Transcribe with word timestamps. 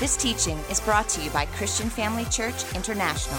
This 0.00 0.16
teaching 0.16 0.56
is 0.70 0.78
brought 0.78 1.08
to 1.08 1.20
you 1.20 1.28
by 1.30 1.46
Christian 1.46 1.90
Family 1.90 2.24
Church 2.26 2.62
International. 2.76 3.36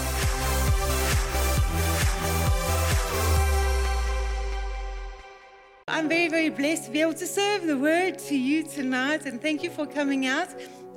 I'm 5.88 6.06
very, 6.06 6.28
very 6.28 6.50
blessed 6.50 6.84
to 6.84 6.90
be 6.90 7.00
able 7.00 7.14
to 7.14 7.26
serve 7.26 7.66
the 7.66 7.78
word 7.78 8.18
to 8.18 8.36
you 8.36 8.62
tonight, 8.62 9.24
and 9.24 9.40
thank 9.40 9.62
you 9.62 9.70
for 9.70 9.86
coming 9.86 10.26
out. 10.26 10.48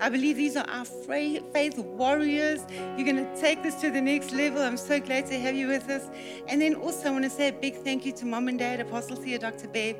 I 0.01 0.09
believe 0.09 0.35
these 0.35 0.57
are 0.57 0.65
our 0.69 0.83
faith 0.83 1.77
warriors. 1.77 2.65
You're 2.97 3.05
going 3.05 3.25
to 3.25 3.39
take 3.39 3.63
this 3.63 3.75
to 3.75 3.89
the 3.89 4.01
next 4.01 4.33
level. 4.33 4.61
I'm 4.61 4.75
so 4.75 4.99
glad 4.99 5.27
to 5.27 5.39
have 5.39 5.55
you 5.55 5.67
with 5.67 5.89
us. 5.89 6.09
And 6.49 6.61
then 6.61 6.75
also, 6.75 7.07
I 7.07 7.11
want 7.11 7.23
to 7.23 7.29
say 7.29 7.47
a 7.47 7.53
big 7.53 7.77
thank 7.77 8.05
you 8.05 8.11
to 8.11 8.25
mom 8.25 8.49
and 8.49 8.59
dad, 8.59 8.81
Apostle 8.81 9.15
Theo, 9.15 9.37
Dr. 9.37 9.69
Bev. 9.69 9.95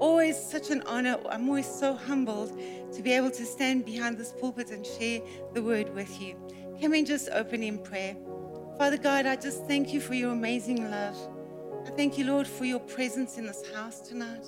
Always 0.00 0.40
such 0.40 0.70
an 0.70 0.82
honor. 0.86 1.18
I'm 1.28 1.48
always 1.48 1.66
so 1.66 1.94
humbled 1.94 2.58
to 2.92 3.02
be 3.02 3.12
able 3.12 3.30
to 3.32 3.44
stand 3.44 3.84
behind 3.84 4.16
this 4.16 4.32
pulpit 4.32 4.70
and 4.70 4.86
share 4.86 5.20
the 5.54 5.62
word 5.62 5.94
with 5.94 6.20
you. 6.20 6.36
Can 6.80 6.92
we 6.92 7.02
just 7.02 7.28
open 7.30 7.62
in 7.62 7.78
prayer? 7.78 8.16
Father 8.78 8.96
God, 8.96 9.26
I 9.26 9.34
just 9.34 9.64
thank 9.66 9.92
you 9.92 10.00
for 10.00 10.14
your 10.14 10.30
amazing 10.30 10.88
love. 10.90 11.16
I 11.84 11.90
thank 11.90 12.16
you, 12.16 12.26
Lord, 12.26 12.46
for 12.46 12.64
your 12.64 12.78
presence 12.78 13.38
in 13.38 13.46
this 13.46 13.68
house 13.74 14.00
tonight. 14.00 14.46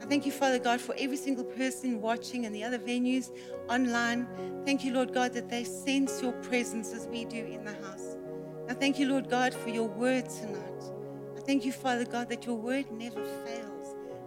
I 0.00 0.06
thank 0.06 0.24
you, 0.24 0.32
Father 0.32 0.58
God, 0.58 0.80
for 0.80 0.94
every 0.96 1.16
single 1.16 1.44
person 1.44 2.00
watching 2.00 2.46
and 2.46 2.54
the 2.54 2.64
other 2.64 2.78
venues 2.78 3.30
online. 3.68 4.26
Thank 4.64 4.84
you, 4.84 4.94
Lord 4.94 5.12
God, 5.12 5.34
that 5.34 5.50
they 5.50 5.64
sense 5.64 6.22
your 6.22 6.32
presence 6.32 6.94
as 6.94 7.06
we 7.06 7.26
do 7.26 7.44
in 7.44 7.64
the 7.64 7.72
house. 7.72 8.16
I 8.70 8.74
thank 8.74 8.98
you, 8.98 9.08
Lord 9.08 9.28
God, 9.28 9.52
for 9.52 9.68
your 9.68 9.88
word 9.88 10.30
tonight. 10.30 10.82
I 11.36 11.40
thank 11.40 11.64
you, 11.64 11.72
Father 11.72 12.06
God, 12.06 12.28
that 12.30 12.46
your 12.46 12.56
word 12.56 12.90
never 12.90 13.24
fails. 13.44 13.77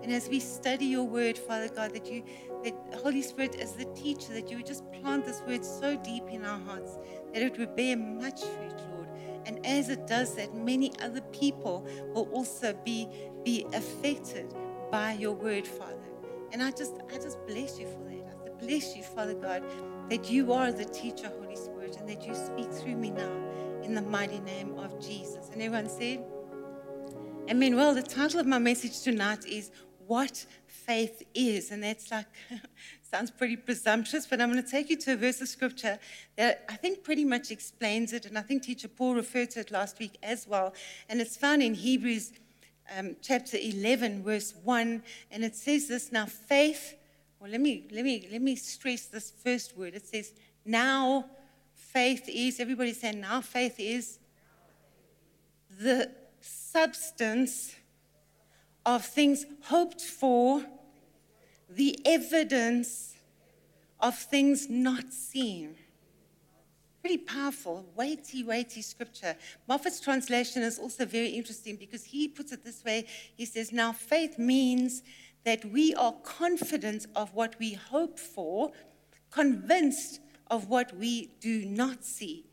And 0.03 0.11
as 0.11 0.27
we 0.29 0.39
study 0.39 0.85
your 0.85 1.03
word, 1.03 1.37
Father 1.37 1.69
God, 1.69 1.93
that 1.93 2.07
you 2.07 2.23
that 2.63 2.75
Holy 3.01 3.21
Spirit 3.21 3.55
as 3.55 3.73
the 3.73 3.85
teacher, 3.95 4.33
that 4.33 4.49
you 4.49 4.57
would 4.57 4.65
just 4.65 4.89
plant 4.91 5.25
this 5.25 5.41
word 5.47 5.65
so 5.65 5.95
deep 5.97 6.23
in 6.29 6.45
our 6.45 6.59
hearts 6.59 6.97
that 7.33 7.41
it 7.41 7.57
would 7.57 7.75
bear 7.75 7.97
much 7.97 8.41
fruit, 8.41 8.76
Lord. 8.93 9.07
And 9.45 9.65
as 9.65 9.89
it 9.89 10.07
does 10.07 10.35
that, 10.35 10.53
many 10.53 10.93
other 11.01 11.21
people 11.31 11.87
will 12.13 12.29
also 12.31 12.73
be, 12.85 13.07
be 13.43 13.65
affected 13.73 14.53
by 14.91 15.13
your 15.13 15.34
word, 15.34 15.65
Father. 15.65 15.95
And 16.51 16.61
I 16.61 16.71
just, 16.71 16.93
I 17.11 17.15
just 17.15 17.37
bless 17.48 17.79
you 17.79 17.87
for 17.87 18.04
that. 18.09 18.35
I 18.45 18.49
bless 18.63 18.95
you, 18.95 19.04
Father 19.04 19.33
God, 19.33 19.63
that 20.09 20.29
you 20.29 20.54
are 20.54 20.71
the 20.71 20.85
teacher, 20.85 21.31
Holy 21.39 21.55
Spirit, 21.55 21.98
and 21.98 22.07
that 22.09 22.27
you 22.27 22.35
speak 22.35 22.71
through 22.71 22.98
me 22.98 23.09
now 23.11 23.31
in 23.83 23.95
the 23.95 24.01
mighty 24.01 24.39
name 24.39 24.77
of 24.77 24.99
Jesus. 24.99 25.49
And 25.54 25.61
everyone 25.61 25.89
said, 25.89 26.23
Amen. 27.49 27.76
Well, 27.76 27.95
the 27.95 28.04
title 28.04 28.39
of 28.39 28.45
my 28.45 28.59
message 28.59 29.01
tonight 29.01 29.45
is 29.45 29.71
What 30.12 30.45
Faith 30.67 31.23
Is. 31.34 31.71
And 31.71 31.81
that's 31.84 32.12
like, 32.12 32.26
Sounds 33.01 33.31
pretty 33.31 33.55
presumptuous, 33.55 34.27
but 34.27 34.41
I'm 34.41 34.51
going 34.51 34.62
to 34.62 34.70
take 34.70 34.90
you 34.90 34.98
to 34.98 35.13
a 35.13 35.15
verse 35.15 35.40
of 35.40 35.48
scripture 35.48 35.98
that 36.35 36.65
I 36.67 36.76
think 36.76 37.05
pretty 37.05 37.23
much 37.23 37.49
explains 37.49 38.12
it. 38.12 38.26
And 38.26 38.37
I 38.37 38.41
think 38.41 38.63
Teacher 38.63 38.89
Paul 38.89 39.15
referred 39.15 39.51
to 39.51 39.62
it 39.62 39.71
last 39.71 39.99
week 39.99 40.17
as 40.21 40.45
well. 40.45 40.73
And 41.07 41.21
it's 41.21 41.37
found 41.37 41.63
in 41.63 41.73
Hebrews 41.73 42.34
um, 42.98 43.15
chapter 43.21 43.55
11, 43.55 44.21
verse 44.21 44.54
1. 44.65 45.01
And 45.32 45.45
it 45.45 45.55
says 45.55 45.87
this 45.87 46.12
now, 46.12 46.26
faith. 46.26 46.95
Well, 47.39 47.49
let 47.49 47.62
me, 47.62 47.87
let, 47.93 48.04
me, 48.04 48.27
let 48.29 48.41
me 48.41 48.57
stress 48.57 49.05
this 49.05 49.32
first 49.32 49.77
word. 49.77 49.93
It 49.93 50.05
says, 50.05 50.34
now 50.65 51.23
faith 51.73 52.27
is, 52.27 52.59
everybody 52.59 52.91
saying, 52.91 53.21
now 53.21 53.39
faith 53.39 53.76
is 53.79 54.20
the 55.79 56.12
substance 56.41 57.76
of 58.85 59.05
things 59.05 59.46
hoped 59.63 60.01
for 60.01 60.65
the 61.70 61.99
evidence 62.05 63.15
of 63.99 64.18
things 64.18 64.69
not 64.69 65.13
seen. 65.13 65.75
Pretty 67.01 67.18
powerful, 67.18 67.85
weighty, 67.96 68.44
weighty 68.44 68.81
scripture. 68.81 69.35
Moffatt's 69.68 70.00
translation 70.00 70.62
is 70.62 70.78
also 70.78 71.06
very 71.06 71.29
interesting 71.29 71.75
because 71.75 72.03
he 72.03 72.28
puts 72.28 72.51
it 72.51 72.63
this 72.63 72.83
way. 72.83 73.05
He 73.35 73.45
says, 73.45 73.72
Now 73.72 73.91
faith 73.91 74.38
means 74.38 75.01
that 75.44 75.66
we 75.66 75.95
are 75.95 76.13
confident 76.23 77.07
of 77.16 77.34
what 77.34 77.55
we 77.59 77.73
hope 77.73 78.19
for, 78.19 78.72
convinced 79.31 80.19
of 80.47 80.67
what 80.69 80.95
we 80.95 81.31
do 81.39 81.66
not 81.66 82.03
see. 82.03 82.45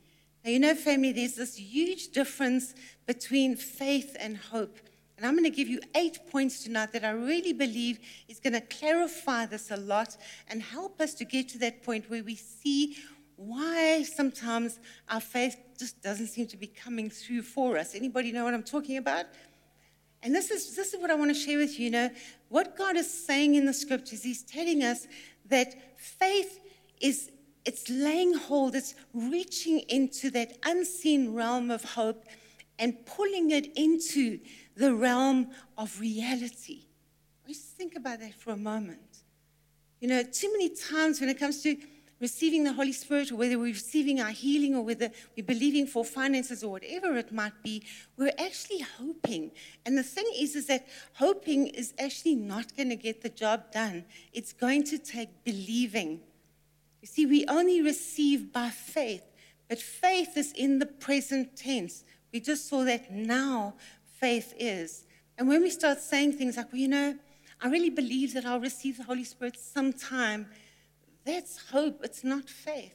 Now, 0.44 0.50
you 0.50 0.60
know, 0.60 0.74
family, 0.74 1.12
there's 1.12 1.34
this 1.34 1.56
huge 1.56 2.08
difference 2.08 2.74
between 3.06 3.56
faith 3.56 4.16
and 4.18 4.36
hope. 4.36 4.78
And 5.18 5.26
I'm 5.26 5.34
going 5.34 5.50
to 5.50 5.50
give 5.50 5.66
you 5.66 5.80
eight 5.96 6.20
points 6.30 6.62
tonight 6.62 6.92
that 6.92 7.04
I 7.04 7.10
really 7.10 7.52
believe 7.52 7.98
is 8.28 8.38
going 8.38 8.52
to 8.52 8.60
clarify 8.60 9.46
this 9.46 9.72
a 9.72 9.76
lot 9.76 10.16
and 10.46 10.62
help 10.62 11.00
us 11.00 11.12
to 11.14 11.24
get 11.24 11.48
to 11.50 11.58
that 11.58 11.82
point 11.82 12.08
where 12.08 12.22
we 12.22 12.36
see 12.36 12.96
why 13.34 14.04
sometimes 14.04 14.78
our 15.08 15.20
faith 15.20 15.56
just 15.76 16.00
doesn't 16.02 16.28
seem 16.28 16.46
to 16.46 16.56
be 16.56 16.68
coming 16.68 17.10
through 17.10 17.42
for 17.42 17.76
us. 17.76 17.96
Anybody 17.96 18.30
know 18.30 18.44
what 18.44 18.54
I'm 18.54 18.62
talking 18.62 18.96
about? 18.96 19.26
And 20.22 20.32
this 20.32 20.52
is, 20.52 20.76
this 20.76 20.94
is 20.94 21.00
what 21.00 21.10
I 21.10 21.14
want 21.14 21.34
to 21.34 21.40
share 21.40 21.58
with 21.58 21.80
you. 21.80 21.86
You 21.86 21.90
know, 21.90 22.10
what 22.48 22.76
God 22.78 22.96
is 22.96 23.10
saying 23.10 23.56
in 23.56 23.66
the 23.66 23.74
scriptures, 23.74 24.22
He's 24.22 24.44
telling 24.44 24.84
us 24.84 25.08
that 25.46 25.98
faith 25.98 26.60
is 27.00 27.32
it's 27.64 27.90
laying 27.90 28.34
hold, 28.34 28.74
it's 28.74 28.94
reaching 29.12 29.80
into 29.88 30.30
that 30.30 30.56
unseen 30.64 31.34
realm 31.34 31.70
of 31.70 31.84
hope 31.84 32.24
and 32.78 33.04
pulling 33.04 33.50
it 33.50 33.76
into 33.76 34.38
the 34.78 34.94
realm 34.94 35.48
of 35.76 36.00
reality. 36.00 36.84
Just 37.46 37.76
think 37.76 37.96
about 37.96 38.20
that 38.20 38.34
for 38.34 38.52
a 38.52 38.56
moment. 38.56 39.00
You 40.00 40.08
know, 40.08 40.22
too 40.22 40.50
many 40.52 40.68
times 40.68 41.20
when 41.20 41.28
it 41.28 41.38
comes 41.38 41.62
to 41.62 41.76
receiving 42.20 42.64
the 42.64 42.72
Holy 42.72 42.92
Spirit, 42.92 43.32
or 43.32 43.36
whether 43.36 43.58
we're 43.58 43.72
receiving 43.72 44.20
our 44.20 44.30
healing, 44.30 44.74
or 44.74 44.82
whether 44.82 45.10
we're 45.36 45.44
believing 45.44 45.86
for 45.86 46.04
finances, 46.04 46.62
or 46.62 46.70
whatever 46.72 47.16
it 47.16 47.32
might 47.32 47.62
be, 47.62 47.82
we're 48.16 48.32
actually 48.38 48.80
hoping. 48.98 49.50
And 49.84 49.98
the 49.98 50.02
thing 50.02 50.26
is, 50.36 50.54
is 50.54 50.66
that 50.66 50.86
hoping 51.14 51.68
is 51.68 51.94
actually 51.98 52.36
not 52.36 52.76
going 52.76 52.90
to 52.90 52.96
get 52.96 53.22
the 53.22 53.28
job 53.28 53.72
done. 53.72 54.04
It's 54.32 54.52
going 54.52 54.84
to 54.84 54.98
take 54.98 55.44
believing. 55.44 56.20
You 57.02 57.08
see, 57.08 57.26
we 57.26 57.46
only 57.46 57.82
receive 57.82 58.52
by 58.52 58.70
faith, 58.70 59.24
but 59.68 59.80
faith 59.80 60.36
is 60.36 60.52
in 60.52 60.78
the 60.78 60.86
present 60.86 61.56
tense. 61.56 62.04
We 62.32 62.40
just 62.40 62.68
saw 62.68 62.84
that 62.84 63.10
now 63.10 63.74
faith 64.20 64.54
is. 64.58 65.04
And 65.36 65.48
when 65.48 65.62
we 65.62 65.70
start 65.70 66.00
saying 66.00 66.32
things 66.32 66.56
like, 66.56 66.72
well, 66.72 66.80
you 66.80 66.88
know, 66.88 67.16
I 67.60 67.68
really 67.68 67.90
believe 67.90 68.34
that 68.34 68.44
I'll 68.44 68.60
receive 68.60 68.98
the 68.98 69.04
Holy 69.04 69.24
Spirit 69.24 69.56
sometime, 69.58 70.46
that's 71.24 71.58
hope. 71.70 72.00
It's 72.02 72.24
not 72.24 72.48
faith. 72.48 72.94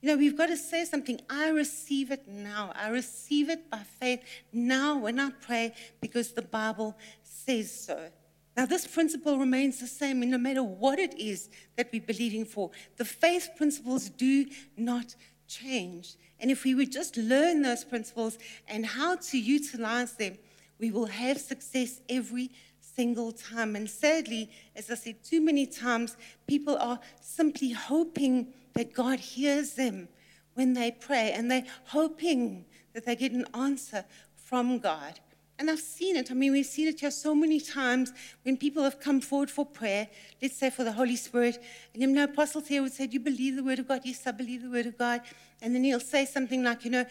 You 0.00 0.10
know, 0.10 0.16
we've 0.16 0.36
got 0.36 0.46
to 0.46 0.56
say 0.56 0.84
something. 0.84 1.20
I 1.30 1.48
receive 1.48 2.10
it 2.10 2.28
now. 2.28 2.72
I 2.74 2.88
receive 2.88 3.48
it 3.48 3.70
by 3.70 3.82
faith 4.00 4.20
now 4.52 4.98
when 4.98 5.18
I 5.18 5.30
pray 5.30 5.74
because 6.00 6.32
the 6.32 6.42
Bible 6.42 6.96
says 7.22 7.72
so. 7.72 8.10
Now, 8.56 8.66
this 8.66 8.86
principle 8.86 9.38
remains 9.38 9.80
the 9.80 9.86
same 9.86 10.20
no 10.20 10.38
matter 10.38 10.62
what 10.62 10.98
it 10.98 11.18
is 11.18 11.48
that 11.76 11.88
we're 11.92 12.02
believing 12.02 12.44
for. 12.44 12.70
The 12.98 13.04
faith 13.04 13.50
principles 13.56 14.10
do 14.10 14.46
not 14.76 15.16
change. 15.48 16.16
And 16.38 16.50
if 16.50 16.64
we 16.64 16.74
would 16.74 16.92
just 16.92 17.16
learn 17.16 17.62
those 17.62 17.84
principles 17.84 18.38
and 18.68 18.84
how 18.84 19.16
to 19.16 19.38
utilize 19.38 20.12
them, 20.16 20.36
we 20.78 20.90
will 20.90 21.06
have 21.06 21.38
success 21.38 22.00
every 22.08 22.50
single 22.80 23.32
time. 23.32 23.76
And 23.76 23.88
sadly, 23.88 24.50
as 24.76 24.90
I 24.90 24.94
said 24.94 25.22
too 25.24 25.40
many 25.40 25.66
times, 25.66 26.16
people 26.46 26.76
are 26.76 27.00
simply 27.20 27.72
hoping 27.72 28.52
that 28.74 28.92
God 28.92 29.20
hears 29.20 29.74
them 29.74 30.08
when 30.54 30.74
they 30.74 30.90
pray, 30.92 31.32
and 31.32 31.50
they're 31.50 31.66
hoping 31.86 32.64
that 32.92 33.04
they 33.04 33.16
get 33.16 33.32
an 33.32 33.46
answer 33.54 34.04
from 34.36 34.78
God. 34.78 35.18
And 35.58 35.70
I've 35.70 35.80
seen 35.80 36.16
it. 36.16 36.30
I 36.32 36.34
mean, 36.34 36.52
we've 36.52 36.66
seen 36.66 36.88
it 36.88 37.00
here 37.00 37.12
so 37.12 37.32
many 37.34 37.60
times 37.60 38.12
when 38.42 38.56
people 38.56 38.82
have 38.82 38.98
come 38.98 39.20
forward 39.20 39.50
for 39.50 39.64
prayer, 39.64 40.08
let's 40.42 40.56
say 40.56 40.68
for 40.68 40.82
the 40.82 40.92
Holy 40.92 41.14
Spirit. 41.14 41.62
And 41.92 42.02
you 42.02 42.08
know, 42.08 42.24
Apostle 42.24 42.60
Theo 42.60 42.82
would 42.82 42.92
say, 42.92 43.06
Do 43.06 43.14
you 43.14 43.20
believe 43.20 43.54
the 43.54 43.62
word 43.62 43.78
of 43.78 43.86
God? 43.86 44.00
Yes, 44.04 44.26
I 44.26 44.32
believe 44.32 44.62
the 44.62 44.70
word 44.70 44.86
of 44.86 44.98
God. 44.98 45.20
And 45.62 45.74
then 45.74 45.84
he'll 45.84 46.00
say 46.00 46.24
something 46.24 46.64
like, 46.64 46.84
You 46.84 46.90
know, 46.90 47.06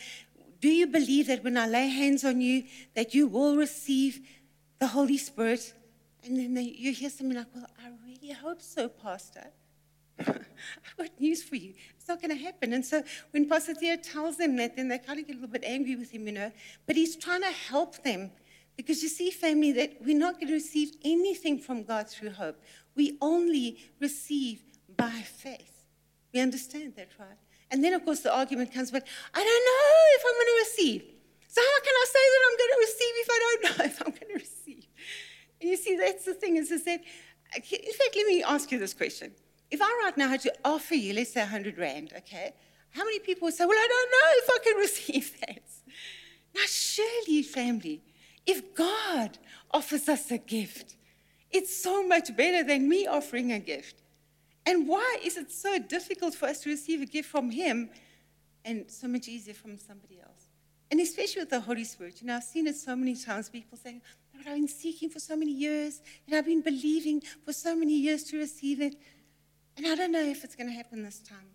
do 0.64 0.70
you 0.70 0.88
believe 0.88 1.28
that 1.28 1.44
when 1.44 1.58
I 1.58 1.68
lay 1.68 1.90
hands 1.90 2.24
on 2.24 2.40
you, 2.40 2.64
that 2.96 3.14
you 3.14 3.28
will 3.28 3.58
receive 3.58 4.22
the 4.80 4.88
Holy 4.88 5.18
Spirit? 5.18 5.74
And 6.24 6.38
then 6.38 6.54
they, 6.54 6.62
you 6.62 6.94
hear 6.94 7.10
something 7.10 7.36
like, 7.36 7.48
Well, 7.54 7.68
I 7.86 7.90
really 8.08 8.32
hope 8.32 8.62
so, 8.62 8.88
Pastor. 8.88 9.48
I've 10.20 10.98
got 10.98 11.20
news 11.20 11.44
for 11.44 11.58
you. 11.58 11.74
It's 11.98 12.08
not 12.08 12.22
going 12.22 12.30
to 12.38 12.42
happen. 12.42 12.72
And 12.72 12.86
so 12.86 13.04
when 13.32 13.50
Pastor 13.50 13.76
Theo 13.76 13.98
tells 13.98 14.38
them 14.38 14.56
that, 14.56 14.78
then 14.78 14.88
they 14.88 15.00
kind 15.00 15.20
of 15.20 15.28
get 15.28 15.34
a 15.34 15.40
little 15.40 15.52
bit 15.52 15.66
angry 15.66 15.98
with 15.98 16.12
him, 16.12 16.28
you 16.28 16.32
know. 16.32 16.52
But 16.86 16.96
he's 16.96 17.18
trying 17.18 17.42
to 17.42 17.52
help 17.52 18.02
them. 18.02 18.32
Because 18.78 19.04
you 19.04 19.10
see, 19.10 19.32
family, 19.32 19.74
that 19.74 19.98
we're 20.00 20.18
not 20.18 20.36
going 20.36 20.48
to 20.48 20.54
receive 20.54 20.94
anything 21.04 21.60
from 21.60 21.84
God 21.84 22.08
through 22.08 22.30
hope. 22.30 22.58
We 22.96 23.18
only 23.22 23.80
receive 24.00 24.64
by 24.96 25.12
faith. 25.26 25.84
We 26.34 26.40
understand 26.40 26.94
that, 26.96 27.10
right? 27.20 27.38
And 27.74 27.84
then, 27.84 27.94
of 27.94 28.06
course, 28.06 28.20
the 28.20 28.32
argument 28.32 28.72
comes, 28.72 28.92
but 28.92 29.04
I 29.34 29.40
don't 29.40 29.66
know 29.66 29.96
if 30.16 30.24
I'm 30.28 30.34
going 30.34 30.46
to 30.46 30.60
receive. 30.70 31.02
So 31.48 31.60
how 31.60 31.80
can 31.82 31.94
I 31.94 32.06
say 32.08 32.24
that 32.32 32.42
I'm 32.46 32.58
going 32.62 32.74
to 32.74 32.82
receive 32.88 33.14
if 33.24 33.30
I 33.32 33.40
don't 33.44 33.64
know 33.64 33.86
if 33.92 34.02
I'm 34.02 34.12
going 34.12 34.32
to 34.32 34.46
receive? 34.46 34.86
And 35.60 35.70
you 35.72 35.78
see, 35.78 35.98
that's 35.98 36.24
the 36.24 36.36
thing 36.36 36.58
is, 36.58 36.70
is 36.70 36.86
that, 36.86 37.02
in 37.56 37.62
fact, 37.62 38.16
let 38.16 38.28
me 38.28 38.44
ask 38.44 38.72
you 38.72 38.78
this 38.78 38.94
question. 38.94 39.32
if 39.72 39.82
I 39.82 40.02
right 40.04 40.16
now 40.16 40.30
had 40.30 40.42
to 40.42 40.54
offer 40.64 40.94
you, 40.94 41.16
let's 41.16 41.34
say 41.34 41.40
100 41.40 41.80
Rand, 41.80 42.14
okay, 42.16 42.54
how 42.92 43.04
many 43.04 43.18
people 43.18 43.48
would 43.48 43.56
say, 43.56 43.66
Well, 43.66 43.76
I 43.76 43.88
don't 43.88 44.12
know 44.12 44.30
if 44.36 44.50
I 44.52 44.60
can 44.64 44.78
receive 44.88 45.40
that? 45.40 45.64
Now, 46.54 46.68
surely, 46.68 47.42
family, 47.42 48.04
if 48.46 48.76
God 48.76 49.40
offers 49.72 50.08
us 50.08 50.30
a 50.30 50.38
gift, 50.38 50.96
it's 51.50 51.76
so 51.76 52.06
much 52.06 52.36
better 52.38 52.64
than 52.64 52.88
me 52.88 53.08
offering 53.08 53.52
a 53.52 53.58
gift. 53.58 54.03
And 54.66 54.88
why 54.88 55.18
is 55.24 55.38
it 55.38 55.52
so 55.52 55.78
difficult 55.78 56.36
for 56.36 56.48
us 56.48 56.62
to 56.62 56.70
receive 56.70 57.02
a 57.02 57.06
gift 57.06 57.30
from 57.30 57.52
Him 57.52 57.90
and 58.64 58.90
so 58.90 59.08
much 59.08 59.28
easier 59.28 59.54
from 59.54 59.78
somebody 59.78 60.20
else? 60.22 60.50
And 60.90 61.00
especially 61.02 61.42
with 61.42 61.50
the 61.50 61.60
Holy 61.60 61.84
Spirit, 61.84 62.22
you 62.22 62.28
know, 62.28 62.36
I've 62.36 62.44
seen 62.44 62.68
it 62.68 62.76
so 62.76 62.96
many 62.96 63.16
times, 63.16 63.50
people 63.50 63.78
saying, 63.78 64.02
but 64.32 64.48
I've 64.48 64.56
been 64.56 64.68
seeking 64.68 65.10
for 65.10 65.20
so 65.20 65.36
many 65.36 65.52
years, 65.52 66.02
and 66.28 66.36
I've 66.36 66.46
been 66.46 66.62
believing 66.62 67.22
for 67.44 67.52
so 67.52 67.76
many 67.76 67.98
years 67.98 68.24
to 68.26 68.38
receive 68.38 68.82
it. 68.82 68.96
And 69.76 69.88
I 69.88 69.96
don't 69.96 70.12
know 70.12 70.24
if 70.24 70.44
it's 70.44 70.56
going 70.56 70.70
to 70.70 70.76
happen 70.76 71.04
this 71.04 71.20
time. 71.20 71.50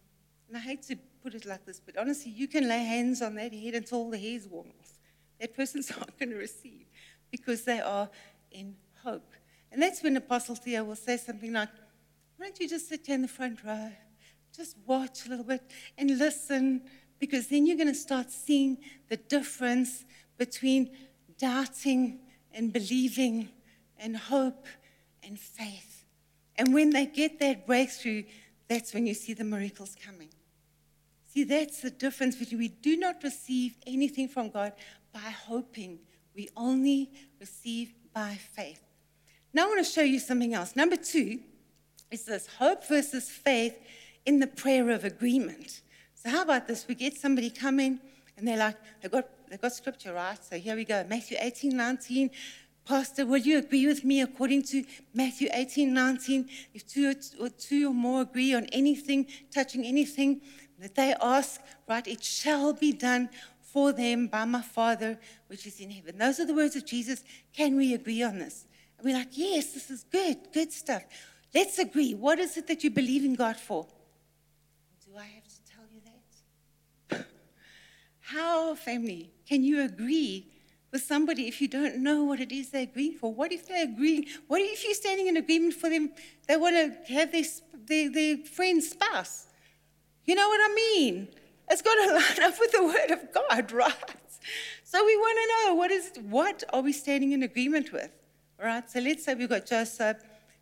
And 0.49 0.56
I 0.56 0.61
hate 0.61 0.82
to 0.84 0.96
put 1.22 1.34
it 1.34 1.44
like 1.44 1.64
this, 1.66 1.81
but 1.81 1.96
honestly, 1.96 2.32
you 2.32 2.49
can 2.49 2.69
lay 2.69 2.82
hands 2.82 3.22
on 3.22 3.34
that 3.37 3.52
head 3.52 3.75
until 3.75 4.11
the 4.11 4.19
hair's 4.19 4.49
worn 4.49 4.72
off. 4.81 4.93
That 5.40 5.54
person's 5.54 5.90
not 5.99 6.19
going 6.19 6.31
to 6.31 6.37
receive 6.37 6.87
because 7.31 7.64
they 7.64 7.81
are 7.81 8.08
in 8.50 8.75
hope. 9.04 9.32
And 9.70 9.82
that's 9.82 10.02
when 10.02 10.16
Apostle 10.16 10.54
Theo 10.54 10.84
will 10.84 10.96
say 10.96 11.16
something 11.16 11.52
like, 11.52 11.69
Why 12.38 12.46
don't 12.46 12.61
you 12.61 12.69
just 12.69 12.88
sit 12.88 13.05
here 13.05 13.17
in 13.17 13.23
the 13.23 13.29
front 13.29 13.64
row? 13.64 13.90
Just 14.56 14.76
watch 14.87 15.26
a 15.26 15.29
little 15.29 15.44
bit 15.44 15.61
and 15.99 16.17
listen, 16.19 16.82
because 17.19 17.49
then 17.49 17.67
you're 17.67 17.76
going 17.76 17.88
to 17.88 17.94
start 17.94 18.31
seeing 18.31 18.79
the 19.08 19.17
difference 19.17 20.05
between 20.38 20.90
doubting 21.37 22.20
and 22.52 22.73
believing 22.73 23.49
and 23.99 24.17
hope 24.17 24.67
and 25.25 25.38
faith. 25.38 26.05
And 26.56 26.73
when 26.73 26.90
they 26.90 27.06
get 27.06 27.40
that 27.40 27.67
breakthrough, 27.67 28.23
that's 28.69 28.94
when 28.94 29.08
you 29.08 29.14
see 29.14 29.35
the 29.35 29.44
miracles 29.44 29.96
coming. 30.06 30.29
See, 31.26 31.43
that's 31.43 31.81
the 31.81 31.90
difference 31.90 32.37
between 32.37 32.61
we 32.61 32.69
do 32.69 32.96
not 32.96 33.17
receive 33.25 33.76
anything 33.85 34.29
from 34.29 34.50
God 34.50 34.75
by 35.12 35.19
hoping, 35.19 35.99
we 36.37 36.49
only 36.56 37.11
receive 37.40 37.94
by 38.14 38.38
faith. 38.52 38.81
Now, 39.52 39.64
I 39.64 39.69
want 39.69 39.85
to 39.85 39.93
show 39.93 40.02
you 40.02 40.20
something 40.20 40.55
else. 40.55 40.76
Number 40.76 40.96
two 40.96 41.40
is 42.10 42.25
this 42.25 42.46
hope 42.58 42.87
versus 42.87 43.28
faith 43.28 43.78
in 44.26 44.40
the 44.40 44.46
prayer 44.46 44.90
of 44.90 45.05
agreement. 45.05 45.81
So, 46.14 46.31
how 46.31 46.43
about 46.43 46.66
this? 46.66 46.87
We 46.88 46.94
get 46.94 47.16
somebody 47.16 47.50
coming 47.50 48.00
and 48.37 48.46
they're 48.46 48.58
like, 48.58 48.76
they've 49.00 49.10
got, 49.10 49.26
they've 49.49 49.60
got 49.60 49.72
scripture, 49.72 50.12
right? 50.12 50.38
So, 50.43 50.58
here 50.58 50.76
we 50.76 50.84
go 50.84 51.05
Matthew 51.08 51.37
18, 51.40 51.76
19. 51.76 52.31
Pastor, 52.84 53.26
will 53.26 53.38
you 53.38 53.58
agree 53.58 53.87
with 53.87 54.02
me 54.02 54.22
according 54.22 54.62
to 54.62 54.82
Matthew 55.12 55.49
18, 55.52 55.93
19? 55.93 56.49
If 56.72 56.87
two 56.87 57.14
or, 57.38 57.49
two 57.50 57.90
or 57.90 57.94
more 57.94 58.22
agree 58.22 58.54
on 58.54 58.64
anything, 58.66 59.26
touching 59.52 59.84
anything 59.84 60.40
that 60.78 60.94
they 60.94 61.14
ask, 61.20 61.61
right, 61.87 62.06
it 62.06 62.25
shall 62.25 62.72
be 62.72 62.93
done 62.93 63.28
for 63.61 63.93
them 63.93 64.26
by 64.26 64.46
my 64.46 64.62
Father 64.62 65.19
which 65.49 65.66
is 65.66 65.81
in 65.81 65.90
heaven. 65.90 66.16
Those 66.16 66.40
are 66.40 66.46
the 66.46 66.54
words 66.54 66.76
of 66.76 66.87
Jesus. 66.87 67.22
Can 67.52 67.76
we 67.76 67.93
agree 67.93 68.22
on 68.22 68.38
this? 68.38 68.64
And 68.96 69.06
we're 69.06 69.16
like, 69.16 69.37
yes, 69.37 69.72
this 69.72 69.90
is 69.90 70.04
good, 70.04 70.37
good 70.52 70.72
stuff. 70.72 71.02
Let's 71.55 71.79
agree. 71.79 72.15
What 72.15 72.39
is 72.39 72.56
it 72.56 72.67
that 72.69 72.85
you 72.85 72.91
believe 72.91 73.25
in 73.25 73.35
God 73.35 73.56
for? 73.56 73.87
Do 75.05 75.17
I 75.19 75.25
have 75.25 75.45
to 75.45 75.73
tell 75.73 75.85
you 75.93 76.00
that? 77.11 77.27
How, 78.21 78.75
family, 78.75 79.31
can 79.49 79.65
you 79.65 79.83
agree 79.83 80.53
with 80.93 81.03
somebody 81.03 81.49
if 81.49 81.61
you 81.61 81.69
don't 81.69 81.97
know 81.97 82.25
what 82.25 82.41
it 82.41 82.53
is 82.53 82.71
they're 82.71 82.83
agreeing 82.83 83.15
for? 83.15 83.33
What 83.33 83.53
if 83.53 83.67
they 83.69 83.83
agree? 83.83 84.29
What 84.47 84.61
if 84.61 84.85
you're 84.85 84.95
standing 84.95 85.29
in 85.29 85.37
agreement 85.37 85.75
for 85.75 85.89
them? 85.89 86.12
They 86.47 86.56
want 86.56 86.77
to 86.77 87.15
have 87.15 87.33
their, 87.33 87.45
their, 87.87 88.11
their 88.11 88.37
friend's 88.39 88.91
spouse. 88.91 89.47
You 90.25 90.35
know 90.35 90.49
what 90.49 90.61
I 90.62 90.75
mean? 90.75 91.29
It's 91.71 91.83
got 91.83 91.95
to 91.95 92.12
line 92.41 92.53
up 92.53 92.61
with 92.61 92.73
the 92.73 92.85
word 92.85 93.11
of 93.11 93.33
God, 93.33 93.73
right? 93.85 93.95
So 94.85 95.05
we 95.05 95.17
want 95.17 95.39
to 95.39 95.69
know 95.69 95.75
what 95.75 95.91
is 95.91 96.12
what 96.29 96.65
are 96.73 96.81
we 96.81 96.93
standing 96.93 97.33
in 97.33 97.43
agreement 97.43 97.93
with? 97.93 98.11
All 98.61 98.67
right. 98.67 98.89
So 98.91 99.00
let's 99.00 99.25
say 99.25 99.35
we've 99.35 99.49
got 99.49 99.67
Joseph. 99.67 100.17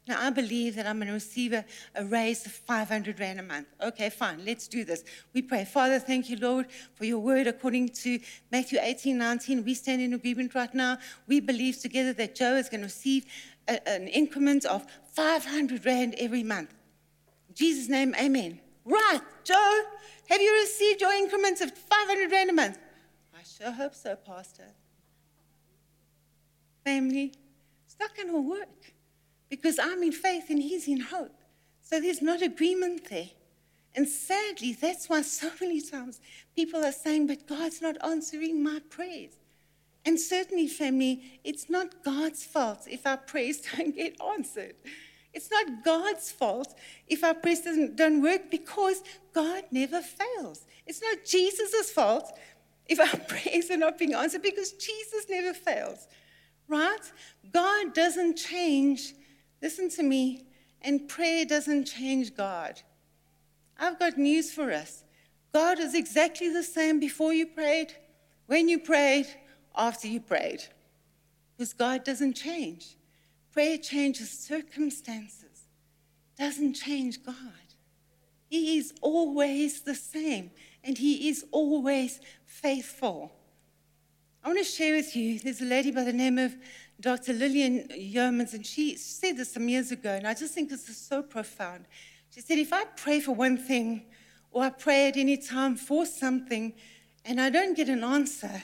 Now 0.08 0.24
I 0.24 0.30
believe 0.30 0.76
that 0.76 0.86
I'm 0.86 0.98
going 0.98 1.08
to 1.08 1.14
receive 1.14 1.52
a, 1.52 1.64
a 1.94 2.04
raise 2.04 2.46
of 2.46 2.52
500 2.52 3.18
rand 3.18 3.40
a 3.40 3.42
month. 3.42 3.66
Okay, 3.82 4.08
fine. 4.08 4.44
Let's 4.44 4.68
do 4.68 4.84
this. 4.84 5.02
We 5.32 5.42
pray, 5.42 5.64
Father, 5.64 5.98
thank 5.98 6.30
you, 6.30 6.36
Lord, 6.36 6.66
for 6.94 7.04
your 7.04 7.18
word 7.18 7.48
according 7.48 7.88
to 7.90 8.20
Matthew 8.52 8.78
18, 8.80 9.18
19. 9.18 9.64
We 9.64 9.74
stand 9.74 10.02
in 10.02 10.14
agreement 10.14 10.54
right 10.54 10.72
now. 10.72 10.98
We 11.26 11.40
believe 11.40 11.80
together 11.80 12.12
that 12.14 12.36
Joe 12.36 12.54
is 12.54 12.68
going 12.68 12.82
to 12.82 12.86
receive 12.86 13.24
a, 13.66 13.88
an 13.88 14.06
increment 14.06 14.64
of 14.64 14.86
500 15.12 15.84
rand 15.84 16.14
every 16.18 16.44
month. 16.44 16.72
In 17.48 17.54
Jesus' 17.56 17.88
name, 17.88 18.14
Amen. 18.20 18.60
Right, 18.84 19.20
Joe. 19.42 19.82
Have 20.28 20.40
you 20.40 20.52
received 20.54 21.00
your 21.00 21.12
increments 21.12 21.60
of 21.60 21.72
500 21.72 22.30
rand 22.30 22.50
a 22.50 22.52
month? 22.52 22.78
I 23.34 23.42
sure 23.42 23.72
hope 23.72 23.94
so, 23.94 24.14
Pastor. 24.14 24.68
Family, 26.84 27.32
it's 27.84 27.96
not 27.98 28.14
going 28.14 28.28
to 28.28 28.40
work 28.40 28.94
because 29.48 29.78
I'm 29.78 30.02
in 30.02 30.12
faith 30.12 30.50
and 30.50 30.60
he's 30.60 30.88
in 30.88 31.00
hope. 31.00 31.40
So 31.82 32.00
there's 32.00 32.22
not 32.22 32.42
agreement 32.42 33.08
there. 33.10 33.30
And 33.94 34.08
sadly, 34.08 34.76
that's 34.78 35.08
why 35.08 35.22
so 35.22 35.50
many 35.60 35.80
times 35.80 36.20
people 36.54 36.84
are 36.84 36.92
saying, 36.92 37.26
but 37.26 37.46
God's 37.46 37.80
not 37.80 37.96
answering 38.04 38.62
my 38.62 38.80
prayers. 38.90 39.32
And 40.04 40.20
certainly, 40.20 40.68
family, 40.68 41.40
it's 41.42 41.68
not 41.68 42.04
God's 42.04 42.44
fault 42.44 42.86
if 42.88 43.06
our 43.06 43.16
prayers 43.16 43.60
don't 43.76 43.94
get 43.94 44.20
answered. 44.20 44.74
It's 45.32 45.50
not 45.50 45.84
God's 45.84 46.30
fault 46.30 46.74
if 47.08 47.22
our 47.22 47.34
prayers 47.34 47.68
don't 47.94 48.22
work 48.22 48.50
because 48.50 49.02
God 49.34 49.64
never 49.70 50.00
fails. 50.00 50.64
It's 50.86 51.02
not 51.02 51.24
Jesus' 51.26 51.90
fault 51.90 52.32
if 52.88 53.00
our 53.00 53.20
prayers 53.28 53.70
are 53.70 53.76
not 53.76 53.98
being 53.98 54.14
answered 54.14 54.42
because 54.42 54.72
Jesus 54.72 55.26
never 55.28 55.52
fails. 55.52 56.06
Right? 56.68 57.12
God 57.52 57.94
doesn't 57.94 58.36
change 58.36 59.12
Listen 59.66 59.88
to 59.90 60.04
me. 60.04 60.46
And 60.80 61.08
prayer 61.08 61.44
doesn't 61.44 61.86
change 61.86 62.36
God. 62.36 62.80
I've 63.76 63.98
got 63.98 64.16
news 64.16 64.52
for 64.52 64.70
us. 64.70 65.02
God 65.52 65.80
is 65.80 65.92
exactly 65.92 66.48
the 66.48 66.62
same 66.62 67.00
before 67.00 67.32
you 67.32 67.46
prayed, 67.46 67.92
when 68.46 68.68
you 68.68 68.78
prayed, 68.78 69.26
after 69.74 70.06
you 70.06 70.20
prayed. 70.20 70.62
Because 71.50 71.72
God 71.72 72.04
doesn't 72.04 72.34
change. 72.34 72.94
Prayer 73.52 73.76
changes 73.76 74.30
circumstances, 74.30 75.66
doesn't 76.38 76.74
change 76.74 77.24
God. 77.24 77.66
He 78.48 78.78
is 78.78 78.94
always 79.00 79.80
the 79.80 79.96
same, 79.96 80.52
and 80.84 80.96
He 80.96 81.28
is 81.28 81.44
always 81.50 82.20
faithful. 82.44 83.32
I 84.46 84.50
want 84.50 84.60
to 84.60 84.64
share 84.64 84.94
with 84.94 85.16
you 85.16 85.40
there's 85.40 85.60
a 85.60 85.64
lady 85.64 85.90
by 85.90 86.04
the 86.04 86.12
name 86.12 86.38
of 86.38 86.54
Dr. 87.00 87.32
Lillian 87.32 87.88
Yeomans, 87.88 88.54
and 88.54 88.64
she 88.64 88.96
said 88.96 89.36
this 89.36 89.52
some 89.52 89.68
years 89.68 89.90
ago, 89.90 90.10
and 90.10 90.24
I 90.24 90.34
just 90.34 90.54
think 90.54 90.70
this 90.70 90.88
is 90.88 90.96
so 90.96 91.20
profound. 91.20 91.86
She 92.32 92.40
said, 92.40 92.56
If 92.56 92.72
I 92.72 92.84
pray 92.84 93.18
for 93.18 93.32
one 93.32 93.58
thing, 93.58 94.04
or 94.52 94.62
I 94.62 94.70
pray 94.70 95.08
at 95.08 95.16
any 95.16 95.36
time 95.36 95.74
for 95.74 96.06
something, 96.06 96.74
and 97.24 97.40
I 97.40 97.50
don't 97.50 97.76
get 97.76 97.88
an 97.88 98.04
answer, 98.04 98.62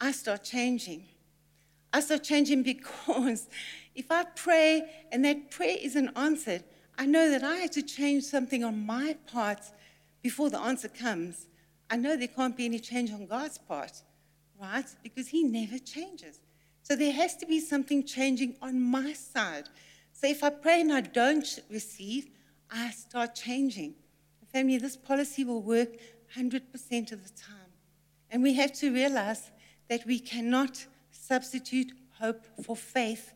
I 0.00 0.12
start 0.12 0.44
changing. 0.44 1.08
I 1.92 1.98
start 2.02 2.22
changing 2.22 2.62
because 2.72 3.48
if 3.96 4.12
I 4.12 4.22
pray 4.22 4.88
and 5.10 5.24
that 5.24 5.50
prayer 5.50 5.78
isn't 5.82 6.10
answered, 6.14 6.62
I 6.96 7.06
know 7.06 7.28
that 7.30 7.42
I 7.42 7.56
have 7.56 7.72
to 7.72 7.82
change 7.82 8.22
something 8.22 8.62
on 8.62 8.86
my 8.86 9.16
part 9.26 9.72
before 10.22 10.50
the 10.50 10.60
answer 10.60 10.86
comes. 10.86 11.48
I 11.90 11.96
know 11.96 12.14
there 12.16 12.28
can't 12.28 12.56
be 12.56 12.66
any 12.66 12.78
change 12.78 13.10
on 13.10 13.26
God's 13.26 13.58
part, 13.58 14.04
right? 14.60 14.86
Because 15.02 15.28
He 15.28 15.42
never 15.42 15.78
changes. 15.78 16.40
So 16.82 16.96
there 16.96 17.12
has 17.12 17.36
to 17.36 17.46
be 17.46 17.60
something 17.60 18.04
changing 18.04 18.56
on 18.60 18.80
my 18.80 19.12
side. 19.12 19.68
So 20.12 20.26
if 20.26 20.42
I 20.42 20.50
pray 20.50 20.80
and 20.80 20.92
I 20.92 21.00
don't 21.02 21.58
receive, 21.70 22.28
I 22.70 22.90
start 22.90 23.34
changing. 23.34 23.94
Family, 24.52 24.78
this 24.78 24.96
policy 24.96 25.44
will 25.44 25.62
work 25.62 25.90
100% 26.36 27.12
of 27.12 27.22
the 27.22 27.30
time. 27.30 27.70
And 28.30 28.42
we 28.42 28.54
have 28.54 28.72
to 28.74 28.92
realize 28.92 29.50
that 29.88 30.04
we 30.06 30.18
cannot 30.18 30.84
substitute 31.10 31.92
hope 32.18 32.44
for 32.64 32.76
faith 32.76 33.32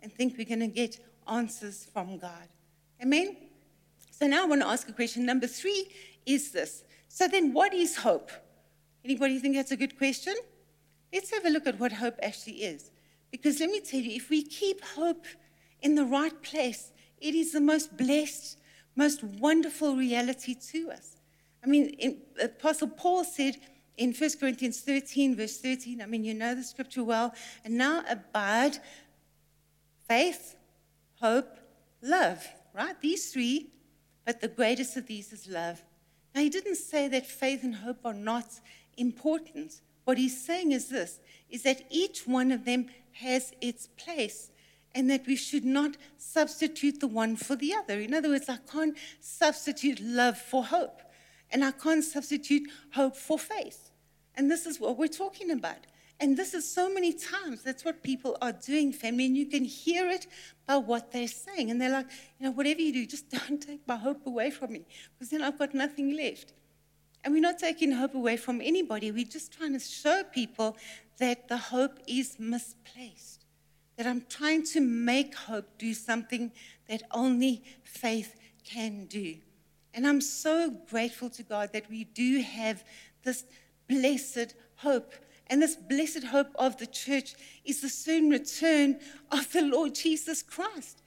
and 0.00 0.12
think 0.12 0.36
we're 0.36 0.46
going 0.46 0.60
to 0.60 0.66
get 0.68 0.98
answers 1.28 1.86
from 1.92 2.18
God. 2.18 2.48
Amen? 3.02 3.36
So 4.10 4.26
now 4.26 4.44
I 4.44 4.46
want 4.46 4.62
to 4.62 4.68
ask 4.68 4.88
a 4.88 4.92
question. 4.92 5.26
Number 5.26 5.46
three 5.46 5.88
is 6.26 6.52
this. 6.52 6.84
So 7.08 7.28
then, 7.28 7.52
what 7.52 7.74
is 7.74 7.96
hope? 7.96 8.30
Anybody 9.04 9.38
think 9.38 9.56
that's 9.56 9.72
a 9.72 9.76
good 9.76 9.98
question? 9.98 10.34
Let's 11.12 11.30
have 11.30 11.44
a 11.44 11.50
look 11.50 11.66
at 11.66 11.78
what 11.78 11.92
hope 11.92 12.18
actually 12.22 12.62
is. 12.62 12.90
Because 13.30 13.60
let 13.60 13.70
me 13.70 13.80
tell 13.80 14.00
you, 14.00 14.16
if 14.16 14.30
we 14.30 14.42
keep 14.42 14.82
hope 14.82 15.26
in 15.80 15.94
the 15.94 16.04
right 16.04 16.42
place, 16.42 16.92
it 17.20 17.34
is 17.34 17.52
the 17.52 17.60
most 17.60 17.96
blessed, 17.96 18.58
most 18.96 19.22
wonderful 19.22 19.96
reality 19.96 20.54
to 20.54 20.90
us. 20.90 21.16
I 21.64 21.66
mean, 21.66 21.90
in, 21.98 22.18
Apostle 22.40 22.88
Paul 22.88 23.24
said 23.24 23.56
in 23.96 24.12
1 24.12 24.30
Corinthians 24.40 24.80
13, 24.80 25.36
verse 25.36 25.58
13, 25.58 26.02
I 26.02 26.06
mean, 26.06 26.24
you 26.24 26.34
know 26.34 26.54
the 26.54 26.62
scripture 26.62 27.04
well, 27.04 27.34
and 27.64 27.76
now 27.76 28.02
abide 28.08 28.78
faith, 30.08 30.56
hope, 31.20 31.58
love, 32.02 32.46
right? 32.74 33.00
These 33.00 33.32
three, 33.32 33.70
but 34.24 34.40
the 34.40 34.48
greatest 34.48 34.96
of 34.96 35.06
these 35.06 35.32
is 35.32 35.48
love. 35.48 35.82
Now, 36.34 36.40
he 36.40 36.48
didn't 36.48 36.76
say 36.76 37.08
that 37.08 37.26
faith 37.26 37.62
and 37.62 37.74
hope 37.74 37.98
are 38.04 38.14
not 38.14 38.46
important. 38.96 39.80
What 40.04 40.18
he's 40.18 40.44
saying 40.44 40.72
is 40.72 40.88
this 40.88 41.20
is 41.50 41.62
that 41.62 41.82
each 41.90 42.26
one 42.26 42.50
of 42.50 42.64
them 42.64 42.86
has 43.12 43.52
its 43.60 43.88
place 43.96 44.50
and 44.94 45.10
that 45.10 45.26
we 45.26 45.36
should 45.36 45.64
not 45.64 45.96
substitute 46.16 47.00
the 47.00 47.06
one 47.06 47.36
for 47.36 47.56
the 47.56 47.74
other. 47.74 48.00
In 48.00 48.14
other 48.14 48.28
words, 48.28 48.48
I 48.48 48.58
can't 48.70 48.96
substitute 49.20 50.00
love 50.00 50.38
for 50.38 50.64
hope, 50.64 51.00
and 51.50 51.64
I 51.64 51.70
can't 51.70 52.04
substitute 52.04 52.68
hope 52.94 53.16
for 53.16 53.38
faith. 53.38 53.90
And 54.34 54.50
this 54.50 54.66
is 54.66 54.80
what 54.80 54.98
we're 54.98 55.08
talking 55.08 55.50
about. 55.50 55.86
And 56.20 56.36
this 56.36 56.54
is 56.54 56.70
so 56.70 56.92
many 56.92 57.12
times, 57.12 57.62
that's 57.62 57.84
what 57.84 58.02
people 58.02 58.36
are 58.40 58.52
doing, 58.52 58.92
family, 58.92 59.26
and 59.26 59.36
you 59.36 59.46
can 59.46 59.64
hear 59.64 60.08
it 60.08 60.26
by 60.66 60.76
what 60.76 61.10
they're 61.10 61.26
saying. 61.26 61.70
And 61.70 61.80
they're 61.80 61.90
like, 61.90 62.06
you 62.38 62.46
know, 62.46 62.52
whatever 62.52 62.80
you 62.80 62.92
do, 62.92 63.06
just 63.06 63.28
don't 63.48 63.60
take 63.60 63.86
my 63.88 63.96
hope 63.96 64.26
away 64.26 64.50
from 64.50 64.72
me, 64.72 64.84
because 65.14 65.30
then 65.30 65.42
I've 65.42 65.58
got 65.58 65.74
nothing 65.74 66.16
left. 66.16 66.52
And 67.24 67.32
we're 67.32 67.40
not 67.40 67.58
taking 67.58 67.92
hope 67.92 68.14
away 68.14 68.36
from 68.36 68.60
anybody. 68.60 69.10
We're 69.10 69.24
just 69.24 69.52
trying 69.52 69.72
to 69.74 69.78
show 69.78 70.22
people 70.24 70.76
that 71.18 71.48
the 71.48 71.56
hope 71.56 71.98
is 72.06 72.38
misplaced. 72.38 73.44
That 73.96 74.06
I'm 74.06 74.24
trying 74.28 74.64
to 74.68 74.80
make 74.80 75.34
hope 75.34 75.66
do 75.78 75.94
something 75.94 76.50
that 76.88 77.02
only 77.12 77.62
faith 77.84 78.34
can 78.64 79.04
do. 79.06 79.36
And 79.94 80.06
I'm 80.06 80.20
so 80.20 80.70
grateful 80.90 81.30
to 81.30 81.42
God 81.42 81.72
that 81.72 81.88
we 81.88 82.04
do 82.04 82.40
have 82.40 82.82
this 83.22 83.44
blessed 83.88 84.54
hope. 84.76 85.12
And 85.48 85.60
this 85.60 85.76
blessed 85.76 86.24
hope 86.24 86.48
of 86.56 86.78
the 86.78 86.86
church 86.86 87.34
is 87.64 87.82
the 87.82 87.88
soon 87.88 88.30
return 88.30 88.98
of 89.30 89.52
the 89.52 89.62
Lord 89.62 89.94
Jesus 89.94 90.42
Christ 90.42 91.01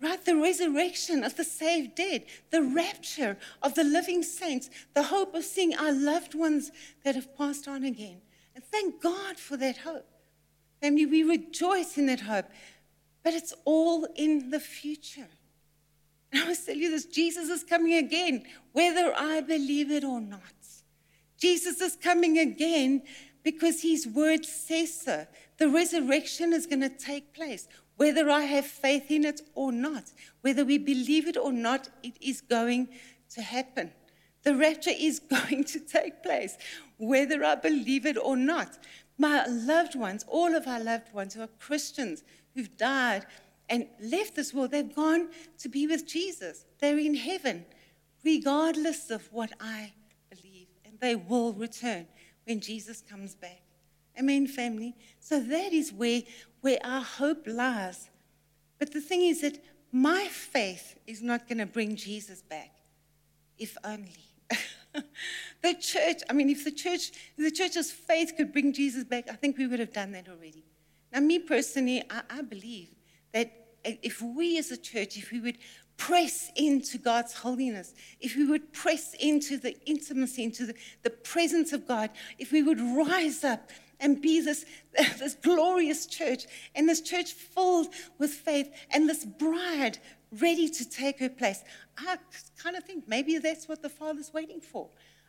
right? 0.00 0.24
The 0.24 0.36
resurrection 0.36 1.24
of 1.24 1.36
the 1.36 1.44
saved 1.44 1.94
dead, 1.94 2.24
the 2.50 2.62
rapture 2.62 3.36
of 3.62 3.74
the 3.74 3.84
living 3.84 4.22
saints, 4.22 4.70
the 4.94 5.04
hope 5.04 5.34
of 5.34 5.44
seeing 5.44 5.74
our 5.74 5.92
loved 5.92 6.34
ones 6.34 6.70
that 7.04 7.14
have 7.14 7.36
passed 7.36 7.66
on 7.66 7.84
again. 7.84 8.20
And 8.54 8.64
thank 8.64 9.02
God 9.02 9.38
for 9.38 9.56
that 9.56 9.78
hope. 9.78 10.06
Family, 10.80 11.06
we 11.06 11.22
rejoice 11.22 11.96
in 11.96 12.06
that 12.06 12.20
hope, 12.20 12.46
but 13.22 13.32
it's 13.32 13.54
all 13.64 14.06
in 14.14 14.50
the 14.50 14.60
future. 14.60 15.28
And 16.32 16.42
I 16.42 16.46
must 16.46 16.66
tell 16.66 16.76
you 16.76 16.90
this 16.90 17.06
Jesus 17.06 17.48
is 17.48 17.64
coming 17.64 17.94
again, 17.94 18.44
whether 18.72 19.14
I 19.16 19.40
believe 19.40 19.90
it 19.90 20.04
or 20.04 20.20
not. 20.20 20.40
Jesus 21.38 21.80
is 21.80 21.96
coming 21.96 22.38
again 22.38 23.02
because 23.42 23.82
his 23.82 24.06
word 24.06 24.44
says 24.44 25.00
so. 25.02 25.26
The 25.58 25.68
resurrection 25.68 26.52
is 26.52 26.66
going 26.66 26.80
to 26.80 26.88
take 26.88 27.32
place 27.34 27.68
whether 27.96 28.30
I 28.30 28.42
have 28.42 28.66
faith 28.66 29.10
in 29.10 29.24
it 29.24 29.40
or 29.54 29.72
not, 29.72 30.12
whether 30.42 30.64
we 30.64 30.78
believe 30.78 31.26
it 31.26 31.36
or 31.36 31.52
not, 31.52 31.88
it 32.02 32.16
is 32.20 32.40
going 32.40 32.88
to 33.30 33.42
happen. 33.42 33.90
The 34.42 34.54
rapture 34.54 34.92
is 34.96 35.18
going 35.30 35.64
to 35.64 35.80
take 35.80 36.22
place, 36.22 36.56
whether 36.98 37.42
I 37.44 37.54
believe 37.56 38.06
it 38.06 38.16
or 38.16 38.36
not. 38.36 38.78
My 39.18 39.46
loved 39.46 39.96
ones, 39.96 40.24
all 40.28 40.54
of 40.54 40.66
our 40.66 40.80
loved 40.80 41.12
ones 41.14 41.34
who 41.34 41.42
are 41.42 41.48
Christians, 41.58 42.22
who've 42.54 42.76
died 42.76 43.24
and 43.68 43.86
left 44.00 44.36
this 44.36 44.52
world, 44.52 44.70
they've 44.70 44.94
gone 44.94 45.28
to 45.58 45.68
be 45.68 45.86
with 45.86 46.06
Jesus. 46.06 46.64
They're 46.78 46.98
in 46.98 47.14
heaven, 47.14 47.64
regardless 48.24 49.10
of 49.10 49.32
what 49.32 49.52
I 49.58 49.92
believe, 50.30 50.68
and 50.84 51.00
they 51.00 51.16
will 51.16 51.54
return 51.54 52.06
when 52.44 52.60
Jesus 52.60 53.02
comes 53.02 53.34
back. 53.34 53.65
Amen, 54.18 54.46
family. 54.46 54.94
So 55.20 55.40
that 55.40 55.72
is 55.72 55.92
where 55.92 56.22
where 56.66 56.78
our 56.82 57.02
hope 57.02 57.46
lies. 57.46 58.10
But 58.78 58.92
the 58.92 59.00
thing 59.00 59.22
is 59.22 59.42
that 59.42 59.62
my 59.92 60.26
faith 60.26 60.98
is 61.06 61.22
not 61.22 61.48
going 61.48 61.58
to 61.58 61.66
bring 61.66 61.94
Jesus 61.94 62.42
back, 62.42 62.72
if 63.56 63.76
only. 63.84 64.18
the 65.62 65.74
church, 65.74 66.22
I 66.28 66.32
mean, 66.32 66.50
if 66.50 66.64
the 66.64 66.72
church, 66.72 67.12
if 67.36 67.44
the 67.44 67.50
church's 67.50 67.92
faith 67.92 68.34
could 68.36 68.52
bring 68.52 68.72
Jesus 68.72 69.04
back, 69.04 69.30
I 69.30 69.34
think 69.34 69.58
we 69.58 69.66
would 69.66 69.78
have 69.78 69.92
done 69.92 70.12
that 70.12 70.28
already. 70.28 70.64
Now, 71.12 71.20
me 71.20 71.38
personally, 71.38 72.02
I, 72.10 72.22
I 72.28 72.42
believe 72.42 72.88
that 73.32 73.52
if 73.84 74.20
we 74.20 74.58
as 74.58 74.72
a 74.72 74.76
church, 74.76 75.16
if 75.16 75.30
we 75.30 75.40
would 75.40 75.58
press 75.96 76.50
into 76.56 76.98
God's 76.98 77.32
holiness, 77.32 77.94
if 78.20 78.36
we 78.36 78.44
would 78.44 78.72
press 78.72 79.14
into 79.14 79.56
the 79.56 79.76
intimacy, 79.88 80.42
into 80.42 80.66
the, 80.66 80.74
the 81.02 81.10
presence 81.10 81.72
of 81.72 81.86
God, 81.86 82.10
if 82.38 82.52
we 82.52 82.62
would 82.62 82.80
rise 82.80 83.44
up 83.44 83.70
and 84.00 84.20
be 84.20 84.40
this, 84.40 84.64
this 85.18 85.34
glorious 85.34 86.06
church 86.06 86.46
and 86.74 86.88
this 86.88 87.00
church 87.00 87.32
filled 87.32 87.88
with 88.18 88.30
faith 88.30 88.72
and 88.90 89.08
this 89.08 89.24
bride 89.24 89.98
ready 90.40 90.68
to 90.68 90.88
take 90.88 91.18
her 91.20 91.28
place. 91.28 91.62
I 91.98 92.18
kind 92.62 92.76
of 92.76 92.84
think 92.84 93.08
maybe 93.08 93.38
that's 93.38 93.68
what 93.68 93.82
the 93.82 93.88
Father's 93.88 94.32
waiting 94.32 94.60
for. 94.60 94.88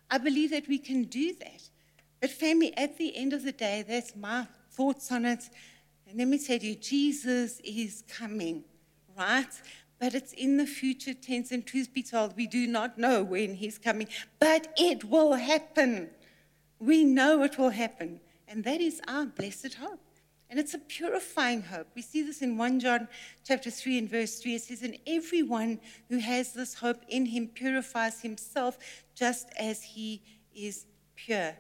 I 0.10 0.18
believe 0.18 0.52
that 0.52 0.68
we 0.68 0.78
can 0.78 1.04
do 1.04 1.34
that. 1.40 1.70
But, 2.20 2.32
family, 2.32 2.76
at 2.76 2.98
the 2.98 3.16
end 3.16 3.34
of 3.34 3.44
the 3.44 3.52
day, 3.52 3.84
that's 3.88 4.16
my 4.16 4.48
thoughts 4.72 5.12
on 5.12 5.26
it. 5.26 5.50
And 6.08 6.18
let 6.18 6.28
me 6.28 6.40
tell 6.40 6.58
you, 6.58 6.76
Jesus 6.76 7.60
is 7.64 8.04
coming, 8.08 8.64
right? 9.18 9.46
But 10.00 10.16
it's 10.16 10.34
in 10.34 10.58
the 10.58 10.66
future 10.66 11.14
tense, 11.14 11.52
and 11.52 11.66
truth 11.66 11.94
be 11.94 12.04
told, 12.04 12.36
we 12.36 12.48
do 12.48 12.66
not 12.66 12.98
know 12.98 13.24
when 13.24 13.56
he's 13.56 13.78
coming, 13.78 14.08
but 14.40 14.74
it 14.78 15.04
will 15.04 15.34
happen. 15.34 16.10
We 16.80 17.04
know 17.04 17.44
it 17.44 17.58
will 17.58 17.72
happen. 17.72 18.20
And 18.48 18.64
that 18.64 18.82
is 18.82 19.02
our 19.08 19.26
blessed 19.26 19.76
hope. 19.76 20.00
And 20.50 20.60
it's 20.60 20.74
a 20.74 20.80
purifying 20.80 21.62
hope. 21.62 21.88
We 21.94 22.02
see 22.02 22.22
this 22.22 22.42
in 22.42 22.58
1 22.58 22.80
John 22.80 23.10
chapter 23.44 23.70
3 23.70 23.98
and 23.98 24.10
verse 24.10 24.40
3. 24.40 24.56
It 24.56 24.62
says, 24.62 24.82
And 24.82 24.98
everyone 25.06 25.80
who 26.10 26.20
has 26.20 26.54
this 26.54 26.76
hope 26.76 27.02
in 27.10 27.26
him 27.26 27.48
purifies 27.48 28.22
himself 28.22 28.78
just 29.14 29.50
as 29.60 29.84
he 29.84 30.22
is 30.56 30.86
pure. 31.16 31.54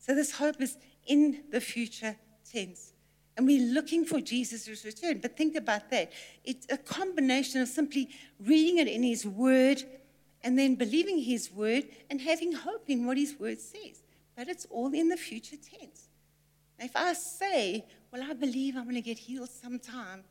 So 0.00 0.14
this 0.14 0.32
hope 0.32 0.60
is 0.60 0.76
in 1.06 1.44
the 1.52 1.60
future 1.60 2.16
tense. 2.50 2.92
And 3.36 3.46
we're 3.46 3.72
looking 3.72 4.04
for 4.04 4.20
Jesus' 4.20 4.84
return. 4.84 5.18
But 5.18 5.36
think 5.36 5.56
about 5.56 5.90
that. 5.90 6.12
It's 6.44 6.66
a 6.70 6.76
combination 6.76 7.60
of 7.60 7.68
simply 7.68 8.08
reading 8.40 8.78
it 8.78 8.88
in 8.88 9.02
his 9.02 9.24
word 9.24 9.82
and 10.42 10.58
then 10.58 10.74
believing 10.74 11.18
his 11.18 11.50
word 11.50 11.84
and 12.10 12.20
having 12.20 12.52
hope 12.52 12.84
in 12.88 13.06
what 13.06 13.16
his 13.16 13.38
word 13.38 13.60
says. 13.60 14.02
But 14.36 14.48
it's 14.48 14.66
all 14.70 14.92
in 14.92 15.08
the 15.08 15.16
future 15.16 15.56
tense. 15.56 16.03
If 16.84 16.94
I 16.94 17.12
say, 17.14 17.84
well, 18.12 18.22
I 18.22 18.34
believe 18.34 18.76
I'm 18.76 18.84
going 18.84 18.94
to 18.94 19.00
get 19.00 19.18
healed 19.18 19.50
sometime, 19.50 20.24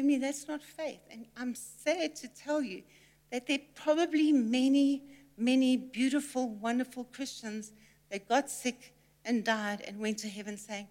mean, 0.00 0.20
that's 0.20 0.48
not 0.48 0.62
faith. 0.62 1.00
And 1.10 1.26
I'm 1.36 1.54
sad 1.54 2.16
to 2.16 2.28
tell 2.28 2.62
you 2.62 2.82
that 3.30 3.46
there 3.46 3.58
are 3.58 3.74
probably 3.74 4.32
many, 4.32 5.02
many 5.36 5.76
beautiful, 5.76 6.48
wonderful 6.48 7.04
Christians 7.04 7.72
that 8.10 8.28
got 8.28 8.48
sick 8.48 8.94
and 9.24 9.44
died 9.44 9.82
and 9.86 9.98
went 9.98 10.18
to 10.18 10.28
heaven 10.28 10.56
saying, 10.56 10.88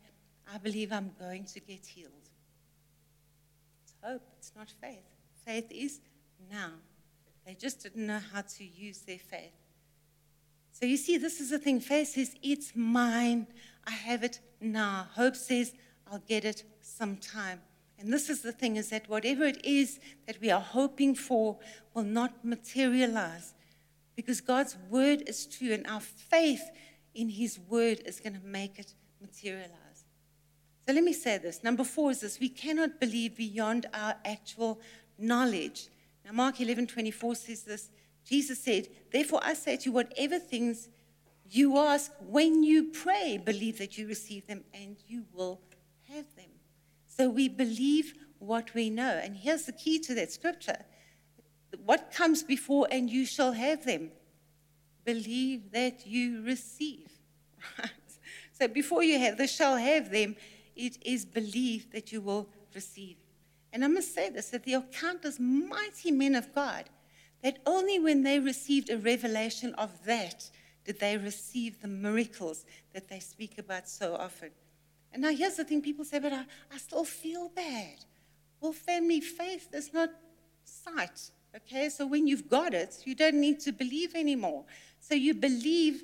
I 0.53 0.57
believe 0.57 0.91
I'm 0.91 1.11
going 1.19 1.45
to 1.45 1.59
get 1.59 1.85
healed. 1.85 2.11
It's 3.83 3.93
hope, 4.03 4.23
it's 4.37 4.51
not 4.55 4.69
faith. 4.69 5.05
Faith 5.45 5.71
is 5.71 5.99
now. 6.51 6.71
They 7.45 7.55
just 7.55 7.81
didn't 7.81 8.05
know 8.05 8.19
how 8.31 8.41
to 8.41 8.63
use 8.63 8.99
their 8.99 9.17
faith. 9.17 9.53
So 10.71 10.85
you 10.85 10.97
see, 10.97 11.17
this 11.17 11.39
is 11.39 11.49
the 11.49 11.59
thing. 11.59 11.79
Faith 11.79 12.09
says, 12.09 12.35
It's 12.41 12.73
mine. 12.75 13.47
I 13.85 13.91
have 13.91 14.23
it 14.23 14.39
now. 14.59 15.07
Hope 15.15 15.35
says, 15.35 15.73
I'll 16.11 16.19
get 16.19 16.45
it 16.45 16.63
sometime. 16.81 17.61
And 17.99 18.11
this 18.11 18.29
is 18.29 18.41
the 18.41 18.51
thing 18.51 18.77
is 18.77 18.89
that 18.89 19.07
whatever 19.07 19.43
it 19.45 19.63
is 19.63 19.99
that 20.25 20.41
we 20.41 20.49
are 20.49 20.59
hoping 20.59 21.13
for 21.13 21.57
will 21.93 22.03
not 22.03 22.43
materialize 22.43 23.53
because 24.15 24.41
God's 24.41 24.75
word 24.89 25.23
is 25.27 25.45
true 25.45 25.71
and 25.71 25.85
our 25.85 25.99
faith 25.99 26.63
in 27.13 27.29
his 27.29 27.59
word 27.69 28.01
is 28.05 28.19
going 28.19 28.33
to 28.33 28.45
make 28.45 28.79
it 28.79 28.93
materialize. 29.21 30.05
So 30.87 30.93
let 30.93 31.03
me 31.03 31.13
say 31.13 31.37
this. 31.37 31.63
Number 31.63 31.83
four 31.83 32.11
is 32.11 32.21
this 32.21 32.39
we 32.39 32.49
cannot 32.49 32.99
believe 32.99 33.37
beyond 33.37 33.85
our 33.93 34.15
actual 34.25 34.79
knowledge. 35.17 35.87
Now, 36.25 36.31
Mark 36.31 36.59
11 36.59 36.87
24 36.87 37.35
says 37.35 37.63
this 37.63 37.89
Jesus 38.25 38.59
said, 38.63 38.87
Therefore 39.11 39.39
I 39.43 39.53
say 39.53 39.77
to 39.77 39.85
you, 39.85 39.91
whatever 39.91 40.39
things 40.39 40.89
you 41.49 41.77
ask 41.77 42.11
when 42.21 42.63
you 42.63 42.91
pray, 42.91 43.37
believe 43.43 43.77
that 43.79 43.97
you 43.97 44.07
receive 44.07 44.47
them 44.47 44.63
and 44.73 44.97
you 45.07 45.25
will 45.33 45.59
have 46.09 46.25
them. 46.35 46.49
So 47.07 47.29
we 47.29 47.49
believe 47.49 48.13
what 48.39 48.73
we 48.73 48.89
know. 48.89 49.19
And 49.23 49.35
here's 49.35 49.65
the 49.65 49.73
key 49.73 49.99
to 49.99 50.15
that 50.15 50.31
scripture 50.31 50.85
what 51.85 52.11
comes 52.11 52.43
before, 52.43 52.87
and 52.91 53.09
you 53.09 53.25
shall 53.25 53.53
have 53.53 53.85
them. 53.85 54.11
Believe 55.05 55.71
that 55.71 56.05
you 56.05 56.43
receive. 56.43 57.07
So 58.61 58.67
before 58.67 59.01
you 59.01 59.17
have 59.17 59.37
the 59.37 59.47
shall 59.47 59.75
have 59.75 60.11
them, 60.11 60.35
it 60.75 60.99
is 61.03 61.25
believe 61.25 61.91
that 61.93 62.11
you 62.11 62.21
will 62.21 62.47
receive. 62.75 63.17
And 63.73 63.83
I 63.83 63.87
must 63.87 64.13
say 64.13 64.29
this 64.29 64.49
that 64.49 64.65
there 64.65 64.77
are 64.77 64.85
countless 64.91 65.39
mighty 65.39 66.11
men 66.11 66.35
of 66.35 66.53
God 66.53 66.85
that 67.43 67.59
only 67.65 67.99
when 67.99 68.23
they 68.23 68.39
received 68.39 68.89
a 68.89 68.97
revelation 68.97 69.73
of 69.75 70.05
that 70.05 70.49
did 70.85 70.99
they 70.99 71.17
receive 71.17 71.81
the 71.81 71.87
miracles 71.87 72.65
that 72.93 73.07
they 73.07 73.19
speak 73.19 73.57
about 73.57 73.87
so 73.87 74.15
often. 74.15 74.49
And 75.13 75.21
now 75.21 75.31
here's 75.31 75.55
the 75.55 75.63
thing 75.63 75.81
people 75.81 76.05
say, 76.05 76.19
but 76.19 76.33
I, 76.33 76.45
I 76.73 76.77
still 76.77 77.03
feel 77.05 77.49
bad. 77.49 78.05
Well, 78.59 78.73
family, 78.73 79.21
faith 79.21 79.67
is 79.73 79.93
not 79.93 80.09
sight, 80.63 81.31
Okay, 81.55 81.89
so 81.89 82.07
when 82.07 82.27
you've 82.27 82.49
got 82.49 82.73
it, 82.73 83.01
you 83.05 83.13
don't 83.13 83.35
need 83.35 83.59
to 83.61 83.71
believe 83.71 84.15
anymore. 84.15 84.63
So 84.99 85.15
you 85.15 85.33
believe, 85.33 86.03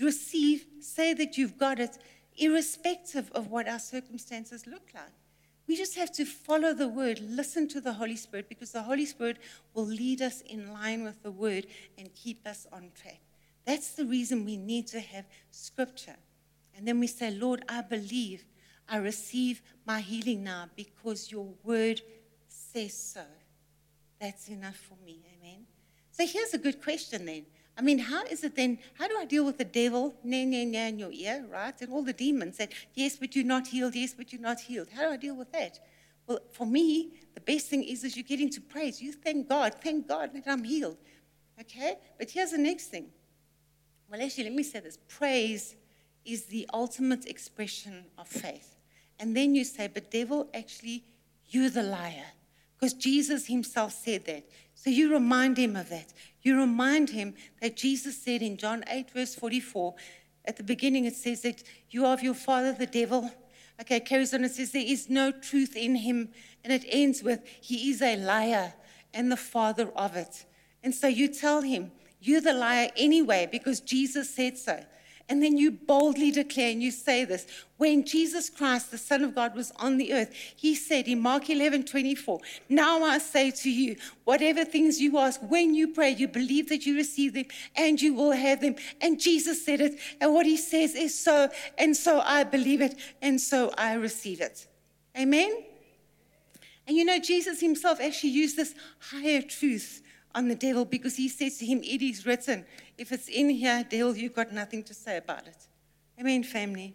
receive, 0.00 0.64
say 0.80 1.12
that 1.14 1.36
you've 1.36 1.58
got 1.58 1.78
it, 1.78 1.98
irrespective 2.38 3.30
of 3.32 3.50
what 3.50 3.68
our 3.68 3.78
circumstances 3.78 4.66
look 4.66 4.88
like. 4.94 5.12
We 5.70 5.76
just 5.76 5.94
have 5.94 6.10
to 6.14 6.24
follow 6.24 6.74
the 6.74 6.88
word, 6.88 7.20
listen 7.20 7.68
to 7.68 7.80
the 7.80 7.92
Holy 7.92 8.16
Spirit, 8.16 8.48
because 8.48 8.72
the 8.72 8.82
Holy 8.82 9.06
Spirit 9.06 9.36
will 9.72 9.86
lead 9.86 10.20
us 10.20 10.40
in 10.40 10.72
line 10.72 11.04
with 11.04 11.22
the 11.22 11.30
word 11.30 11.68
and 11.96 12.12
keep 12.12 12.44
us 12.44 12.66
on 12.72 12.90
track. 13.00 13.20
That's 13.64 13.92
the 13.92 14.04
reason 14.04 14.44
we 14.44 14.56
need 14.56 14.88
to 14.88 14.98
have 14.98 15.26
scripture. 15.52 16.16
And 16.76 16.88
then 16.88 16.98
we 16.98 17.06
say, 17.06 17.30
Lord, 17.30 17.62
I 17.68 17.82
believe 17.82 18.44
I 18.88 18.96
receive 18.96 19.62
my 19.86 20.00
healing 20.00 20.42
now 20.42 20.68
because 20.74 21.30
your 21.30 21.46
word 21.62 22.00
says 22.48 22.92
so. 22.92 23.22
That's 24.20 24.48
enough 24.48 24.74
for 24.74 24.96
me. 25.06 25.20
Amen. 25.38 25.66
So 26.10 26.26
here's 26.26 26.52
a 26.52 26.58
good 26.58 26.82
question 26.82 27.26
then. 27.26 27.46
I 27.80 27.82
mean, 27.82 27.98
how 27.98 28.24
is 28.24 28.44
it 28.44 28.56
then? 28.56 28.78
How 28.92 29.08
do 29.08 29.16
I 29.18 29.24
deal 29.24 29.42
with 29.42 29.56
the 29.56 29.64
devil, 29.64 30.14
nah, 30.22 30.44
nah, 30.44 30.64
nah, 30.64 30.88
in 30.88 30.98
your 30.98 31.10
ear, 31.12 31.46
right? 31.48 31.74
And 31.80 31.90
all 31.90 32.02
the 32.02 32.12
demons 32.12 32.58
that, 32.58 32.72
yes, 32.92 33.16
but 33.16 33.34
you're 33.34 33.42
not 33.42 33.68
healed, 33.68 33.94
yes, 33.94 34.12
but 34.12 34.34
you're 34.34 34.42
not 34.42 34.60
healed. 34.60 34.88
How 34.94 35.04
do 35.06 35.08
I 35.08 35.16
deal 35.16 35.34
with 35.34 35.50
that? 35.52 35.78
Well, 36.26 36.40
for 36.52 36.66
me, 36.66 37.14
the 37.32 37.40
best 37.40 37.68
thing 37.68 37.82
is 37.82 38.04
as 38.04 38.18
you 38.18 38.22
get 38.22 38.38
into 38.38 38.60
praise, 38.60 39.00
you 39.00 39.14
thank 39.14 39.48
God, 39.48 39.76
thank 39.82 40.06
God 40.06 40.34
that 40.34 40.42
I'm 40.46 40.62
healed. 40.62 40.98
Okay? 41.58 41.94
But 42.18 42.30
here's 42.30 42.50
the 42.50 42.58
next 42.58 42.88
thing. 42.88 43.06
Well, 44.10 44.20
actually, 44.20 44.44
let 44.44 44.52
me 44.52 44.62
say 44.62 44.80
this 44.80 44.98
praise 45.08 45.74
is 46.26 46.44
the 46.44 46.68
ultimate 46.74 47.24
expression 47.24 48.04
of 48.18 48.28
faith. 48.28 48.76
And 49.18 49.34
then 49.34 49.54
you 49.54 49.64
say, 49.64 49.88
but 49.88 50.10
devil, 50.10 50.50
actually, 50.52 51.04
you're 51.46 51.70
the 51.70 51.82
liar. 51.82 52.26
Because 52.80 52.94
Jesus 52.94 53.46
himself 53.46 53.92
said 53.92 54.24
that. 54.24 54.44
So 54.74 54.88
you 54.88 55.12
remind 55.12 55.58
him 55.58 55.76
of 55.76 55.90
that. 55.90 56.14
You 56.40 56.58
remind 56.58 57.10
him 57.10 57.34
that 57.60 57.76
Jesus 57.76 58.16
said 58.16 58.40
in 58.40 58.56
John 58.56 58.84
8, 58.88 59.10
verse 59.10 59.34
44, 59.34 59.94
at 60.46 60.56
the 60.56 60.62
beginning 60.62 61.04
it 61.04 61.14
says 61.14 61.42
that 61.42 61.62
you 61.90 62.06
are 62.06 62.14
of 62.14 62.22
your 62.22 62.34
father, 62.34 62.72
the 62.72 62.86
devil. 62.86 63.30
Okay, 63.82 63.96
it 63.96 64.06
carries 64.06 64.32
on, 64.32 64.44
it 64.44 64.52
says 64.52 64.72
there 64.72 64.82
is 64.82 65.10
no 65.10 65.30
truth 65.30 65.76
in 65.76 65.96
him. 65.96 66.30
And 66.64 66.72
it 66.72 66.84
ends 66.88 67.22
with, 67.22 67.40
he 67.60 67.90
is 67.90 68.00
a 68.00 68.16
liar 68.16 68.72
and 69.12 69.30
the 69.30 69.36
father 69.36 69.90
of 69.94 70.16
it. 70.16 70.46
And 70.82 70.94
so 70.94 71.06
you 71.06 71.28
tell 71.28 71.60
him, 71.60 71.92
you're 72.18 72.40
the 72.40 72.54
liar 72.54 72.88
anyway 72.96 73.46
because 73.50 73.80
Jesus 73.80 74.34
said 74.34 74.56
so. 74.56 74.82
And 75.30 75.40
then 75.40 75.56
you 75.56 75.70
boldly 75.70 76.32
declare 76.32 76.72
and 76.72 76.82
you 76.82 76.90
say 76.90 77.24
this. 77.24 77.46
When 77.76 78.04
Jesus 78.04 78.50
Christ, 78.50 78.90
the 78.90 78.98
Son 78.98 79.22
of 79.22 79.32
God, 79.32 79.54
was 79.54 79.72
on 79.76 79.96
the 79.96 80.12
earth, 80.12 80.34
he 80.56 80.74
said 80.74 81.06
in 81.06 81.20
Mark 81.20 81.48
11 81.48 81.84
24, 81.84 82.40
Now 82.68 83.04
I 83.04 83.18
say 83.18 83.52
to 83.52 83.70
you, 83.70 83.94
whatever 84.24 84.64
things 84.64 85.00
you 85.00 85.16
ask, 85.18 85.40
when 85.40 85.72
you 85.72 85.86
pray, 85.94 86.10
you 86.10 86.26
believe 86.26 86.68
that 86.70 86.84
you 86.84 86.96
receive 86.96 87.34
them 87.34 87.44
and 87.76 88.02
you 88.02 88.12
will 88.12 88.32
have 88.32 88.60
them. 88.60 88.74
And 89.00 89.20
Jesus 89.20 89.64
said 89.64 89.80
it. 89.80 90.00
And 90.20 90.34
what 90.34 90.46
he 90.46 90.56
says 90.56 90.96
is 90.96 91.16
so. 91.16 91.48
And 91.78 91.96
so 91.96 92.20
I 92.20 92.42
believe 92.42 92.80
it. 92.80 92.96
And 93.22 93.40
so 93.40 93.72
I 93.78 93.94
receive 93.94 94.40
it. 94.40 94.66
Amen? 95.16 95.62
And 96.88 96.96
you 96.96 97.04
know, 97.04 97.20
Jesus 97.20 97.60
himself 97.60 98.00
actually 98.00 98.30
used 98.30 98.56
this 98.56 98.74
higher 98.98 99.42
truth 99.42 100.02
on 100.34 100.48
the 100.48 100.54
devil 100.54 100.84
because 100.84 101.16
he 101.16 101.28
says 101.28 101.58
to 101.58 101.66
him, 101.66 101.80
It 101.82 102.02
is 102.02 102.26
written, 102.26 102.64
if 102.96 103.12
it's 103.12 103.28
in 103.28 103.50
here, 103.50 103.84
devil, 103.88 104.16
you've 104.16 104.34
got 104.34 104.52
nothing 104.52 104.82
to 104.84 104.94
say 104.94 105.16
about 105.16 105.46
it. 105.46 105.66
Amen, 106.18 106.42
family. 106.42 106.94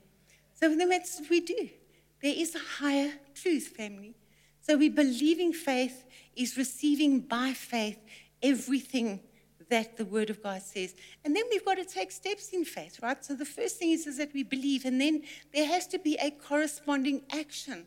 So 0.53 0.69
then 0.69 0.89
that's 0.89 1.19
what 1.19 1.29
we 1.29 1.41
do. 1.41 1.69
There 2.21 2.33
is 2.35 2.55
a 2.55 2.59
higher 2.59 3.11
truth, 3.33 3.67
family. 3.67 4.15
So 4.61 4.77
we 4.77 4.89
believing 4.89 5.53
faith 5.53 6.05
is 6.35 6.57
receiving 6.57 7.19
by 7.19 7.53
faith 7.53 7.99
everything 8.41 9.19
that 9.69 9.97
the 9.97 10.05
Word 10.05 10.29
of 10.29 10.41
God 10.41 10.61
says. 10.61 10.95
And 11.23 11.35
then 11.35 11.43
we've 11.51 11.65
got 11.65 11.75
to 11.75 11.85
take 11.85 12.11
steps 12.11 12.49
in 12.49 12.65
faith, 12.65 12.99
right? 13.01 13.23
So 13.23 13.35
the 13.35 13.45
first 13.45 13.77
thing 13.77 13.91
is, 13.91 14.07
is 14.07 14.17
that 14.17 14.33
we 14.33 14.43
believe, 14.43 14.85
and 14.85 15.01
then 15.01 15.23
there 15.53 15.67
has 15.67 15.87
to 15.87 15.99
be 15.99 16.17
a 16.21 16.31
corresponding 16.31 17.23
action. 17.31 17.85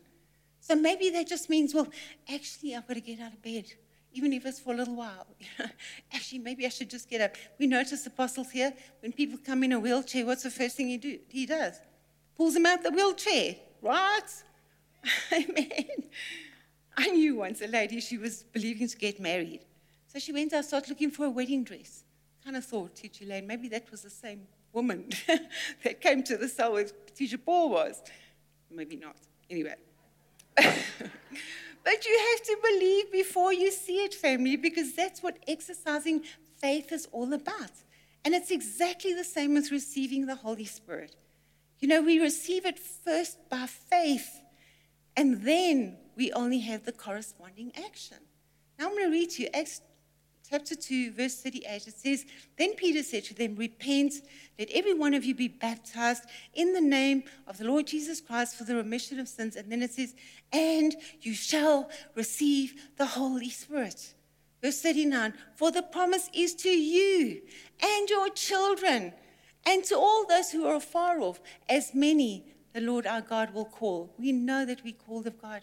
So 0.59 0.75
maybe 0.75 1.09
that 1.11 1.27
just 1.27 1.49
means, 1.49 1.73
well, 1.73 1.87
actually, 2.31 2.75
I've 2.75 2.87
got 2.87 2.95
to 2.95 3.01
get 3.01 3.19
out 3.19 3.33
of 3.33 3.41
bed 3.41 3.65
even 4.13 4.33
if 4.33 4.45
it's 4.45 4.59
for 4.59 4.73
a 4.73 4.77
little 4.77 4.95
while. 4.95 5.27
Actually, 6.13 6.39
maybe 6.39 6.65
I 6.65 6.69
should 6.69 6.89
just 6.89 7.09
get 7.09 7.21
up. 7.21 7.35
We 7.59 7.67
notice 7.67 8.05
apostles 8.05 8.51
here, 8.51 8.73
when 9.01 9.11
people 9.11 9.37
come 9.43 9.63
in 9.63 9.71
a 9.73 9.79
wheelchair, 9.79 10.25
what's 10.25 10.43
the 10.43 10.51
first 10.51 10.77
thing 10.77 10.87
he, 10.87 10.97
do? 10.97 11.19
he 11.29 11.45
does? 11.45 11.79
Pulls 12.35 12.53
them 12.53 12.65
out 12.65 12.83
the 12.83 12.91
wheelchair, 12.91 13.55
right? 13.81 14.21
Amen. 15.33 16.03
I 16.97 17.09
knew 17.09 17.37
once 17.37 17.61
a 17.61 17.67
lady, 17.67 18.01
she 18.01 18.17
was 18.17 18.43
believing 18.43 18.87
to 18.87 18.97
get 18.97 19.19
married. 19.19 19.61
So 20.07 20.19
she 20.19 20.33
went 20.33 20.53
out, 20.53 20.65
started 20.65 20.89
looking 20.89 21.11
for 21.11 21.25
a 21.25 21.29
wedding 21.29 21.63
dress. 21.63 22.03
Kind 22.43 22.57
of 22.57 22.65
thought, 22.65 22.95
Teacher 22.95 23.25
Lane, 23.25 23.45
maybe 23.45 23.67
that 23.69 23.89
was 23.91 24.01
the 24.01 24.09
same 24.09 24.47
woman 24.73 25.09
that 25.83 26.01
came 26.01 26.23
to 26.23 26.37
the 26.37 26.47
cell 26.47 26.73
where 26.73 26.87
Teacher 27.15 27.37
Paul 27.37 27.69
was. 27.69 28.01
Maybe 28.71 28.95
not. 28.95 29.15
Anyway. 29.49 29.75
But 31.83 32.05
you 32.05 32.19
have 32.31 32.43
to 32.45 32.57
believe 32.61 33.11
before 33.11 33.53
you 33.53 33.71
see 33.71 34.03
it, 34.03 34.13
family, 34.13 34.55
because 34.55 34.95
that's 34.95 35.23
what 35.23 35.37
exercising 35.47 36.23
faith 36.57 36.91
is 36.91 37.07
all 37.11 37.33
about. 37.33 37.71
And 38.25 38.33
it's 38.33 38.51
exactly 38.51 39.13
the 39.13 39.23
same 39.23 39.55
as 39.55 39.71
receiving 39.71 40.25
the 40.25 40.35
Holy 40.35 40.65
Spirit. 40.65 41.15
You 41.79 41.87
know, 41.87 42.01
we 42.01 42.19
receive 42.19 42.65
it 42.65 42.77
first 42.77 43.37
by 43.49 43.65
faith, 43.65 44.41
and 45.15 45.43
then 45.43 45.97
we 46.17 46.31
only 46.33 46.59
have 46.59 46.83
the 46.83 46.91
corresponding 46.91 47.71
action. 47.77 48.17
Now 48.77 48.87
I'm 48.87 48.91
going 48.91 49.05
to 49.05 49.11
read 49.11 49.29
to 49.31 49.43
you 49.43 49.49
Acts 49.53 49.81
chapter 50.49 50.75
2, 50.75 51.11
verse 51.11 51.35
38, 51.41 51.87
it 51.87 51.97
says, 51.97 52.25
Then 52.57 52.75
Peter 52.75 53.03
said 53.03 53.23
to 53.25 53.33
them, 53.33 53.55
Repent, 53.55 54.13
let 54.57 54.69
every 54.71 54.93
one 54.93 55.13
of 55.13 55.23
you 55.23 55.35
be 55.35 55.47
baptized 55.47 56.23
in 56.53 56.73
the 56.73 56.81
name 56.81 57.23
of 57.47 57.57
the 57.57 57.65
Lord 57.65 57.87
Jesus 57.87 58.19
Christ 58.19 58.55
for 58.55 58.63
the 58.63 58.75
remission 58.75 59.19
of 59.19 59.27
sins. 59.27 59.55
And 59.55 59.71
then 59.71 59.83
it 59.83 59.91
says, 59.91 60.15
And 60.51 60.95
you 61.21 61.33
shall 61.33 61.89
receive 62.15 62.73
the 62.97 63.05
Holy 63.05 63.49
Spirit. 63.49 64.13
Verse 64.61 64.81
39, 64.81 65.33
For 65.55 65.71
the 65.71 65.83
promise 65.83 66.29
is 66.33 66.55
to 66.55 66.69
you 66.69 67.41
and 67.81 68.09
your 68.09 68.29
children, 68.29 69.13
and 69.65 69.83
to 69.85 69.95
all 69.95 70.25
those 70.25 70.51
who 70.51 70.65
are 70.65 70.79
far 70.79 71.19
off, 71.21 71.39
as 71.67 71.93
many 71.93 72.45
the 72.73 72.81
Lord 72.81 73.05
our 73.05 73.21
God 73.21 73.53
will 73.53 73.65
call. 73.65 74.13
We 74.17 74.31
know 74.31 74.65
that 74.65 74.83
we 74.83 74.93
called 74.93 75.27
of 75.27 75.41
God. 75.41 75.61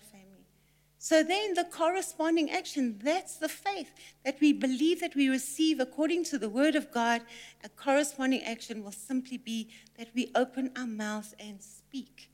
So 1.07 1.23
then 1.23 1.55
the 1.55 1.63
corresponding 1.63 2.51
action, 2.51 2.99
that's 3.01 3.37
the 3.37 3.49
faith 3.49 3.93
that 4.25 4.41
we 4.41 4.53
believe 4.53 4.99
that 4.99 5.15
we 5.15 5.29
receive 5.29 5.79
according 5.79 6.25
to 6.25 6.37
the 6.37 6.49
word 6.49 6.75
of 6.75 6.91
God. 6.91 7.23
A 7.63 7.69
corresponding 7.69 8.43
action 8.43 8.83
will 8.83 8.91
simply 8.91 9.39
be 9.39 9.69
that 9.99 10.09
we 10.17 10.33
open 10.35 10.73
our 10.77 10.85
mouths 10.89 11.33
and 11.39 11.63
speak. 11.63 12.29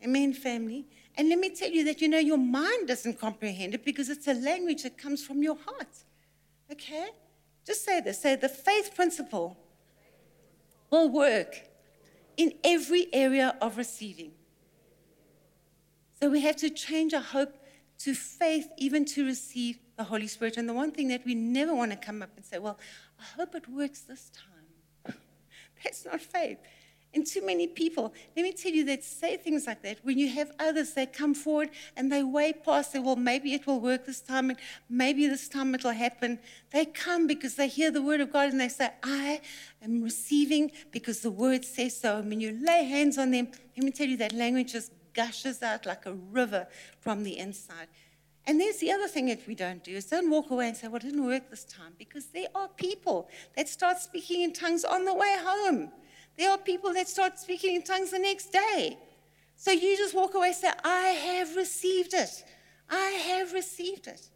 Amen, 0.00 0.32
family. 0.32 0.86
And 1.16 1.28
let 1.28 1.40
me 1.40 1.50
tell 1.50 1.70
you 1.70 1.82
that 1.86 2.00
you 2.00 2.06
know 2.06 2.20
your 2.20 2.38
mind 2.38 2.86
doesn't 2.86 3.18
comprehend 3.18 3.74
it 3.74 3.84
because 3.84 4.08
it's 4.08 4.28
a 4.28 4.34
language 4.34 4.84
that 4.84 4.96
comes 4.96 5.26
from 5.26 5.42
your 5.42 5.56
heart. 5.56 6.04
Okay? 6.70 7.08
Just 7.66 7.84
say 7.84 8.00
this 8.00 8.22
say 8.22 8.36
the 8.36 8.48
faith 8.48 8.94
principle 8.94 9.56
will 10.88 11.08
work 11.08 11.62
in 12.36 12.52
every 12.62 13.12
area 13.12 13.56
of 13.60 13.76
receiving. 13.76 14.30
So 16.20 16.30
we 16.30 16.42
have 16.42 16.54
to 16.58 16.70
change 16.70 17.12
our 17.12 17.20
hope 17.20 17.56
to 18.04 18.14
faith, 18.14 18.68
even 18.76 19.04
to 19.04 19.24
receive 19.24 19.78
the 19.96 20.04
Holy 20.04 20.26
Spirit. 20.26 20.56
And 20.56 20.68
the 20.68 20.72
one 20.72 20.90
thing 20.90 21.08
that 21.08 21.24
we 21.24 21.34
never 21.34 21.74
want 21.74 21.92
to 21.92 21.96
come 21.96 22.22
up 22.22 22.30
and 22.36 22.44
say, 22.44 22.58
well, 22.58 22.78
I 23.18 23.24
hope 23.36 23.54
it 23.54 23.68
works 23.68 24.00
this 24.00 24.30
time. 24.30 25.16
That's 25.84 26.04
not 26.04 26.20
faith. 26.20 26.58
And 27.14 27.26
too 27.26 27.44
many 27.44 27.66
people, 27.66 28.14
let 28.34 28.42
me 28.42 28.52
tell 28.52 28.72
you, 28.72 28.86
that 28.86 29.04
say 29.04 29.36
things 29.36 29.66
like 29.66 29.82
that. 29.82 29.98
When 30.02 30.18
you 30.18 30.30
have 30.30 30.50
others 30.58 30.94
that 30.94 31.12
come 31.12 31.34
forward 31.34 31.68
and 31.94 32.10
they 32.10 32.22
way 32.22 32.54
past, 32.54 32.92
say, 32.92 33.00
well, 33.00 33.16
maybe 33.16 33.52
it 33.52 33.66
will 33.66 33.80
work 33.80 34.06
this 34.06 34.22
time, 34.22 34.48
and 34.48 34.58
maybe 34.88 35.26
this 35.26 35.46
time 35.46 35.74
it'll 35.74 35.92
happen. 35.92 36.38
They 36.72 36.86
come 36.86 37.26
because 37.26 37.56
they 37.56 37.68
hear 37.68 37.90
the 37.90 38.00
word 38.00 38.22
of 38.22 38.32
God 38.32 38.48
and 38.48 38.58
they 38.58 38.70
say, 38.70 38.92
I 39.02 39.42
am 39.82 40.02
receiving 40.02 40.72
because 40.90 41.20
the 41.20 41.30
word 41.30 41.66
says 41.66 42.00
so. 42.00 42.16
And 42.16 42.30
when 42.30 42.40
you 42.40 42.58
lay 42.58 42.84
hands 42.84 43.18
on 43.18 43.30
them, 43.30 43.48
let 43.76 43.84
me 43.84 43.90
tell 43.90 44.06
you, 44.06 44.16
that 44.16 44.32
language 44.32 44.72
just 44.72 44.90
gushes 45.14 45.62
out 45.62 45.86
like 45.86 46.06
a 46.06 46.12
river 46.12 46.66
from 47.00 47.22
the 47.22 47.38
inside. 47.38 47.88
And 48.46 48.60
there's 48.60 48.78
the 48.78 48.90
other 48.90 49.06
thing 49.06 49.26
that 49.26 49.46
we 49.46 49.54
don't 49.54 49.84
do 49.84 49.92
is 49.92 50.06
don't 50.06 50.28
walk 50.28 50.50
away 50.50 50.68
and 50.68 50.76
say, 50.76 50.88
well, 50.88 50.96
it 50.96 51.02
didn't 51.04 51.24
work 51.24 51.48
this 51.48 51.64
time, 51.64 51.92
because 51.96 52.26
there 52.26 52.48
are 52.54 52.68
people 52.68 53.28
that 53.56 53.68
start 53.68 53.98
speaking 53.98 54.42
in 54.42 54.52
tongues 54.52 54.84
on 54.84 55.04
the 55.04 55.14
way 55.14 55.36
home. 55.38 55.92
There 56.36 56.50
are 56.50 56.58
people 56.58 56.92
that 56.94 57.08
start 57.08 57.38
speaking 57.38 57.76
in 57.76 57.82
tongues 57.82 58.10
the 58.10 58.18
next 58.18 58.52
day. 58.52 58.98
So 59.56 59.70
you 59.70 59.96
just 59.96 60.14
walk 60.14 60.34
away 60.34 60.48
and 60.48 60.56
say, 60.56 60.70
I 60.82 61.08
have 61.08 61.54
received 61.54 62.14
it. 62.14 62.44
I 62.90 63.10
have 63.10 63.52
received 63.52 64.08
it. 64.08 64.28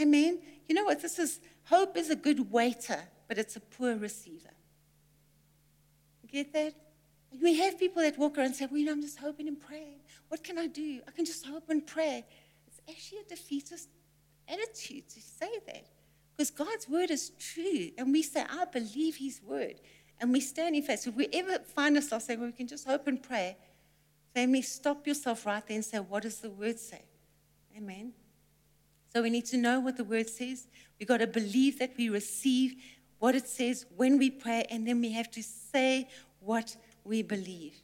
Amen. 0.00 0.38
You 0.68 0.74
know 0.74 0.84
what? 0.84 1.02
This 1.02 1.18
is 1.18 1.40
hope 1.64 1.96
is 1.96 2.10
a 2.10 2.16
good 2.16 2.50
waiter, 2.50 3.00
but 3.26 3.38
it's 3.38 3.56
a 3.56 3.60
poor 3.60 3.96
receiver. 3.96 4.50
You 6.22 6.28
get 6.28 6.52
that? 6.52 6.74
We 7.42 7.56
have 7.58 7.78
people 7.78 8.02
that 8.02 8.16
walk 8.18 8.38
around 8.38 8.46
and 8.46 8.56
say, 8.56 8.66
Well, 8.70 8.78
you 8.78 8.86
know, 8.86 8.92
I'm 8.92 9.02
just 9.02 9.18
hoping 9.18 9.48
and 9.48 9.60
praying. 9.60 10.01
What 10.32 10.42
can 10.42 10.56
I 10.56 10.66
do? 10.66 11.02
I 11.06 11.10
can 11.10 11.26
just 11.26 11.44
hope 11.44 11.68
and 11.68 11.86
pray. 11.86 12.24
It's 12.66 12.80
actually 12.88 13.18
a 13.18 13.24
defeatist 13.24 13.90
attitude 14.48 15.06
to 15.10 15.20
say 15.20 15.50
that. 15.66 15.84
Because 16.34 16.50
God's 16.50 16.88
word 16.88 17.10
is 17.10 17.32
true. 17.38 17.90
And 17.98 18.12
we 18.12 18.22
say, 18.22 18.46
I 18.48 18.64
believe 18.64 19.16
his 19.16 19.42
word. 19.46 19.74
And 20.18 20.32
we 20.32 20.40
stand 20.40 20.74
in 20.74 20.84
faith. 20.84 21.00
So 21.00 21.10
if 21.10 21.16
we 21.16 21.28
ever 21.34 21.58
find 21.58 21.96
ourselves 21.96 22.24
saying, 22.24 22.40
well, 22.40 22.48
we 22.48 22.54
can 22.54 22.66
just 22.66 22.86
hope 22.86 23.08
and 23.08 23.22
pray, 23.22 23.58
family, 24.34 24.62
stop 24.62 25.06
yourself 25.06 25.44
right 25.44 25.66
there 25.66 25.74
and 25.74 25.84
say, 25.84 25.98
what 25.98 26.22
does 26.22 26.38
the 26.38 26.48
word 26.48 26.78
say? 26.78 27.02
Amen. 27.76 28.14
So 29.12 29.20
we 29.20 29.28
need 29.28 29.44
to 29.44 29.58
know 29.58 29.80
what 29.80 29.98
the 29.98 30.04
word 30.04 30.30
says. 30.30 30.66
We've 30.98 31.06
got 31.06 31.18
to 31.18 31.26
believe 31.26 31.78
that 31.78 31.92
we 31.98 32.08
receive 32.08 32.76
what 33.18 33.34
it 33.34 33.46
says 33.46 33.84
when 33.96 34.16
we 34.16 34.30
pray, 34.30 34.64
and 34.70 34.88
then 34.88 35.02
we 35.02 35.12
have 35.12 35.30
to 35.32 35.42
say 35.42 36.08
what 36.40 36.74
we 37.04 37.20
believe. 37.22 37.74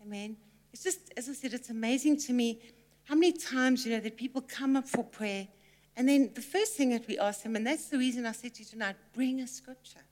Amen. 0.00 0.36
It's 0.72 0.82
just, 0.82 1.12
as 1.16 1.28
I 1.28 1.32
said, 1.32 1.54
it's 1.54 1.70
amazing 1.70 2.18
to 2.20 2.32
me 2.32 2.60
how 3.04 3.14
many 3.14 3.32
times, 3.32 3.86
you 3.86 3.92
know, 3.92 4.00
that 4.00 4.16
people 4.16 4.42
come 4.42 4.76
up 4.76 4.86
for 4.86 5.02
prayer, 5.02 5.48
and 5.96 6.08
then 6.08 6.30
the 6.34 6.42
first 6.42 6.74
thing 6.76 6.90
that 6.90 7.08
we 7.08 7.18
ask 7.18 7.42
them, 7.42 7.56
and 7.56 7.66
that's 7.66 7.88
the 7.88 7.98
reason 7.98 8.26
I 8.26 8.32
said 8.32 8.54
to 8.54 8.60
you 8.60 8.68
tonight, 8.68 8.96
bring 9.14 9.40
a 9.40 9.46
scripture. 9.46 10.04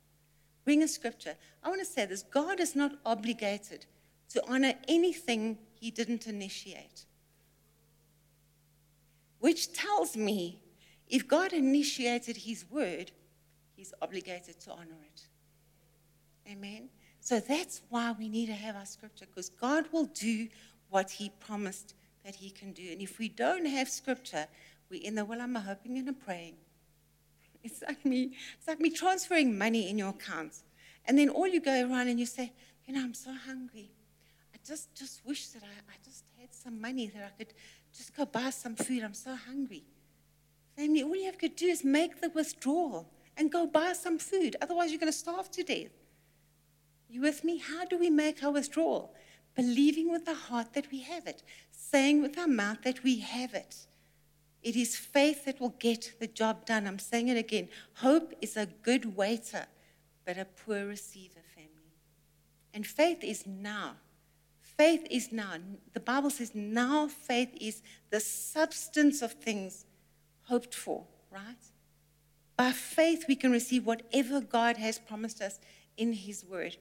Bring 0.65 0.83
a 0.83 0.89
scripture. 0.89 1.37
I 1.63 1.69
want 1.69 1.81
to 1.81 1.87
say 1.87 2.07
this 2.07 2.23
God 2.23 2.59
is 2.59 2.75
not 2.75 2.93
obligated 3.05 3.87
to 4.31 4.43
honor 4.49 4.75
anything 4.89 5.59
he 5.79 5.91
didn't 5.91 6.27
initiate. 6.27 7.05
Which 9.39 9.73
tells 9.73 10.17
me 10.17 10.61
if 11.09 11.29
God 11.29 11.53
initiated 11.53 12.37
his 12.37 12.65
word, 12.69 13.13
he's 13.77 13.95
obligated 14.03 14.59
to 14.61 14.73
honor 14.73 14.99
it. 15.05 15.27
Amen. 16.51 16.89
So 17.27 17.41
that's 17.41 17.83
why 17.89 18.15
we 18.17 18.29
need 18.29 18.47
to 18.47 18.53
have 18.53 18.77
our 18.77 18.87
scripture, 18.87 19.27
because 19.27 19.49
God 19.49 19.87
will 19.91 20.05
do 20.05 20.47
what 20.91 21.11
He 21.11 21.33
promised 21.41 21.95
that 22.25 22.37
He 22.37 22.51
can 22.51 22.73
do. 22.73 22.85
And 22.93 23.03
if 23.03 23.19
we 23.19 23.29
don't 23.29 23.67
have 23.67 23.89
scripture, 23.89 24.47
we're 24.89 25.03
in 25.03 25.17
the 25.17 25.25
well, 25.25 25.41
I'm 25.41 25.57
hoping 25.57 25.99
and 25.99 26.07
I'm 26.07 26.15
praying. 26.15 26.55
It's 27.65 27.83
like 27.83 28.05
me, 28.05 28.31
it's 28.57 28.69
like 28.69 28.79
me 28.79 28.91
transferring 28.91 29.59
money 29.59 29.91
in 29.91 29.99
your 29.99 30.11
account. 30.11 30.63
And 31.05 31.19
then 31.19 31.29
all 31.29 31.49
you 31.49 31.61
go 31.61 31.73
around 31.73 32.07
and 32.07 32.21
you 32.21 32.27
say, 32.27 32.53
you 32.87 32.95
know, 32.95 33.03
I'm 33.03 33.13
so 33.13 33.33
hungry. 33.45 33.91
I 34.55 34.59
just 34.65 34.95
just 34.95 35.27
wish 35.27 35.49
that 35.49 35.65
I, 35.65 35.67
I 35.67 35.97
just 36.05 36.23
had 36.39 36.55
some 36.55 36.81
money 36.81 37.09
that 37.09 37.25
I 37.25 37.37
could 37.37 37.55
just 37.93 38.17
go 38.17 38.25
buy 38.25 38.51
some 38.51 38.77
food. 38.77 39.03
I'm 39.03 39.15
so 39.15 39.35
hungry. 39.35 39.83
Family, 40.77 41.03
all 41.03 41.17
you 41.17 41.25
have 41.25 41.39
to 41.39 41.49
do 41.49 41.67
is 41.67 41.83
make 41.83 42.21
the 42.21 42.29
withdrawal 42.29 43.11
and 43.37 43.51
go 43.51 43.67
buy 43.67 43.95
some 43.95 44.17
food. 44.17 44.55
Otherwise, 44.63 44.93
you're 44.93 45.01
going 45.01 45.11
to 45.11 45.19
starve 45.19 45.51
to 45.51 45.65
death. 45.65 45.91
You 47.17 47.23
with 47.23 47.45
me? 47.45 47.57
How 47.57 47.87
do 47.87 47.97
we 47.97 48.11
make 48.11 48.45
our 48.45 48.51
withdrawal? 48.51 49.15
Believing 49.55 50.13
with 50.13 50.27
the 50.27 50.35
heart 50.35 50.75
that 50.75 50.91
we 50.91 51.01
have 51.01 51.27
it, 51.27 51.43
saying 51.71 52.21
with 52.21 52.37
our 52.37 52.47
mouth 52.47 52.83
that 52.83 53.03
we 53.03 53.21
have 53.21 53.55
it. 53.55 53.87
It 54.63 54.77
is 54.77 54.97
faith 54.97 55.47
that 55.47 55.59
will 55.59 55.75
get 55.79 56.13
the 56.21 56.27
job 56.27 56.67
done. 56.67 56.87
I'm 56.87 56.99
saying 56.99 57.29
it 57.29 57.39
again. 57.39 57.71
Hope 57.95 58.35
is 58.43 58.55
a 58.55 58.67
good 58.67 59.17
waiter, 59.17 59.65
but 60.27 60.37
a 60.37 60.45
poor 60.45 60.85
receiver, 60.85 61.41
family. 61.55 61.95
And 62.75 62.87
faith 62.87 63.25
is 63.25 63.47
now. 63.47 63.93
Faith 64.61 65.07
is 65.11 65.33
now. 65.33 65.55
The 65.95 66.01
Bible 66.01 66.29
says 66.29 66.55
now 66.55 67.09
faith 67.09 67.57
is 67.59 67.83
the 68.11 68.21
substance 68.21 69.23
of 69.23 69.33
things 69.33 69.87
hoped 70.43 70.75
for, 70.75 71.07
right? 71.31 71.65
By 72.59 72.73
faith, 72.73 73.25
we 73.27 73.37
can 73.37 73.53
receive 73.53 73.87
whatever 73.87 74.43
God 74.43 74.77
has 74.77 74.99
promised 74.99 75.41
us 75.41 75.59
in 75.97 76.13
His 76.13 76.45
Word. 76.45 76.77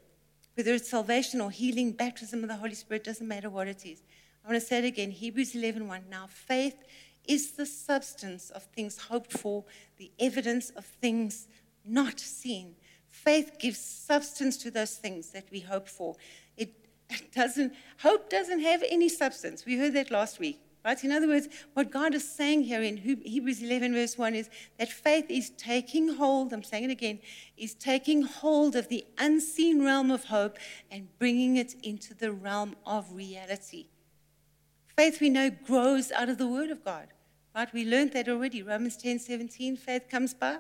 Whether 0.55 0.73
it's 0.73 0.89
salvation 0.89 1.41
or 1.41 1.51
healing, 1.51 1.91
baptism 1.91 2.43
of 2.43 2.49
the 2.49 2.55
Holy 2.55 2.75
Spirit, 2.75 3.03
doesn't 3.03 3.27
matter 3.27 3.49
what 3.49 3.67
it 3.67 3.85
is. 3.85 4.01
I 4.43 4.49
want 4.49 4.61
to 4.61 4.65
say 4.65 4.79
it 4.79 4.85
again 4.85 5.11
Hebrews 5.11 5.55
11 5.55 5.87
1. 5.87 6.03
Now, 6.09 6.27
faith 6.27 6.83
is 7.27 7.51
the 7.51 7.65
substance 7.65 8.49
of 8.51 8.63
things 8.63 8.97
hoped 8.97 9.33
for, 9.33 9.65
the 9.97 10.11
evidence 10.19 10.69
of 10.71 10.85
things 10.85 11.47
not 11.85 12.19
seen. 12.19 12.75
Faith 13.09 13.57
gives 13.59 13.79
substance 13.79 14.57
to 14.57 14.71
those 14.71 14.95
things 14.95 15.31
that 15.31 15.45
we 15.51 15.59
hope 15.61 15.87
for. 15.87 16.15
It, 16.57 16.73
it 17.09 17.31
doesn't, 17.33 17.73
hope 17.99 18.29
doesn't 18.29 18.59
have 18.59 18.83
any 18.89 19.09
substance. 19.09 19.65
We 19.65 19.77
heard 19.77 19.93
that 19.93 20.11
last 20.11 20.39
week. 20.39 20.59
Right? 20.85 21.03
In 21.03 21.11
other 21.11 21.27
words, 21.27 21.47
what 21.73 21.89
God 21.89 22.13
is 22.13 22.29
saying 22.29 22.61
here 22.61 22.83
in 22.83 22.97
Hebrews 22.97 23.63
11, 23.63 23.93
verse 23.93 24.19
1 24.19 24.35
is 24.35 24.51
that 24.77 24.87
faith 24.87 25.25
is 25.29 25.49
taking 25.49 26.13
hold, 26.13 26.53
I'm 26.53 26.61
saying 26.61 26.83
it 26.83 26.91
again, 26.91 27.17
is 27.57 27.73
taking 27.73 28.21
hold 28.21 28.75
of 28.75 28.87
the 28.87 29.03
unseen 29.17 29.83
realm 29.83 30.11
of 30.11 30.25
hope 30.25 30.59
and 30.91 31.07
bringing 31.17 31.57
it 31.57 31.73
into 31.81 32.13
the 32.13 32.31
realm 32.31 32.75
of 32.85 33.11
reality. 33.11 33.87
Faith, 34.95 35.19
we 35.19 35.29
know, 35.31 35.49
grows 35.49 36.11
out 36.11 36.29
of 36.29 36.37
the 36.37 36.47
Word 36.47 36.69
of 36.69 36.85
God. 36.85 37.07
Right? 37.55 37.73
We 37.73 37.83
learned 37.83 38.13
that 38.13 38.29
already. 38.29 38.61
Romans 38.61 38.95
10 38.95 39.17
17, 39.17 39.77
faith 39.77 40.07
comes 40.07 40.35
by 40.35 40.59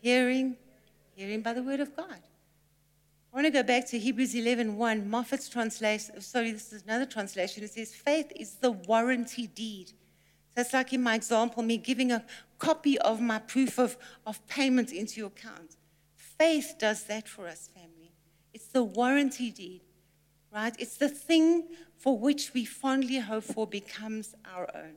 hearing, 0.00 0.56
hearing 1.16 1.42
by 1.42 1.52
the 1.52 1.64
Word 1.64 1.80
of 1.80 1.96
God. 1.96 2.20
I 3.32 3.36
want 3.36 3.46
to 3.46 3.50
go 3.50 3.62
back 3.62 3.86
to 3.88 3.98
Hebrews 3.98 4.34
11 4.34 4.76
1. 4.76 5.08
Moffatt's 5.08 5.48
translation, 5.48 6.20
sorry, 6.20 6.52
this 6.52 6.70
is 6.70 6.82
another 6.82 7.06
translation. 7.06 7.64
It 7.64 7.70
says, 7.70 7.94
Faith 7.94 8.30
is 8.36 8.56
the 8.56 8.72
warranty 8.72 9.46
deed. 9.46 9.92
So 10.54 10.60
it's 10.60 10.74
like 10.74 10.92
in 10.92 11.02
my 11.02 11.14
example, 11.14 11.62
me 11.62 11.78
giving 11.78 12.12
a 12.12 12.26
copy 12.58 12.98
of 12.98 13.22
my 13.22 13.38
proof 13.38 13.78
of, 13.78 13.96
of 14.26 14.46
payment 14.48 14.92
into 14.92 15.18
your 15.18 15.28
account. 15.28 15.76
Faith 16.14 16.74
does 16.78 17.04
that 17.04 17.26
for 17.26 17.48
us, 17.48 17.70
family. 17.74 18.12
It's 18.52 18.66
the 18.66 18.84
warranty 18.84 19.50
deed, 19.50 19.80
right? 20.52 20.74
It's 20.78 20.98
the 20.98 21.08
thing 21.08 21.68
for 21.96 22.18
which 22.18 22.52
we 22.52 22.66
fondly 22.66 23.18
hope 23.18 23.44
for 23.44 23.66
becomes 23.66 24.34
our 24.54 24.68
own. 24.74 24.96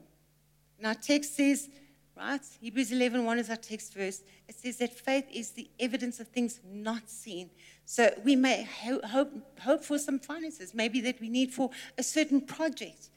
Now, 0.78 0.92
text 0.92 1.36
says, 1.36 1.70
right? 2.16 2.40
Hebrews 2.60 2.92
11 2.92 3.24
1 3.24 3.38
is 3.38 3.50
our 3.50 3.56
text 3.56 3.94
verse. 3.94 4.22
It 4.48 4.54
says 4.54 4.78
that 4.78 4.92
faith 4.92 5.26
is 5.32 5.50
the 5.50 5.68
evidence 5.78 6.20
of 6.20 6.28
things 6.28 6.60
not 6.64 7.08
seen. 7.08 7.50
So 7.84 8.10
we 8.24 8.36
may 8.36 8.64
hope, 8.64 9.30
hope 9.60 9.84
for 9.84 9.98
some 9.98 10.18
finances, 10.18 10.74
maybe 10.74 11.00
that 11.02 11.20
we 11.20 11.28
need 11.28 11.52
for 11.52 11.70
a 11.96 12.02
certain 12.02 12.40
project. 12.40 13.10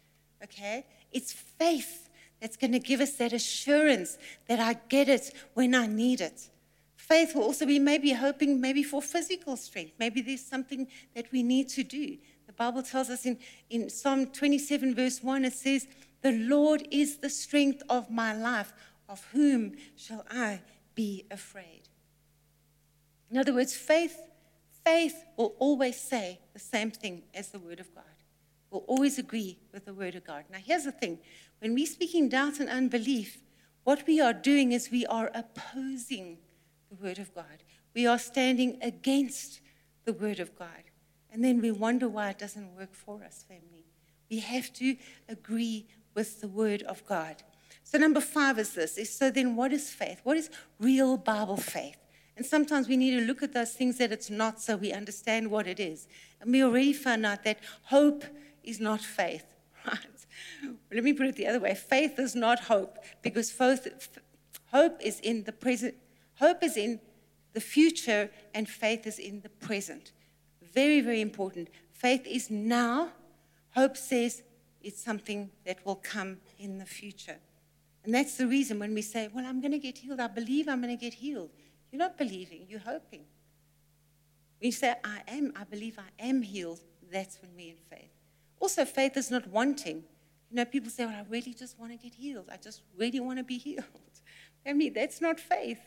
Okay? 0.43 0.85
It's 1.11 1.33
faith 1.33 2.09
that's 2.39 2.55
going 2.55 2.71
to 2.71 2.79
give 2.79 3.01
us 3.01 3.13
that 3.13 3.33
assurance 3.33 4.17
that 4.47 4.59
I 4.59 4.73
get 4.87 5.09
it 5.09 5.33
when 5.53 5.75
I 5.75 5.87
need 5.87 6.21
it. 6.21 6.49
Faith 6.95 7.33
will 7.33 7.43
also 7.43 7.65
be 7.65 7.79
maybe 7.79 8.13
hoping 8.13 8.61
maybe 8.61 8.83
for 8.83 9.01
physical 9.01 9.57
strength. 9.57 9.93
Maybe 9.97 10.21
there's 10.21 10.45
something 10.45 10.87
that 11.15 11.31
we 11.31 11.41
need 11.41 11.67
to 11.69 11.83
do. 11.83 12.17
The 12.45 12.53
Bible 12.53 12.83
tells 12.83 13.09
us 13.09 13.25
in, 13.25 13.39
in 13.69 13.89
Psalm 13.89 14.27
27, 14.27 14.93
verse 14.93 15.23
1, 15.23 15.45
it 15.45 15.53
says, 15.53 15.87
The 16.21 16.33
Lord 16.33 16.87
is 16.91 17.17
the 17.17 17.29
strength 17.29 17.81
of 17.89 18.11
my 18.11 18.33
life. 18.33 18.73
Of 19.09 19.25
whom 19.33 19.75
shall 19.97 20.25
I 20.31 20.61
be 20.95 21.25
afraid? 21.29 21.89
In 23.29 23.37
other 23.37 23.53
words, 23.53 23.75
faith 23.75 24.17
faith 24.89 25.23
will 25.37 25.53
always 25.59 25.99
say 25.99 26.39
the 26.53 26.59
same 26.59 26.91
thing 26.91 27.21
as 27.33 27.49
the 27.49 27.59
Word 27.59 27.79
of 27.79 27.93
God, 27.93 28.17
will 28.71 28.85
always 28.87 29.19
agree 29.19 29.59
with 29.71 29.85
the 29.85 29.93
Word 29.93 30.15
of 30.15 30.25
God. 30.25 30.45
Now, 30.51 30.59
here's 30.63 30.85
the 30.85 30.91
thing 30.91 31.19
when 31.59 31.73
we're 31.73 31.85
speaking 31.85 32.29
doubt 32.29 32.59
and 32.59 32.69
unbelief, 32.69 33.37
what 33.83 34.05
we 34.07 34.19
are 34.19 34.33
doing 34.33 34.71
is 34.71 34.89
we 34.89 35.05
are 35.05 35.29
opposing 35.33 36.37
the 36.89 36.95
Word 36.95 37.19
of 37.19 37.33
God, 37.35 37.63
we 37.93 38.07
are 38.07 38.19
standing 38.19 38.77
against 38.81 39.61
the 40.05 40.13
Word 40.13 40.39
of 40.39 40.57
God. 40.57 40.83
And 41.31 41.43
then 41.43 41.61
we 41.61 41.71
wonder 41.71 42.09
why 42.09 42.31
it 42.31 42.39
doesn't 42.39 42.75
work 42.75 42.95
for 42.95 43.23
us, 43.23 43.45
family. 43.47 43.85
We 44.31 44.39
have 44.39 44.73
to 44.73 44.95
agree 45.27 45.85
with 46.15 46.41
the 46.41 46.47
Word 46.47 46.81
of 46.83 47.05
God. 47.05 47.43
So, 47.91 47.97
number 47.97 48.21
five 48.21 48.59
is 48.59 48.75
this 48.75 48.99
is 48.99 49.11
so 49.11 49.31
then 49.31 49.55
what 49.55 49.73
is 49.73 49.89
faith? 49.89 50.19
What 50.23 50.37
is 50.37 50.51
real 50.79 51.17
Bible 51.17 51.57
faith? 51.57 51.97
And 52.37 52.45
sometimes 52.45 52.87
we 52.87 52.95
need 52.95 53.19
to 53.19 53.25
look 53.25 53.41
at 53.41 53.51
those 53.51 53.71
things 53.71 53.97
that 53.97 54.11
it's 54.11 54.29
not 54.29 54.61
so 54.61 54.77
we 54.77 54.93
understand 54.93 55.49
what 55.49 55.65
it 55.65 55.79
is. 55.79 56.07
And 56.39 56.51
we 56.51 56.63
already 56.63 56.93
found 56.93 57.25
out 57.25 57.43
that 57.45 57.57
hope 57.85 58.23
is 58.63 58.79
not 58.79 59.01
faith, 59.01 59.43
right? 59.87 59.97
Let 60.93 61.03
me 61.03 61.13
put 61.13 61.25
it 61.25 61.35
the 61.35 61.47
other 61.47 61.59
way 61.59 61.73
faith 61.73 62.19
is 62.19 62.35
not 62.35 62.59
hope 62.65 62.99
because 63.23 63.51
faith, 63.51 64.19
hope 64.67 65.01
is 65.01 65.19
in 65.21 65.45
the 65.45 65.51
present, 65.51 65.95
hope 66.35 66.61
is 66.63 66.77
in 66.77 66.99
the 67.53 67.61
future, 67.61 68.29
and 68.53 68.69
faith 68.69 69.07
is 69.07 69.17
in 69.17 69.41
the 69.41 69.49
present. 69.49 70.11
Very, 70.61 71.01
very 71.01 71.21
important. 71.21 71.69
Faith 71.91 72.27
is 72.27 72.51
now, 72.51 73.13
hope 73.73 73.97
says 73.97 74.43
it's 74.79 75.03
something 75.03 75.49
that 75.65 75.83
will 75.87 75.95
come 75.95 76.37
in 76.59 76.77
the 76.77 76.85
future. 76.85 77.37
And 78.03 78.13
that's 78.13 78.37
the 78.37 78.47
reason 78.47 78.79
when 78.79 78.93
we 78.93 79.01
say, 79.01 79.29
Well, 79.33 79.45
I'm 79.45 79.61
going 79.61 79.71
to 79.71 79.79
get 79.79 79.97
healed, 79.97 80.19
I 80.19 80.27
believe 80.27 80.67
I'm 80.67 80.81
going 80.81 80.95
to 80.95 81.01
get 81.01 81.13
healed. 81.13 81.49
You're 81.91 81.99
not 81.99 82.17
believing, 82.17 82.65
you're 82.69 82.79
hoping. 82.79 83.25
When 84.59 84.67
you 84.67 84.71
say, 84.71 84.95
I 85.03 85.21
am, 85.27 85.53
I 85.55 85.63
believe 85.63 85.97
I 85.97 86.23
am 86.23 86.41
healed, 86.41 86.81
that's 87.11 87.41
when 87.41 87.51
we're 87.55 87.71
in 87.71 87.77
faith. 87.89 88.11
Also, 88.59 88.85
faith 88.85 89.17
is 89.17 89.31
not 89.31 89.47
wanting. 89.47 90.03
You 90.49 90.57
know, 90.57 90.65
people 90.65 90.89
say, 90.89 91.05
well, 91.05 91.15
I 91.15 91.25
really 91.29 91.53
just 91.53 91.79
want 91.79 91.91
to 91.91 91.97
get 91.97 92.13
healed. 92.13 92.49
I 92.51 92.57
just 92.57 92.81
really 92.97 93.19
want 93.19 93.37
to 93.37 93.43
be 93.43 93.57
healed. 93.67 93.85
I 94.65 94.73
mean, 94.73 94.93
that's 94.93 95.21
not 95.21 95.39
faith. 95.39 95.79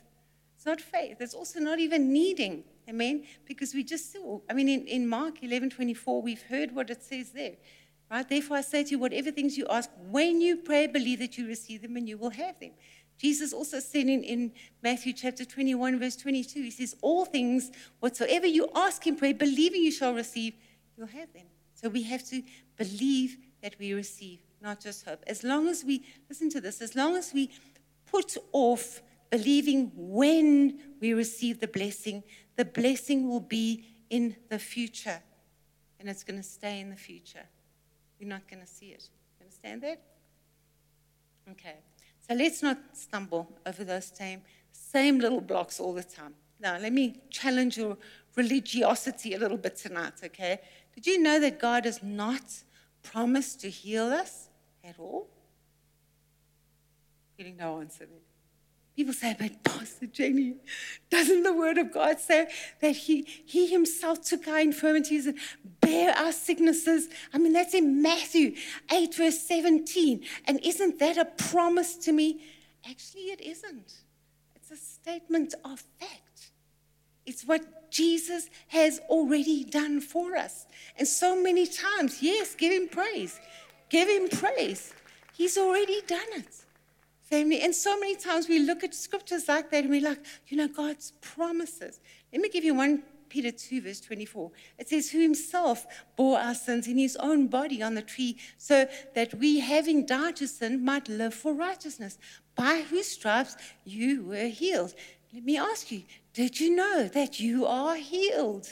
It's 0.56 0.66
not 0.66 0.80
faith. 0.80 1.16
It's 1.20 1.34
also 1.34 1.60
not 1.60 1.78
even 1.78 2.12
needing. 2.12 2.64
Amen? 2.88 3.24
Because 3.44 3.74
we 3.74 3.84
just 3.84 4.12
saw, 4.12 4.40
I 4.48 4.54
mean, 4.54 4.68
in, 4.68 4.86
in 4.86 5.08
Mark 5.08 5.42
11 5.42 5.70
24, 5.70 6.22
we've 6.22 6.42
heard 6.42 6.74
what 6.74 6.90
it 6.90 7.02
says 7.02 7.30
there. 7.30 7.56
Right? 8.12 8.28
Therefore, 8.28 8.58
I 8.58 8.60
say 8.60 8.84
to 8.84 8.90
you, 8.90 8.98
whatever 8.98 9.30
things 9.30 9.56
you 9.56 9.66
ask, 9.70 9.88
when 10.10 10.42
you 10.42 10.58
pray, 10.58 10.86
believe 10.86 11.20
that 11.20 11.38
you 11.38 11.48
receive 11.48 11.80
them 11.80 11.96
and 11.96 12.06
you 12.06 12.18
will 12.18 12.30
have 12.30 12.60
them. 12.60 12.72
Jesus 13.18 13.54
also 13.54 13.80
said 13.80 14.06
in, 14.06 14.22
in 14.22 14.52
Matthew 14.82 15.14
chapter 15.14 15.46
21, 15.46 15.98
verse 15.98 16.16
22, 16.16 16.62
he 16.62 16.70
says, 16.70 16.94
All 17.00 17.24
things 17.24 17.70
whatsoever 18.00 18.46
you 18.46 18.68
ask 18.74 19.06
in 19.06 19.16
prayer, 19.16 19.32
believing 19.32 19.82
you 19.82 19.90
shall 19.90 20.12
receive, 20.12 20.52
you'll 20.94 21.06
have 21.06 21.32
them. 21.32 21.46
So 21.72 21.88
we 21.88 22.02
have 22.02 22.22
to 22.28 22.42
believe 22.76 23.38
that 23.62 23.76
we 23.78 23.94
receive, 23.94 24.40
not 24.60 24.78
just 24.78 25.06
hope. 25.06 25.24
As 25.26 25.42
long 25.42 25.68
as 25.68 25.82
we, 25.82 26.04
listen 26.28 26.50
to 26.50 26.60
this, 26.60 26.82
as 26.82 26.94
long 26.94 27.16
as 27.16 27.32
we 27.32 27.50
put 28.10 28.36
off 28.52 29.00
believing 29.30 29.90
when 29.94 30.78
we 31.00 31.14
receive 31.14 31.60
the 31.60 31.68
blessing, 31.68 32.22
the 32.56 32.66
blessing 32.66 33.26
will 33.26 33.40
be 33.40 33.86
in 34.10 34.36
the 34.50 34.58
future. 34.58 35.22
And 35.98 36.10
it's 36.10 36.24
going 36.24 36.38
to 36.38 36.46
stay 36.46 36.78
in 36.78 36.90
the 36.90 36.96
future. 36.96 37.46
We're 38.22 38.28
not 38.28 38.48
going 38.48 38.62
to 38.62 38.68
see 38.68 38.90
it. 38.90 39.08
You 39.40 39.46
understand 39.46 39.82
that? 39.82 40.00
Okay. 41.50 41.74
So 42.20 42.34
let's 42.34 42.62
not 42.62 42.78
stumble 42.92 43.50
over 43.66 43.82
those 43.82 44.12
same, 44.14 44.42
same 44.70 45.18
little 45.18 45.40
blocks 45.40 45.80
all 45.80 45.92
the 45.92 46.04
time. 46.04 46.34
Now, 46.60 46.78
let 46.78 46.92
me 46.92 47.20
challenge 47.30 47.76
your 47.76 47.98
religiosity 48.36 49.34
a 49.34 49.38
little 49.40 49.56
bit 49.56 49.74
tonight, 49.74 50.12
okay? 50.22 50.60
Did 50.94 51.08
you 51.08 51.20
know 51.20 51.40
that 51.40 51.58
God 51.58 51.82
does 51.82 52.00
not 52.00 52.62
promise 53.02 53.56
to 53.56 53.68
heal 53.68 54.04
us 54.04 54.48
at 54.84 55.00
all? 55.00 55.26
Getting 57.36 57.56
no 57.56 57.80
answer 57.80 58.06
there. 58.06 58.31
People 58.94 59.14
say, 59.14 59.34
but 59.38 59.64
Pastor 59.64 60.06
Jenny, 60.06 60.56
doesn't 61.08 61.44
the 61.44 61.52
word 61.52 61.78
of 61.78 61.92
God 61.92 62.20
say 62.20 62.48
that 62.80 62.94
he, 62.94 63.22
he 63.22 63.66
himself 63.66 64.22
took 64.22 64.46
our 64.46 64.60
infirmities 64.60 65.26
and 65.26 65.38
bear 65.80 66.14
our 66.14 66.32
sicknesses? 66.32 67.08
I 67.32 67.38
mean, 67.38 67.54
that's 67.54 67.72
in 67.72 68.02
Matthew 68.02 68.54
8, 68.90 69.14
verse 69.14 69.40
17. 69.40 70.22
And 70.46 70.60
isn't 70.62 70.98
that 70.98 71.16
a 71.16 71.24
promise 71.24 71.96
to 71.98 72.12
me? 72.12 72.42
Actually, 72.88 73.22
it 73.22 73.40
isn't. 73.40 73.94
It's 74.56 74.70
a 74.70 74.76
statement 74.76 75.54
of 75.64 75.82
fact. 75.98 76.50
It's 77.24 77.44
what 77.44 77.90
Jesus 77.90 78.50
has 78.68 79.00
already 79.08 79.64
done 79.64 80.02
for 80.02 80.36
us. 80.36 80.66
And 80.98 81.08
so 81.08 81.40
many 81.40 81.66
times, 81.66 82.22
yes, 82.22 82.54
give 82.54 82.72
him 82.72 82.88
praise. 82.88 83.40
Give 83.88 84.08
him 84.08 84.28
praise. 84.28 84.92
He's 85.32 85.56
already 85.56 86.02
done 86.06 86.20
it 86.32 86.62
family. 87.32 87.62
And 87.62 87.74
so 87.74 87.98
many 87.98 88.14
times 88.14 88.46
we 88.46 88.58
look 88.58 88.84
at 88.84 88.94
scriptures 88.94 89.48
like 89.48 89.70
that 89.70 89.84
and 89.84 89.90
we're 89.90 90.02
like, 90.02 90.18
you 90.48 90.56
know, 90.58 90.68
God's 90.68 91.12
promises. 91.22 91.98
Let 92.30 92.42
me 92.42 92.50
give 92.50 92.62
you 92.62 92.74
1 92.74 93.02
Peter 93.30 93.50
2, 93.50 93.80
verse 93.80 94.00
24. 94.00 94.50
It 94.78 94.90
says, 94.90 95.10
Who 95.10 95.22
himself 95.22 95.86
bore 96.14 96.38
our 96.38 96.54
sins 96.54 96.86
in 96.86 96.98
his 96.98 97.16
own 97.16 97.46
body 97.46 97.82
on 97.82 97.94
the 97.94 98.02
tree, 98.02 98.36
so 98.58 98.86
that 99.14 99.32
we, 99.32 99.60
having 99.60 100.04
died 100.04 100.36
to 100.36 100.46
sin, 100.46 100.84
might 100.84 101.08
live 101.08 101.32
for 101.32 101.54
righteousness, 101.54 102.18
by 102.54 102.84
whose 102.90 103.08
stripes 103.08 103.56
you 103.86 104.24
were 104.24 104.48
healed. 104.48 104.92
Let 105.32 105.44
me 105.44 105.56
ask 105.56 105.90
you, 105.90 106.02
did 106.34 106.60
you 106.60 106.76
know 106.76 107.08
that 107.08 107.40
you 107.40 107.64
are 107.64 107.96
healed? 107.96 108.68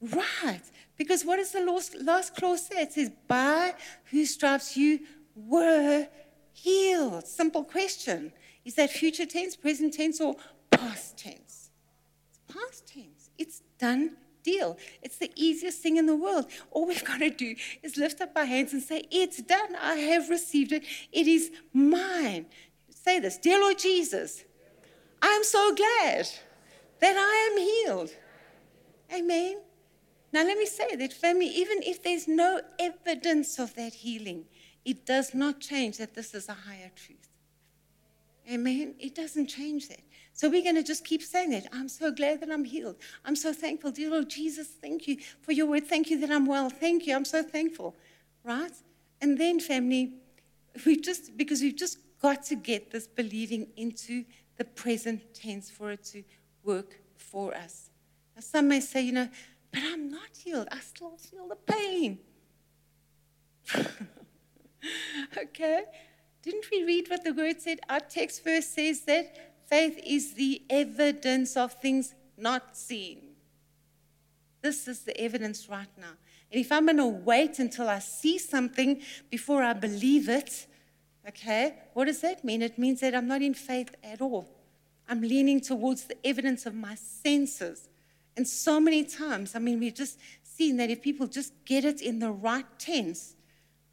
Right. 0.00 0.62
Because 0.96 1.24
what 1.24 1.38
does 1.38 1.50
the 1.50 1.64
last, 1.64 1.96
last 1.96 2.36
clause 2.36 2.66
say? 2.68 2.82
It 2.82 2.92
says, 2.92 3.10
By 3.26 3.74
whose 4.12 4.30
stripes 4.34 4.76
you 4.76 5.00
were 5.34 6.06
healed. 6.56 7.26
Simple 7.26 7.64
question. 7.64 8.32
Is 8.64 8.74
that 8.74 8.90
future 8.90 9.26
tense, 9.26 9.56
present 9.56 9.94
tense, 9.94 10.20
or 10.20 10.36
past 10.70 11.18
tense? 11.18 11.70
It's 12.28 12.40
past 12.48 12.86
tense. 12.86 13.30
It's 13.38 13.62
done 13.78 14.16
deal. 14.42 14.78
It's 15.02 15.18
the 15.18 15.30
easiest 15.34 15.82
thing 15.82 15.96
in 15.96 16.06
the 16.06 16.16
world. 16.16 16.46
All 16.70 16.86
we've 16.86 17.04
got 17.04 17.18
to 17.18 17.30
do 17.30 17.54
is 17.82 17.96
lift 17.96 18.20
up 18.20 18.30
our 18.36 18.44
hands 18.44 18.72
and 18.72 18.82
say, 18.82 19.04
It's 19.10 19.42
done. 19.42 19.76
I 19.80 19.96
have 19.96 20.30
received 20.30 20.72
it. 20.72 20.84
It 21.12 21.26
is 21.26 21.50
mine. 21.72 22.46
Say 22.88 23.18
this 23.20 23.36
Dear 23.36 23.60
Lord 23.60 23.78
Jesus, 23.78 24.44
I'm 25.20 25.44
so 25.44 25.74
glad 25.74 26.28
that 27.00 27.16
I 27.16 27.50
am 27.50 27.58
healed. 27.58 28.10
Amen. 29.12 29.60
Now, 30.32 30.44
let 30.44 30.58
me 30.58 30.66
say 30.66 30.96
that, 30.96 31.12
family, 31.12 31.46
even 31.46 31.82
if 31.82 32.02
there's 32.02 32.26
no 32.26 32.60
evidence 32.78 33.58
of 33.58 33.74
that 33.76 33.94
healing, 33.94 34.44
it 34.86 35.04
does 35.04 35.34
not 35.34 35.58
change 35.58 35.98
that 35.98 36.14
this 36.14 36.32
is 36.32 36.48
a 36.48 36.52
higher 36.54 36.92
truth. 36.94 37.28
Amen. 38.50 38.94
It 39.00 39.16
doesn't 39.16 39.48
change 39.48 39.88
that. 39.88 40.00
So 40.32 40.48
we're 40.48 40.62
going 40.62 40.76
to 40.76 40.84
just 40.84 41.04
keep 41.04 41.22
saying 41.22 41.50
that. 41.50 41.66
I'm 41.72 41.88
so 41.88 42.12
glad 42.12 42.40
that 42.40 42.52
I'm 42.52 42.62
healed. 42.62 42.94
I'm 43.24 43.34
so 43.34 43.52
thankful. 43.52 43.90
Dear 43.90 44.10
Lord 44.10 44.30
Jesus, 44.30 44.68
thank 44.68 45.08
you 45.08 45.16
for 45.42 45.50
your 45.50 45.66
word. 45.66 45.88
Thank 45.88 46.08
you 46.08 46.20
that 46.20 46.30
I'm 46.30 46.46
well. 46.46 46.70
Thank 46.70 47.04
you. 47.08 47.16
I'm 47.16 47.24
so 47.24 47.42
thankful. 47.42 47.96
Right? 48.44 48.70
And 49.20 49.36
then, 49.36 49.58
family, 49.58 50.12
we 50.84 51.00
just, 51.00 51.36
because 51.36 51.62
we've 51.62 51.74
just 51.74 51.98
got 52.22 52.44
to 52.44 52.54
get 52.54 52.92
this 52.92 53.08
believing 53.08 53.66
into 53.76 54.24
the 54.56 54.64
present 54.64 55.34
tense 55.34 55.68
for 55.68 55.90
it 55.90 56.04
to 56.04 56.22
work 56.62 57.00
for 57.16 57.52
us. 57.56 57.90
Now, 58.36 58.42
some 58.42 58.68
may 58.68 58.78
say, 58.78 59.02
you 59.02 59.12
know, 59.12 59.28
but 59.72 59.82
I'm 59.82 60.08
not 60.08 60.28
healed. 60.32 60.68
I 60.70 60.78
still 60.78 61.16
feel 61.16 61.48
the 61.48 61.56
pain. 61.56 62.20
okay? 65.38 65.84
Didn't 66.42 66.66
we 66.70 66.84
read 66.84 67.08
what 67.08 67.24
the 67.24 67.32
word 67.32 67.60
said? 67.60 67.80
Our 67.88 68.00
text 68.00 68.44
verse 68.44 68.66
says 68.66 69.00
that 69.02 69.68
faith 69.68 69.98
is 70.04 70.34
the 70.34 70.62
evidence 70.70 71.56
of 71.56 71.72
things 71.74 72.14
not 72.36 72.76
seen. 72.76 73.22
This 74.62 74.88
is 74.88 75.00
the 75.00 75.18
evidence 75.20 75.68
right 75.68 75.88
now. 75.98 76.14
And 76.50 76.60
if 76.60 76.70
I'm 76.70 76.86
going 76.86 76.96
to 76.96 77.06
wait 77.06 77.58
until 77.58 77.88
I 77.88 77.98
see 77.98 78.38
something 78.38 79.00
before 79.30 79.62
I 79.62 79.72
believe 79.72 80.28
it, 80.28 80.66
okay, 81.28 81.74
what 81.94 82.06
does 82.06 82.20
that 82.20 82.44
mean? 82.44 82.62
It 82.62 82.78
means 82.78 83.00
that 83.00 83.14
I'm 83.14 83.28
not 83.28 83.42
in 83.42 83.54
faith 83.54 83.94
at 84.02 84.20
all. 84.20 84.48
I'm 85.08 85.20
leaning 85.20 85.60
towards 85.60 86.04
the 86.04 86.16
evidence 86.26 86.66
of 86.66 86.74
my 86.74 86.94
senses. 86.96 87.88
And 88.36 88.46
so 88.46 88.80
many 88.80 89.04
times, 89.04 89.54
I 89.54 89.60
mean, 89.60 89.78
we've 89.78 89.94
just 89.94 90.18
seen 90.42 90.76
that 90.78 90.90
if 90.90 91.00
people 91.00 91.26
just 91.26 91.52
get 91.64 91.84
it 91.84 92.00
in 92.00 92.18
the 92.18 92.30
right 92.30 92.66
tense, 92.78 93.35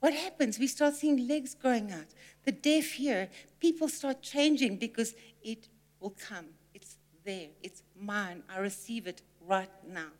what 0.03 0.13
happens? 0.13 0.59
We 0.59 0.67
start 0.67 0.95
seeing 0.95 1.29
legs 1.29 1.55
growing 1.55 1.89
out. 1.93 2.07
The 2.43 2.51
deaf 2.51 2.91
hear. 2.91 3.29
People 3.61 3.87
start 3.87 4.21
changing 4.21 4.75
because 4.75 5.15
it 5.41 5.69
will 6.01 6.13
come. 6.27 6.47
It's 6.73 6.97
there. 7.23 7.47
It's 7.61 7.83
mine. 7.97 8.43
I 8.53 8.59
receive 8.59 9.07
it 9.07 9.21
right 9.47 9.69
now. 9.87 10.11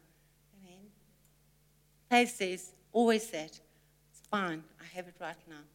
Amen. 0.55 0.85
Faith 2.09 2.33
says, 2.33 2.71
always 2.93 3.29
that. 3.31 3.59
It's 4.09 4.21
fine. 4.31 4.63
I 4.79 4.85
have 4.95 5.09
it 5.09 5.15
right 5.19 5.35
now. 5.49 5.65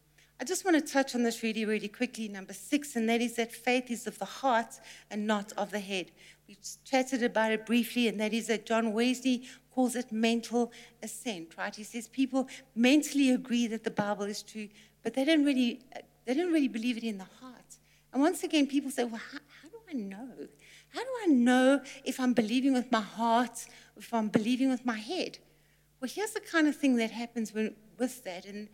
I 0.40 0.44
just 0.44 0.64
want 0.64 0.78
to 0.78 0.92
touch 0.92 1.14
on 1.14 1.22
this 1.22 1.42
really, 1.42 1.66
really 1.66 1.88
quickly. 1.88 2.28
Number 2.28 2.54
six, 2.54 2.96
and 2.96 3.06
that 3.10 3.20
is 3.20 3.36
that 3.36 3.52
faith 3.52 3.90
is 3.90 4.06
of 4.06 4.18
the 4.18 4.24
heart 4.24 4.80
and 5.10 5.26
not 5.26 5.52
of 5.58 5.70
the 5.70 5.80
head. 5.80 6.12
We 6.46 6.56
chatted 6.82 7.22
about 7.22 7.52
it 7.52 7.66
briefly, 7.66 8.08
and 8.08 8.18
that 8.20 8.32
is 8.32 8.46
that 8.46 8.64
John 8.64 8.94
Wesley 8.94 9.42
calls 9.78 9.94
it 9.94 10.10
mental 10.10 10.72
assent, 11.04 11.56
right? 11.56 11.72
He 11.72 11.84
says 11.84 12.08
people 12.08 12.48
mentally 12.74 13.30
agree 13.30 13.68
that 13.68 13.84
the 13.84 13.92
Bible 13.92 14.24
is 14.24 14.42
true, 14.42 14.68
but 15.04 15.14
they 15.14 15.24
don't 15.24 15.44
really, 15.44 15.80
they 16.24 16.34
don't 16.34 16.52
really 16.52 16.66
believe 16.66 16.96
it 16.96 17.04
in 17.04 17.16
the 17.16 17.30
heart. 17.40 17.70
And 18.12 18.20
once 18.20 18.42
again, 18.42 18.66
people 18.66 18.90
say, 18.90 19.04
well, 19.04 19.22
how, 19.32 19.38
how 19.62 19.68
do 19.68 19.78
I 19.88 19.92
know? 19.92 20.30
How 20.88 21.00
do 21.00 21.12
I 21.22 21.26
know 21.26 21.80
if 22.04 22.18
I'm 22.18 22.32
believing 22.32 22.72
with 22.72 22.90
my 22.90 23.00
heart, 23.00 23.66
if 23.96 24.12
I'm 24.12 24.26
believing 24.26 24.68
with 24.68 24.84
my 24.84 24.98
head? 24.98 25.38
Well, 26.00 26.10
here's 26.12 26.32
the 26.32 26.40
kind 26.40 26.66
of 26.66 26.74
thing 26.74 26.96
that 26.96 27.12
happens 27.12 27.54
when, 27.54 27.76
with 27.98 28.24
that, 28.24 28.46
and 28.46 28.68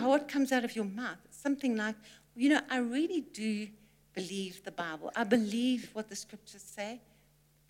what 0.00 0.26
comes 0.26 0.50
out 0.50 0.64
of 0.64 0.74
your 0.74 0.86
mouth. 0.86 1.22
something 1.30 1.76
like, 1.76 1.94
you 2.34 2.48
know, 2.48 2.62
I 2.68 2.78
really 2.78 3.20
do 3.20 3.68
believe 4.12 4.64
the 4.64 4.72
Bible. 4.72 5.12
I 5.14 5.22
believe 5.22 5.90
what 5.92 6.08
the 6.08 6.16
scriptures 6.16 6.62
say. 6.62 7.00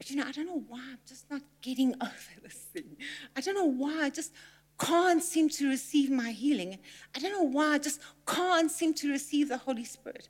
But 0.02 0.10
you 0.10 0.16
know, 0.16 0.24
I 0.26 0.32
don't 0.32 0.46
know 0.46 0.64
why 0.66 0.80
I'm 0.80 0.98
just 1.06 1.30
not 1.30 1.42
getting 1.60 1.94
over 2.02 2.40
this 2.42 2.66
thing. 2.72 2.96
I 3.36 3.40
don't 3.40 3.54
know 3.54 3.66
why 3.66 4.02
I 4.02 4.10
just 4.10 4.32
can't 4.76 5.22
seem 5.22 5.48
to 5.50 5.68
receive 5.68 6.10
my 6.10 6.32
healing. 6.32 6.80
I 7.14 7.20
don't 7.20 7.30
know 7.30 7.44
why 7.44 7.74
I 7.74 7.78
just 7.78 8.00
can't 8.26 8.68
seem 8.68 8.94
to 8.94 9.12
receive 9.12 9.48
the 9.48 9.58
Holy 9.58 9.84
Spirit. 9.84 10.28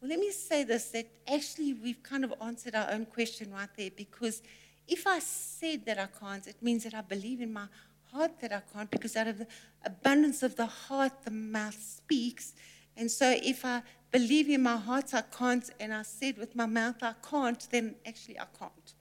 Well, 0.00 0.10
let 0.10 0.20
me 0.20 0.30
say 0.30 0.62
this 0.62 0.90
that 0.90 1.08
actually 1.26 1.72
we've 1.72 2.00
kind 2.04 2.22
of 2.22 2.32
answered 2.40 2.76
our 2.76 2.88
own 2.88 3.04
question 3.04 3.50
right 3.50 3.68
there 3.76 3.90
because 3.96 4.42
if 4.86 5.08
I 5.08 5.18
said 5.18 5.86
that 5.86 5.98
I 5.98 6.06
can't, 6.06 6.46
it 6.46 6.62
means 6.62 6.84
that 6.84 6.94
I 6.94 7.00
believe 7.00 7.40
in 7.40 7.52
my 7.52 7.66
heart 8.12 8.38
that 8.38 8.52
I 8.52 8.62
can't 8.72 8.92
because 8.92 9.16
out 9.16 9.26
of 9.26 9.38
the 9.38 9.48
abundance 9.84 10.44
of 10.44 10.54
the 10.54 10.66
heart, 10.66 11.24
the 11.24 11.32
mouth 11.32 11.82
speaks. 11.82 12.54
And 12.96 13.10
so 13.10 13.36
if 13.42 13.64
I 13.64 13.82
believe 14.12 14.48
in 14.48 14.62
my 14.62 14.76
heart 14.76 15.14
I 15.14 15.22
can't 15.22 15.68
and 15.80 15.92
I 15.92 16.02
said 16.02 16.38
with 16.38 16.54
my 16.54 16.66
mouth 16.66 17.02
I 17.02 17.14
can't, 17.28 17.66
then 17.72 17.96
actually 18.06 18.38
I 18.38 18.46
can't. 18.56 18.94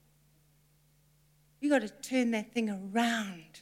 You 1.59 1.69
got 1.69 1.81
to 1.81 1.89
turn 1.89 2.31
that 2.31 2.53
thing 2.53 2.69
around 2.69 3.61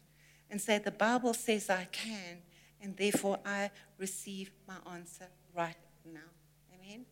and 0.49 0.61
say, 0.61 0.77
The 0.77 0.91
Bible 0.91 1.33
says 1.33 1.69
I 1.69 1.87
can, 1.91 2.39
and 2.81 2.95
therefore 2.95 3.39
I 3.45 3.71
receive 3.97 4.51
my 4.67 4.75
answer 4.93 5.27
right 5.55 5.75
now. 6.05 6.19
Amen. 6.73 7.05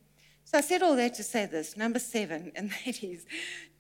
So 0.43 0.59
I 0.59 0.61
said 0.61 0.83
all 0.83 0.95
that 0.95 1.15
to 1.15 1.23
say 1.23 1.47
this. 1.47 1.75
Number 1.75 1.99
seven, 1.99 2.51
and 2.55 2.71
that 2.85 3.03
is 3.03 3.25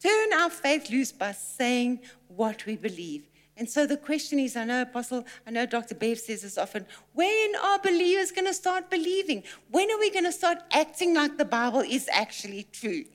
turn 0.01 0.33
our 0.33 0.49
faith 0.49 0.89
loose 0.89 1.11
by 1.11 1.31
saying 1.31 1.99
what 2.27 2.65
we 2.65 2.75
believe. 2.75 3.27
And 3.57 3.69
so 3.69 3.85
the 3.85 3.97
question 3.97 4.39
is 4.39 4.55
I 4.55 4.65
know 4.65 4.81
Apostle, 4.81 5.25
I 5.47 5.51
know 5.51 5.65
Dr. 5.65 5.95
Bev 5.95 6.19
says 6.19 6.41
this 6.41 6.57
often 6.57 6.85
when 7.13 7.55
are 7.63 7.79
believers 7.79 8.31
going 8.31 8.47
to 8.47 8.53
start 8.53 8.89
believing? 8.89 9.43
When 9.69 9.89
are 9.91 9.99
we 9.99 10.11
going 10.11 10.25
to 10.25 10.31
start 10.31 10.57
acting 10.71 11.13
like 11.13 11.37
the 11.37 11.45
Bible 11.45 11.79
is 11.79 12.09
actually 12.11 12.67
true? 12.71 13.05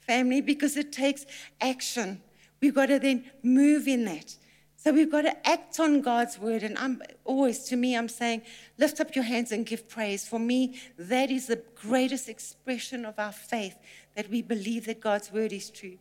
Family, 0.00 0.40
because 0.40 0.76
it 0.76 0.90
takes 0.90 1.26
action. 1.60 2.22
We've 2.60 2.74
got 2.74 2.86
to 2.86 2.98
then 2.98 3.24
move 3.42 3.86
in 3.86 4.04
that. 4.06 4.36
So 4.76 4.92
we've 4.92 5.10
got 5.10 5.22
to 5.22 5.48
act 5.48 5.80
on 5.80 6.00
God's 6.02 6.38
word. 6.38 6.62
And 6.62 6.78
I'm 6.78 7.02
always, 7.24 7.64
to 7.64 7.76
me, 7.76 7.96
I'm 7.96 8.08
saying, 8.08 8.42
lift 8.78 9.00
up 9.00 9.14
your 9.14 9.24
hands 9.24 9.50
and 9.50 9.66
give 9.66 9.88
praise. 9.88 10.26
For 10.26 10.38
me, 10.38 10.80
that 10.98 11.30
is 11.30 11.48
the 11.48 11.62
greatest 11.74 12.28
expression 12.28 13.04
of 13.04 13.18
our 13.18 13.32
faith 13.32 13.76
that 14.14 14.30
we 14.30 14.40
believe 14.40 14.86
that 14.86 15.00
God's 15.00 15.32
word 15.32 15.52
is 15.52 15.68
true. 15.68 15.98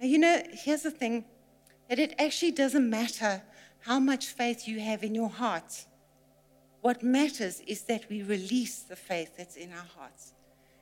Now, 0.00 0.06
you 0.06 0.18
know, 0.18 0.42
here's 0.50 0.82
the 0.82 0.90
thing 0.90 1.24
that 1.88 1.98
it 1.98 2.14
actually 2.18 2.52
doesn't 2.52 2.88
matter 2.88 3.42
how 3.80 3.98
much 4.00 4.26
faith 4.26 4.66
you 4.66 4.80
have 4.80 5.04
in 5.04 5.14
your 5.14 5.30
heart. 5.30 5.86
What 6.80 7.02
matters 7.02 7.60
is 7.66 7.82
that 7.82 8.08
we 8.08 8.22
release 8.22 8.80
the 8.80 8.96
faith 8.96 9.36
that's 9.36 9.56
in 9.56 9.72
our 9.72 9.86
hearts. 9.96 10.34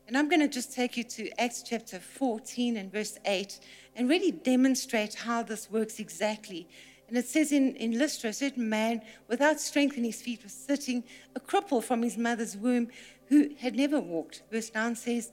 And 0.06 0.16
I'm 0.16 0.28
going 0.28 0.40
to 0.40 0.48
just 0.48 0.72
take 0.72 0.96
you 0.96 1.02
to 1.04 1.28
Acts 1.40 1.62
chapter 1.62 1.98
14 1.98 2.76
and 2.76 2.92
verse 2.92 3.18
8 3.24 3.58
and 3.96 4.08
really 4.08 4.30
demonstrate 4.30 5.14
how 5.14 5.42
this 5.42 5.68
works 5.70 5.98
exactly. 5.98 6.68
And 7.08 7.16
it 7.16 7.26
says 7.26 7.50
in, 7.50 7.74
in 7.76 7.98
Lystra, 7.98 8.30
a 8.30 8.32
certain 8.32 8.68
man 8.68 9.02
without 9.28 9.60
strength 9.60 9.96
in 9.96 10.04
his 10.04 10.22
feet 10.22 10.42
was 10.42 10.52
sitting, 10.52 11.02
a 11.34 11.40
cripple 11.40 11.82
from 11.82 12.02
his 12.02 12.16
mother's 12.16 12.56
womb 12.56 12.88
who 13.28 13.50
had 13.58 13.74
never 13.74 13.98
walked. 13.98 14.42
Verse 14.50 14.70
9 14.72 14.94
says, 14.94 15.32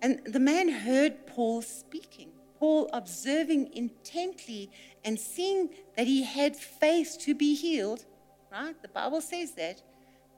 And 0.00 0.20
the 0.24 0.40
man 0.40 0.68
heard 0.68 1.26
Paul 1.26 1.62
speaking. 1.62 2.30
Paul 2.58 2.88
observing 2.92 3.72
intently 3.74 4.70
and 5.04 5.18
seeing 5.18 5.70
that 5.96 6.06
he 6.06 6.22
had 6.22 6.54
faith 6.56 7.16
to 7.20 7.34
be 7.34 7.54
healed, 7.54 8.04
right? 8.50 8.80
The 8.80 8.88
Bible 8.88 9.20
says 9.20 9.52
that, 9.52 9.82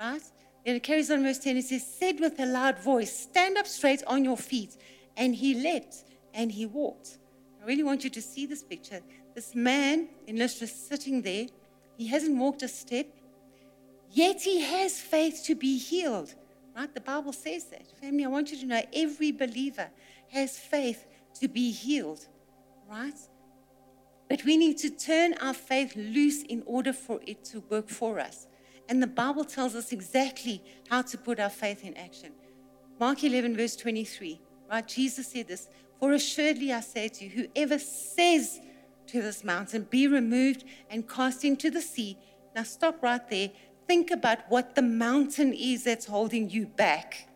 right? 0.00 0.22
Then 0.64 0.76
it 0.76 0.82
carries 0.82 1.10
on 1.10 1.22
verse 1.22 1.38
10. 1.38 1.56
It 1.58 1.64
says, 1.66 1.86
said 1.86 2.20
with 2.20 2.38
a 2.40 2.46
loud 2.46 2.78
voice, 2.78 3.14
Stand 3.14 3.58
up 3.58 3.66
straight 3.66 4.02
on 4.06 4.24
your 4.24 4.36
feet. 4.36 4.76
And 5.16 5.34
he 5.34 5.54
leapt 5.54 6.04
and 6.32 6.50
he 6.50 6.66
walked. 6.66 7.18
I 7.62 7.66
really 7.66 7.82
want 7.82 8.04
you 8.04 8.10
to 8.10 8.22
see 8.22 8.46
this 8.46 8.62
picture. 8.62 9.00
This 9.34 9.54
man 9.54 10.08
in 10.26 10.36
Lystra 10.36 10.66
sitting 10.66 11.22
there, 11.22 11.46
he 11.96 12.06
hasn't 12.08 12.36
walked 12.36 12.62
a 12.62 12.68
step, 12.68 13.06
yet 14.10 14.42
he 14.42 14.60
has 14.60 15.00
faith 15.00 15.42
to 15.46 15.54
be 15.54 15.78
healed. 15.78 16.34
Right? 16.76 16.92
The 16.92 17.00
Bible 17.00 17.32
says 17.32 17.64
that. 17.66 17.86
Family, 18.00 18.24
I 18.24 18.28
want 18.28 18.50
you 18.50 18.58
to 18.58 18.66
know 18.66 18.82
every 18.92 19.32
believer 19.32 19.88
has 20.30 20.58
faith 20.58 21.06
to 21.40 21.48
be 21.48 21.70
healed, 21.70 22.26
right? 22.90 23.18
But 24.28 24.44
we 24.44 24.56
need 24.56 24.78
to 24.78 24.90
turn 24.90 25.34
our 25.34 25.54
faith 25.54 25.94
loose 25.94 26.42
in 26.42 26.62
order 26.66 26.92
for 26.92 27.20
it 27.26 27.44
to 27.46 27.60
work 27.70 27.88
for 27.88 28.18
us. 28.18 28.46
And 28.88 29.02
the 29.02 29.06
Bible 29.06 29.44
tells 29.44 29.74
us 29.74 29.92
exactly 29.92 30.62
how 30.88 31.02
to 31.02 31.18
put 31.18 31.40
our 31.40 31.50
faith 31.50 31.84
in 31.84 31.96
action. 31.96 32.32
Mark 33.00 33.24
11, 33.24 33.56
verse 33.56 33.76
23, 33.76 34.40
right? 34.70 34.86
Jesus 34.86 35.28
said 35.28 35.48
this 35.48 35.68
For 35.98 36.12
assuredly 36.12 36.72
I 36.72 36.80
say 36.80 37.08
to 37.08 37.24
you, 37.24 37.30
whoever 37.30 37.78
says 37.78 38.60
to 39.08 39.22
this 39.22 39.42
mountain, 39.42 39.86
Be 39.90 40.06
removed 40.06 40.64
and 40.90 41.08
cast 41.08 41.44
into 41.44 41.70
the 41.70 41.80
sea. 41.80 42.18
Now 42.54 42.62
stop 42.62 43.02
right 43.02 43.28
there. 43.28 43.50
Think 43.86 44.10
about 44.10 44.38
what 44.48 44.74
the 44.74 44.82
mountain 44.82 45.52
is 45.52 45.84
that's 45.84 46.06
holding 46.06 46.48
you 46.50 46.66
back 46.66 47.28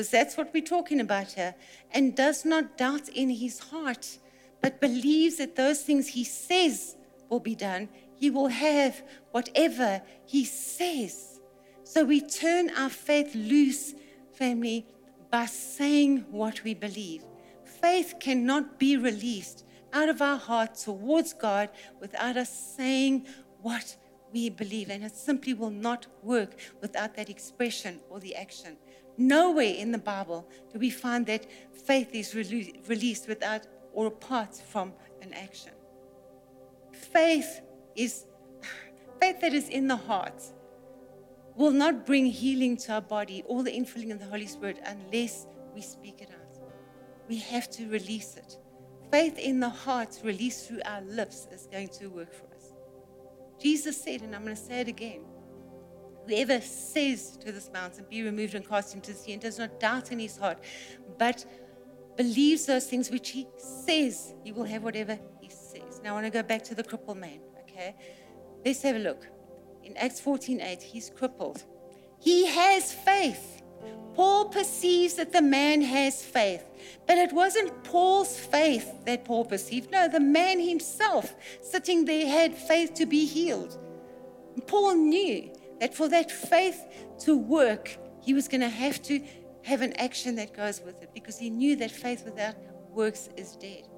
because 0.00 0.10
that's 0.10 0.34
what 0.38 0.50
we're 0.54 0.62
talking 0.62 0.98
about 0.98 1.32
here, 1.32 1.54
and 1.92 2.16
does 2.16 2.46
not 2.46 2.78
doubt 2.78 3.06
in 3.10 3.28
his 3.28 3.58
heart, 3.58 4.16
but 4.62 4.80
believes 4.80 5.36
that 5.36 5.56
those 5.56 5.82
things 5.82 6.08
he 6.08 6.24
says 6.24 6.96
will 7.28 7.38
be 7.38 7.54
done, 7.54 7.86
he 8.20 8.28
will 8.28 8.48
have 8.48 9.02
whatever 9.30 10.02
he 10.26 10.44
says. 10.44 11.40
So 11.84 12.04
we 12.04 12.20
turn 12.20 12.68
our 12.76 12.90
faith 12.90 13.34
loose, 13.34 13.94
family, 14.34 14.86
by 15.30 15.46
saying 15.46 16.26
what 16.30 16.62
we 16.62 16.74
believe. 16.74 17.24
Faith 17.64 18.16
cannot 18.20 18.78
be 18.78 18.98
released 18.98 19.64
out 19.94 20.10
of 20.10 20.20
our 20.20 20.36
heart 20.36 20.74
towards 20.74 21.32
God 21.32 21.70
without 21.98 22.36
us 22.36 22.50
saying 22.76 23.26
what 23.62 23.96
we 24.32 24.50
believe. 24.50 24.90
And 24.90 25.02
it 25.02 25.16
simply 25.16 25.54
will 25.54 25.70
not 25.70 26.06
work 26.22 26.56
without 26.82 27.16
that 27.16 27.30
expression 27.30 28.00
or 28.10 28.20
the 28.20 28.36
action. 28.36 28.76
Nowhere 29.16 29.74
in 29.74 29.92
the 29.92 29.98
Bible 29.98 30.46
do 30.70 30.78
we 30.78 30.90
find 30.90 31.24
that 31.26 31.46
faith 31.72 32.14
is 32.14 32.34
released 32.34 33.28
without 33.28 33.66
or 33.94 34.08
apart 34.08 34.54
from 34.54 34.92
an 35.22 35.32
action. 35.32 35.72
Faith 36.92 37.62
is 38.02 38.24
faith 39.20 39.40
that 39.40 39.52
is 39.52 39.68
in 39.68 39.88
the 39.88 39.96
heart 39.96 40.42
will 41.56 41.70
not 41.70 42.06
bring 42.06 42.26
healing 42.26 42.76
to 42.76 42.92
our 42.92 43.00
body 43.00 43.42
or 43.46 43.62
the 43.62 43.70
infilling 43.70 44.12
of 44.12 44.18
the 44.18 44.26
Holy 44.26 44.46
Spirit 44.46 44.78
unless 44.86 45.46
we 45.74 45.82
speak 45.82 46.20
it 46.20 46.30
out. 46.30 46.58
We 47.28 47.38
have 47.38 47.68
to 47.70 47.88
release 47.88 48.36
it. 48.36 48.56
Faith 49.10 49.38
in 49.38 49.60
the 49.60 49.68
heart 49.68 50.20
released 50.24 50.68
through 50.68 50.80
our 50.84 51.02
lips 51.02 51.46
is 51.50 51.66
going 51.70 51.88
to 51.88 52.06
work 52.08 52.32
for 52.32 52.46
us. 52.54 52.72
Jesus 53.60 54.00
said, 54.02 54.22
and 54.22 54.34
I'm 54.34 54.44
going 54.44 54.56
to 54.56 54.62
say 54.62 54.80
it 54.80 54.88
again 54.88 55.20
Whoever 56.26 56.60
says 56.60 57.36
to 57.38 57.50
this 57.50 57.70
mountain, 57.72 58.06
Be 58.08 58.22
removed 58.22 58.54
and 58.54 58.66
cast 58.66 58.94
into 58.94 59.12
the 59.12 59.18
sea, 59.18 59.32
and 59.32 59.42
does 59.42 59.58
not 59.58 59.80
doubt 59.80 60.12
in 60.12 60.18
his 60.18 60.36
heart, 60.36 60.58
but 61.18 61.44
believes 62.16 62.66
those 62.66 62.86
things 62.86 63.10
which 63.10 63.30
he 63.30 63.48
says, 63.56 64.34
he 64.44 64.52
will 64.52 64.64
have 64.64 64.82
whatever 64.82 65.18
he 65.40 65.48
says. 65.48 66.00
Now 66.04 66.10
I 66.10 66.12
want 66.14 66.26
to 66.26 66.30
go 66.30 66.42
back 66.42 66.62
to 66.64 66.74
the 66.74 66.84
crippled 66.84 67.18
man, 67.18 67.40
okay? 67.80 67.94
Let's 68.64 68.82
have 68.82 68.96
a 68.96 68.98
look. 68.98 69.26
In 69.82 69.96
Acts 69.96 70.20
14:8, 70.20 70.82
he's 70.82 71.10
crippled. 71.10 71.64
He 72.18 72.46
has 72.46 72.92
faith. 72.92 73.62
Paul 74.14 74.46
perceives 74.46 75.14
that 75.14 75.32
the 75.32 75.40
man 75.40 75.80
has 75.80 76.22
faith. 76.22 76.64
But 77.06 77.16
it 77.16 77.32
wasn't 77.32 77.82
Paul's 77.84 78.38
faith 78.38 78.92
that 79.06 79.24
Paul 79.24 79.46
perceived. 79.46 79.90
No, 79.90 80.08
the 80.08 80.20
man 80.20 80.60
himself 80.60 81.34
sitting 81.62 82.04
there 82.04 82.26
had 82.28 82.54
faith 82.54 82.92
to 82.94 83.06
be 83.06 83.24
healed. 83.24 83.78
Paul 84.66 84.96
knew 84.96 85.50
that 85.80 85.94
for 85.94 86.08
that 86.08 86.30
faith 86.30 86.84
to 87.20 87.36
work, 87.36 87.96
he 88.20 88.34
was 88.34 88.48
going 88.48 88.60
to 88.60 88.68
have 88.68 89.00
to 89.04 89.24
have 89.62 89.80
an 89.80 89.94
action 89.94 90.34
that 90.34 90.52
goes 90.54 90.82
with 90.84 91.02
it 91.02 91.14
because 91.14 91.38
he 91.38 91.48
knew 91.48 91.76
that 91.76 91.90
faith 91.90 92.24
without 92.24 92.56
works 92.90 93.30
is 93.36 93.56
dead. 93.56 93.88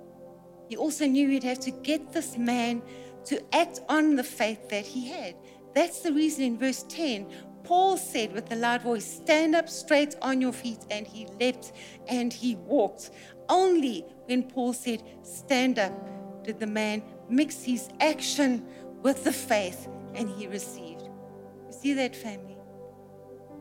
He 0.68 0.76
also 0.76 1.06
knew 1.06 1.28
he'd 1.28 1.42
have 1.42 1.60
to 1.60 1.70
get 1.70 2.12
this 2.12 2.38
man 2.38 2.82
to 3.26 3.42
act 3.54 3.80
on 3.88 4.16
the 4.16 4.24
faith 4.24 4.68
that 4.70 4.86
he 4.86 5.08
had. 5.08 5.34
That's 5.74 6.00
the 6.00 6.12
reason 6.12 6.44
in 6.44 6.58
verse 6.58 6.84
10, 6.88 7.26
Paul 7.64 7.96
said 7.96 8.32
with 8.32 8.50
a 8.52 8.56
loud 8.56 8.82
voice, 8.82 9.04
Stand 9.04 9.54
up 9.54 9.68
straight 9.68 10.16
on 10.20 10.40
your 10.40 10.52
feet. 10.52 10.80
And 10.90 11.06
he 11.06 11.26
leapt 11.40 11.72
and 12.08 12.32
he 12.32 12.56
walked. 12.56 13.10
Only 13.48 14.04
when 14.26 14.44
Paul 14.44 14.72
said, 14.72 15.02
Stand 15.22 15.78
up, 15.78 15.92
did 16.44 16.58
the 16.58 16.66
man 16.66 17.02
mix 17.28 17.62
his 17.62 17.88
action 18.00 18.66
with 19.02 19.24
the 19.24 19.32
faith 19.32 19.88
and 20.14 20.28
he 20.30 20.46
received 20.46 21.02
You 21.02 21.72
see 21.72 21.94
that, 21.94 22.14
family? 22.14 22.56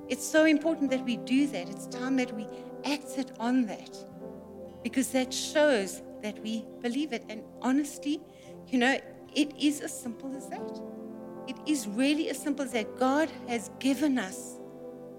It's 0.09 0.27
so 0.27 0.45
important 0.45 0.91
that 0.91 1.05
we 1.05 1.17
do 1.17 1.47
that. 1.47 1.69
It's 1.69 1.87
time 1.87 2.17
that 2.17 2.33
we 2.35 2.45
acted 2.83 3.31
on 3.39 3.65
that 3.67 3.95
because 4.83 5.09
that 5.09 5.33
shows 5.33 6.01
that 6.21 6.37
we 6.43 6.65
believe 6.81 7.13
it. 7.13 7.23
And 7.29 7.43
honestly, 7.61 8.19
you 8.67 8.79
know, 8.79 8.99
it 9.33 9.53
is 9.59 9.81
as 9.81 9.97
simple 9.97 10.35
as 10.35 10.47
that. 10.49 10.79
It 11.47 11.57
is 11.65 11.87
really 11.87 12.29
as 12.29 12.37
simple 12.37 12.65
as 12.65 12.71
that. 12.73 12.97
God 12.97 13.29
has 13.47 13.69
given 13.79 14.17
us 14.19 14.59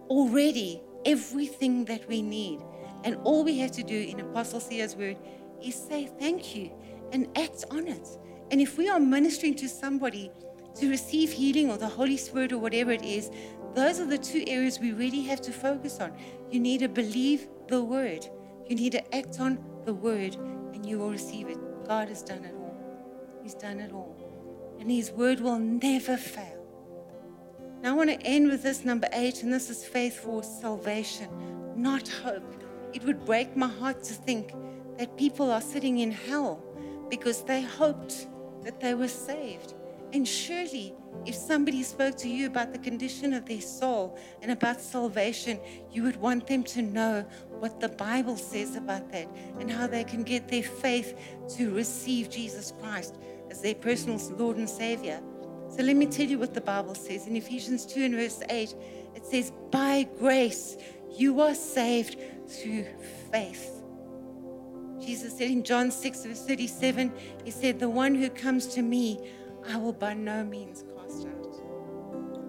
already 0.09 0.83
everything 1.05 1.85
that 1.87 2.07
we 2.09 2.23
need. 2.23 2.61
And 3.05 3.17
all 3.25 3.45
we 3.45 3.59
have 3.59 3.73
to 3.73 3.83
do 3.83 3.99
in 3.99 4.21
Apostle 4.21 4.61
Theo's 4.61 4.95
word 4.95 5.17
is 5.63 5.75
say 5.75 6.09
thank 6.19 6.55
you 6.55 6.71
and 7.13 7.27
act 7.37 7.65
on 7.71 7.89
it. 7.89 8.07
And 8.51 8.61
if 8.61 8.79
we 8.79 8.89
are 8.89 9.01
ministering 9.01 9.55
to 9.57 9.69
somebody 9.69 10.31
to 10.77 10.89
receive 10.89 11.33
healing 11.33 11.71
or 11.71 11.77
the 11.77 11.89
Holy 11.89 12.17
Spirit 12.17 12.53
or 12.53 12.59
whatever 12.59 12.93
it 12.93 13.05
is, 13.05 13.31
those 13.75 14.01
are 14.01 14.07
the 14.07 14.19
two 14.19 14.45
areas 14.47 14.79
we 14.79 14.93
really 14.93 15.23
have 15.23 15.41
to 15.43 15.53
focus 15.53 16.01
on. 16.01 16.13
You 16.51 16.61
need 16.61 16.81
to 16.81 16.89
believe 16.89 17.49
the 17.69 17.83
word, 17.83 18.27
you 18.69 18.77
need 18.77 18.93
to 18.93 19.15
act 19.15 19.41
on 19.41 19.59
the 19.85 19.95
word, 19.95 20.35
and 20.75 20.85
you 20.85 20.99
will 20.99 21.11
receive 21.11 21.49
it. 21.49 21.59
God 21.87 22.09
has 22.09 22.23
done 22.23 22.45
it. 22.45 22.62
He's 23.43 23.55
done 23.55 23.81
it 23.81 23.93
all. 23.93 24.17
And 24.81 24.91
His 24.91 25.11
word 25.11 25.41
will 25.41 25.59
never 25.59 26.17
fail. 26.17 26.67
Now, 27.83 27.93
I 27.93 27.95
want 27.95 28.11
to 28.11 28.23
end 28.23 28.49
with 28.49 28.63
this 28.63 28.85
number 28.85 29.09
eight, 29.13 29.43
and 29.43 29.53
this 29.53 29.69
is 29.69 29.85
faith 29.85 30.21
for 30.21 30.43
salvation, 30.43 31.29
not 31.77 32.09
hope. 32.09 32.65
It 32.93 33.05
would 33.05 33.25
break 33.25 33.57
my 33.57 33.69
heart 33.69 34.03
to 34.05 34.15
think 34.15 34.53
that 34.99 35.17
people 35.17 35.51
are 35.51 35.61
sitting 35.61 35.99
in 35.99 36.13
hell 36.13 36.63
because 37.11 37.43
they 37.43 37.63
hoped 37.63 38.27
that 38.63 38.81
they 38.81 38.95
were 38.95 39.09
saved 39.09 39.75
And 40.13 40.29
surely, 40.29 40.95
if 41.25 41.35
somebody 41.35 41.83
spoke 41.83 42.17
to 42.19 42.29
you 42.29 42.47
about 42.47 42.73
the 42.73 42.79
condition 42.79 43.33
of 43.33 43.47
their 43.47 43.63
soul 43.63 44.19
and 44.43 44.51
about 44.51 44.81
salvation, 44.81 45.59
you 45.91 46.03
would 46.03 46.17
want 46.17 46.47
them 46.47 46.63
to 46.65 46.83
know 46.83 47.25
what 47.49 47.81
the 47.81 47.89
Bible 47.89 48.37
says 48.37 48.77
about 48.77 49.11
that 49.13 49.27
and 49.59 49.71
how 49.71 49.87
they 49.87 50.05
can 50.05 50.23
get 50.23 50.49
their 50.49 50.63
faith 50.63 51.19
to 51.57 51.75
receive 51.75 52.29
Jesus 52.29 52.75
Christ 52.79 53.17
as 53.53 53.61
their 53.61 53.75
personal 53.75 54.19
Lord 54.37 54.57
and 54.57 54.69
Savior. 54.69 55.21
So 55.69 55.83
let 55.83 55.95
me 55.95 56.07
tell 56.07 56.27
you 56.27 56.39
what 56.39 56.55
the 56.55 56.61
Bible 56.61 56.95
says 56.95 57.27
in 57.27 57.37
Ephesians 57.37 57.87
2 57.87 58.05
and 58.05 58.15
verse 58.15 58.43
8. 58.49 58.75
It 59.15 59.27
says, 59.27 59.53
By 59.71 60.09
grace 60.19 60.79
you 61.11 61.41
are 61.41 61.55
saved 61.55 62.19
through 62.49 62.87
faith. 63.31 63.83
Jesus 65.01 65.37
said 65.37 65.51
in 65.51 65.63
John 65.63 65.91
6, 65.91 66.25
verse 66.25 66.47
37, 66.47 67.13
He 67.45 67.51
said, 67.51 67.79
The 67.79 67.89
one 67.89 68.15
who 68.15 68.31
comes 68.31 68.67
to 68.69 68.83
me, 68.83 69.21
I 69.69 69.77
will 69.77 69.93
by 69.93 70.15
no 70.15 70.45
means 70.45 70.85
cast 70.97 71.27
out. 71.27 71.61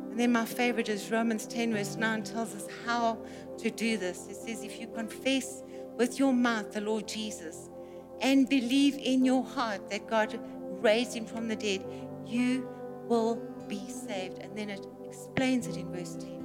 And 0.09 0.19
then 0.19 0.31
my 0.31 0.45
favorite 0.45 0.87
is 0.87 1.11
Romans 1.11 1.45
10, 1.47 1.73
verse 1.73 1.95
9 1.95 2.23
tells 2.23 2.55
us 2.55 2.67
how 2.85 3.17
to 3.57 3.69
do 3.69 3.97
this. 3.97 4.27
It 4.29 4.37
says, 4.37 4.63
If 4.63 4.79
you 4.79 4.87
confess 4.87 5.63
with 5.97 6.17
your 6.17 6.33
mouth 6.33 6.71
the 6.71 6.81
Lord 6.81 7.07
Jesus 7.07 7.69
and 8.21 8.47
believe 8.47 8.95
in 8.95 9.25
your 9.25 9.43
heart 9.43 9.89
that 9.89 10.07
God 10.07 10.39
raised 10.83 11.15
him 11.15 11.25
from 11.25 11.47
the 11.47 11.55
dead, 11.55 11.85
you 12.25 12.69
will 13.07 13.35
be 13.67 13.89
saved. 13.89 14.39
And 14.39 14.55
then 14.57 14.69
it 14.69 14.85
explains 15.05 15.67
it 15.67 15.77
in 15.77 15.91
verse 15.91 16.15
10. 16.15 16.43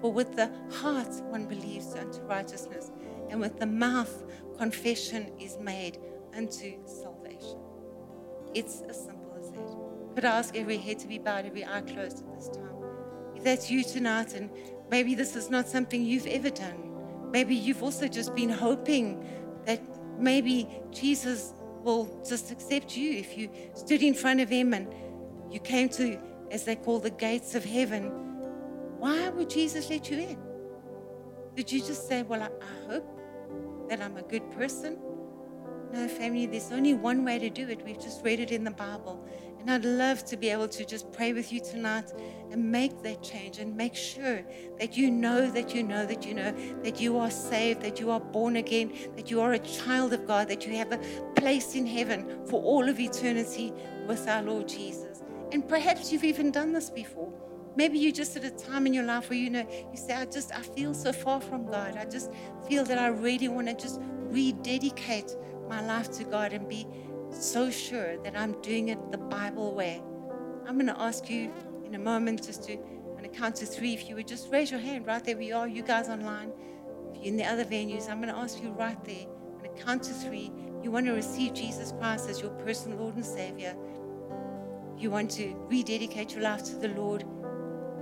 For 0.00 0.12
with 0.12 0.36
the 0.36 0.50
heart 0.70 1.12
one 1.30 1.46
believes 1.46 1.94
unto 1.94 2.20
righteousness, 2.22 2.90
and 3.30 3.40
with 3.40 3.58
the 3.58 3.66
mouth 3.66 4.24
confession 4.58 5.32
is 5.40 5.58
made 5.58 5.98
unto 6.36 6.74
salvation. 6.86 7.58
It's 8.54 8.82
as 8.82 8.96
simple 9.04 9.34
as 9.38 9.50
that. 9.52 10.14
Could 10.14 10.24
I 10.24 10.38
ask 10.38 10.56
every 10.56 10.76
head 10.76 10.98
to 11.00 11.08
be 11.08 11.18
bowed, 11.18 11.46
every 11.46 11.64
eye 11.64 11.80
closed 11.82 12.18
at 12.18 12.38
this 12.38 12.48
time? 12.48 12.74
If 13.34 13.44
that's 13.44 13.70
you 13.70 13.84
tonight, 13.84 14.34
and 14.34 14.50
maybe 14.90 15.14
this 15.14 15.36
is 15.36 15.50
not 15.50 15.66
something 15.66 16.04
you've 16.04 16.26
ever 16.26 16.50
done, 16.50 17.30
maybe 17.30 17.54
you've 17.54 17.82
also 17.82 18.08
just 18.08 18.34
been 18.34 18.48
hoping 18.48 19.26
that 19.64 19.82
maybe 20.18 20.68
Jesus 20.90 21.52
will 21.86 22.20
just 22.28 22.50
accept 22.50 22.96
you 22.96 23.12
if 23.12 23.38
you 23.38 23.48
stood 23.74 24.02
in 24.02 24.12
front 24.12 24.40
of 24.40 24.48
him 24.48 24.74
and 24.74 24.92
you 25.50 25.60
came 25.60 25.88
to, 25.88 26.18
as 26.50 26.64
they 26.64 26.74
call 26.74 26.98
the 26.98 27.10
gates 27.10 27.54
of 27.54 27.64
heaven. 27.64 28.10
Why 28.98 29.28
would 29.28 29.48
Jesus 29.48 29.88
let 29.88 30.10
you 30.10 30.18
in? 30.18 30.38
Did 31.54 31.70
you 31.70 31.78
just 31.78 32.08
say, 32.08 32.22
Well, 32.24 32.42
I, 32.42 32.48
I 32.48 32.92
hope 32.92 33.08
that 33.88 34.00
I'm 34.00 34.16
a 34.16 34.22
good 34.22 34.50
person. 34.50 34.98
No, 35.92 36.08
family, 36.08 36.46
there's 36.46 36.72
only 36.72 36.94
one 36.94 37.24
way 37.24 37.38
to 37.38 37.48
do 37.48 37.68
it. 37.68 37.84
We've 37.84 38.00
just 38.00 38.24
read 38.24 38.40
it 38.40 38.50
in 38.50 38.64
the 38.64 38.72
Bible. 38.72 39.24
And 39.66 39.84
I'd 39.84 39.84
love 39.84 40.24
to 40.26 40.36
be 40.36 40.48
able 40.50 40.68
to 40.68 40.84
just 40.84 41.10
pray 41.10 41.32
with 41.32 41.52
you 41.52 41.58
tonight 41.58 42.12
and 42.52 42.70
make 42.70 43.02
that 43.02 43.20
change 43.20 43.58
and 43.58 43.76
make 43.76 43.96
sure 43.96 44.44
that 44.78 44.96
you 44.96 45.10
know 45.10 45.50
that 45.50 45.74
you 45.74 45.82
know 45.82 46.06
that 46.06 46.24
you 46.24 46.34
know 46.34 46.54
that 46.84 47.00
you 47.00 47.18
are 47.18 47.32
saved, 47.32 47.82
that 47.82 47.98
you 47.98 48.12
are 48.12 48.20
born 48.20 48.54
again, 48.54 48.92
that 49.16 49.28
you 49.28 49.40
are 49.40 49.54
a 49.54 49.58
child 49.58 50.12
of 50.12 50.24
God, 50.24 50.46
that 50.50 50.64
you 50.68 50.76
have 50.76 50.92
a 50.92 50.98
place 51.34 51.74
in 51.74 51.84
heaven 51.84 52.46
for 52.46 52.62
all 52.62 52.88
of 52.88 53.00
eternity 53.00 53.72
with 54.06 54.28
our 54.28 54.40
Lord 54.40 54.68
Jesus. 54.68 55.24
And 55.50 55.68
perhaps 55.68 56.12
you've 56.12 56.22
even 56.22 56.52
done 56.52 56.72
this 56.72 56.88
before. 56.88 57.32
Maybe 57.74 57.98
you're 57.98 58.12
just 58.12 58.36
at 58.36 58.44
a 58.44 58.50
time 58.50 58.86
in 58.86 58.94
your 58.94 59.02
life 59.02 59.30
where 59.30 59.38
you 59.40 59.50
know, 59.50 59.66
you 59.90 59.96
say, 59.96 60.14
I 60.14 60.26
just, 60.26 60.54
I 60.54 60.62
feel 60.62 60.94
so 60.94 61.12
far 61.12 61.40
from 61.40 61.66
God. 61.66 61.96
I 61.96 62.04
just 62.04 62.30
feel 62.68 62.84
that 62.84 62.98
I 62.98 63.08
really 63.08 63.48
want 63.48 63.66
to 63.66 63.74
just 63.74 64.00
rededicate 64.30 65.34
my 65.68 65.84
life 65.84 66.12
to 66.18 66.24
God 66.24 66.52
and 66.52 66.68
be 66.68 66.86
so 67.30 67.70
sure 67.70 68.16
that 68.18 68.36
I'm 68.36 68.60
doing 68.62 68.88
it 68.88 69.12
the 69.12 69.18
Bible 69.18 69.74
way. 69.74 70.02
I'm 70.66 70.74
going 70.74 70.86
to 70.86 71.00
ask 71.00 71.28
you 71.30 71.52
in 71.84 71.94
a 71.94 71.98
moment 71.98 72.44
just 72.44 72.64
to, 72.64 72.76
on 73.16 73.24
a 73.24 73.28
count 73.28 73.56
to 73.56 73.66
three, 73.66 73.94
if 73.94 74.08
you 74.08 74.16
would 74.16 74.26
just 74.26 74.50
raise 74.50 74.70
your 74.70 74.80
hand 74.80 75.06
right 75.06 75.22
there 75.24 75.40
you 75.40 75.54
are, 75.54 75.68
you 75.68 75.82
guys 75.82 76.08
online. 76.08 76.52
If 77.10 77.18
you're 77.18 77.26
in 77.26 77.36
the 77.36 77.44
other 77.44 77.64
venues, 77.64 78.10
I'm 78.10 78.20
going 78.20 78.32
to 78.32 78.38
ask 78.38 78.62
you 78.62 78.70
right 78.70 79.02
there, 79.04 79.26
on 79.58 79.64
a 79.64 79.84
count 79.84 80.02
to 80.04 80.12
three, 80.12 80.50
you 80.82 80.90
want 80.90 81.06
to 81.06 81.12
receive 81.12 81.54
Jesus 81.54 81.92
Christ 81.98 82.28
as 82.28 82.40
your 82.40 82.50
personal 82.50 82.98
Lord 82.98 83.16
and 83.16 83.24
Savior. 83.24 83.76
You 84.98 85.10
want 85.10 85.30
to 85.32 85.54
rededicate 85.68 86.32
your 86.32 86.42
life 86.42 86.64
to 86.64 86.76
the 86.76 86.88
Lord, 86.88 87.24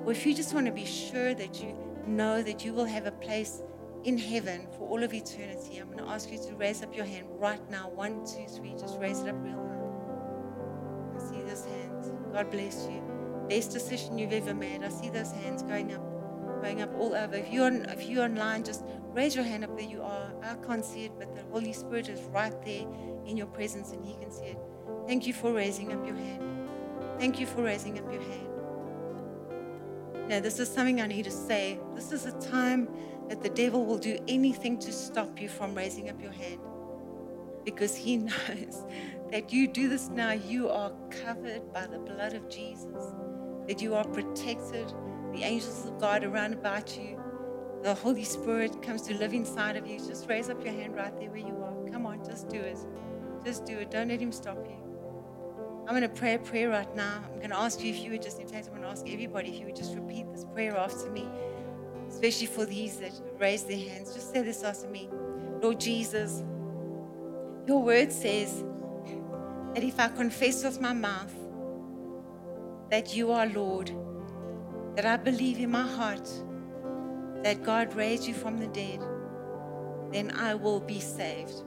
or 0.04 0.12
if 0.12 0.24
you 0.26 0.34
just 0.34 0.54
want 0.54 0.66
to 0.66 0.72
be 0.72 0.84
sure 0.84 1.34
that 1.34 1.62
you 1.62 1.76
know 2.06 2.42
that 2.42 2.64
you 2.64 2.72
will 2.72 2.84
have 2.84 3.06
a 3.06 3.12
place 3.12 3.62
in 4.04 4.18
heaven 4.18 4.66
for 4.76 4.88
all 4.88 5.02
of 5.02 5.12
eternity, 5.14 5.78
I'm 5.78 5.86
going 5.86 6.04
to 6.04 6.10
ask 6.10 6.30
you 6.30 6.38
to 6.38 6.54
raise 6.56 6.82
up 6.82 6.94
your 6.94 7.06
hand 7.06 7.26
right 7.30 7.60
now. 7.70 7.88
One, 7.88 8.24
two, 8.26 8.46
three. 8.46 8.74
Just 8.78 8.98
raise 9.00 9.20
it 9.20 9.28
up 9.28 9.36
real 9.42 9.56
high. 9.56 11.16
I 11.16 11.30
see 11.30 11.42
those 11.42 11.64
hands. 11.64 12.12
God 12.32 12.50
bless 12.50 12.86
you. 12.86 13.02
Best 13.48 13.72
decision 13.72 14.18
you've 14.18 14.32
ever 14.32 14.54
made. 14.54 14.82
I 14.82 14.90
see 14.90 15.08
those 15.08 15.32
hands 15.32 15.62
going 15.62 15.94
up, 15.94 16.02
going 16.62 16.82
up 16.82 16.94
all 16.98 17.14
over. 17.14 17.34
If 17.34 17.50
you're 17.50 17.72
if 17.72 18.06
you're 18.06 18.24
online, 18.24 18.64
just 18.64 18.84
raise 19.12 19.34
your 19.34 19.44
hand 19.44 19.64
up 19.64 19.70
where 19.70 19.84
you 19.84 20.02
are. 20.02 20.32
I 20.42 20.54
can't 20.66 20.84
see 20.84 21.06
it, 21.06 21.12
but 21.18 21.34
the 21.34 21.42
Holy 21.50 21.72
Spirit 21.72 22.08
is 22.08 22.20
right 22.24 22.54
there 22.64 22.86
in 23.26 23.36
your 23.36 23.46
presence, 23.46 23.92
and 23.92 24.04
He 24.04 24.14
can 24.14 24.30
see 24.30 24.46
it. 24.46 24.58
Thank 25.06 25.26
you 25.26 25.32
for 25.32 25.52
raising 25.52 25.92
up 25.92 26.06
your 26.06 26.16
hand. 26.16 26.68
Thank 27.18 27.38
you 27.38 27.46
for 27.46 27.62
raising 27.62 27.98
up 27.98 28.10
your 28.12 28.22
hand. 28.22 28.48
Now, 30.28 30.40
this 30.40 30.58
is 30.58 30.70
something 30.70 31.02
I 31.02 31.06
need 31.06 31.24
to 31.26 31.30
say. 31.30 31.78
This 31.94 32.10
is 32.10 32.24
a 32.24 32.32
time 32.40 32.88
that 33.28 33.42
the 33.42 33.48
devil 33.50 33.84
will 33.84 33.98
do 33.98 34.18
anything 34.28 34.78
to 34.78 34.92
stop 34.92 35.40
you 35.40 35.48
from 35.48 35.74
raising 35.74 36.10
up 36.10 36.20
your 36.20 36.32
hand 36.32 36.60
because 37.64 37.96
he 37.96 38.16
knows 38.18 38.84
that 39.30 39.52
you 39.52 39.66
do 39.66 39.88
this 39.88 40.08
now, 40.08 40.32
you 40.32 40.68
are 40.68 40.92
covered 41.10 41.72
by 41.72 41.86
the 41.86 41.98
blood 41.98 42.34
of 42.34 42.48
Jesus, 42.48 43.04
that 43.66 43.80
you 43.80 43.94
are 43.94 44.04
protected, 44.04 44.92
the 45.32 45.42
angels 45.42 45.86
of 45.86 45.98
God 45.98 46.24
around 46.24 46.52
about 46.52 46.96
you, 46.96 47.18
the 47.82 47.94
Holy 47.94 48.24
Spirit 48.24 48.80
comes 48.82 49.02
to 49.02 49.14
live 49.14 49.34
inside 49.34 49.76
of 49.76 49.86
you. 49.86 49.98
Just 49.98 50.26
raise 50.26 50.48
up 50.48 50.64
your 50.64 50.72
hand 50.72 50.96
right 50.96 51.14
there 51.18 51.28
where 51.28 51.38
you 51.38 51.62
are. 51.62 51.92
Come 51.92 52.06
on, 52.06 52.24
just 52.24 52.48
do 52.48 52.58
it. 52.58 52.78
Just 53.44 53.66
do 53.66 53.78
it. 53.78 53.90
Don't 53.90 54.08
let 54.08 54.20
him 54.20 54.32
stop 54.32 54.56
you. 54.66 54.76
I'm 55.86 55.94
going 55.94 56.00
to 56.00 56.08
pray 56.08 56.32
a 56.32 56.38
prayer 56.38 56.70
right 56.70 56.96
now. 56.96 57.22
I'm 57.30 57.36
going 57.36 57.50
to 57.50 57.58
ask 57.58 57.82
you 57.82 57.92
if 57.92 58.00
you 58.00 58.12
would 58.12 58.22
just, 58.22 58.40
in 58.40 58.48
fact, 58.48 58.68
I'm 58.68 58.72
going 58.72 58.84
to 58.84 58.88
ask 58.88 59.06
everybody 59.06 59.50
if 59.50 59.60
you 59.60 59.66
would 59.66 59.76
just 59.76 59.94
repeat 59.94 60.32
this 60.32 60.46
prayer 60.46 60.74
after 60.78 61.10
me, 61.10 61.28
especially 62.14 62.46
for 62.46 62.64
these 62.64 62.98
that 62.98 63.12
raise 63.40 63.64
their 63.64 63.78
hands. 63.78 64.14
Just 64.14 64.32
say 64.32 64.42
this 64.42 64.62
after 64.62 64.88
me 64.88 65.08
Lord 65.60 65.80
Jesus, 65.80 66.42
your 67.66 67.82
word 67.82 68.12
says 68.12 68.62
that 69.74 69.82
if 69.82 69.98
I 69.98 70.08
confess 70.08 70.62
with 70.62 70.80
my 70.80 70.92
mouth 70.92 71.34
that 72.90 73.16
you 73.16 73.32
are 73.32 73.46
Lord, 73.46 73.90
that 74.94 75.04
I 75.04 75.16
believe 75.16 75.58
in 75.58 75.70
my 75.70 75.86
heart 75.86 76.30
that 77.42 77.62
God 77.64 77.94
raised 77.94 78.26
you 78.26 78.34
from 78.34 78.58
the 78.58 78.68
dead, 78.68 79.00
then 80.12 80.30
I 80.30 80.54
will 80.54 80.80
be 80.80 81.00
saved. 81.00 81.62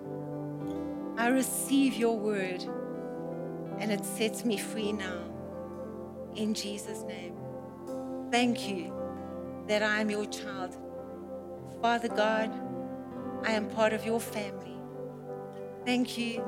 I 1.18 1.28
receive 1.28 1.96
your 1.96 2.18
word 2.18 2.64
and 3.80 3.92
it 3.92 4.06
sets 4.06 4.46
me 4.46 4.58
free 4.58 4.94
now. 4.94 5.20
In 6.36 6.54
Jesus' 6.54 7.02
name. 7.02 7.36
Thank 8.32 8.70
you 8.70 8.97
that 9.68 9.84
I 9.84 10.02
am 10.02 10.10
your 10.10 10.26
child. 10.26 10.78
Father 11.82 12.08
God, 12.10 12.52
I 13.46 13.52
am 13.52 13.70
part 13.70 13.94
of 13.94 14.06
your 14.06 14.20
family. 14.20 14.78
Thank 15.86 16.18
you 16.18 16.44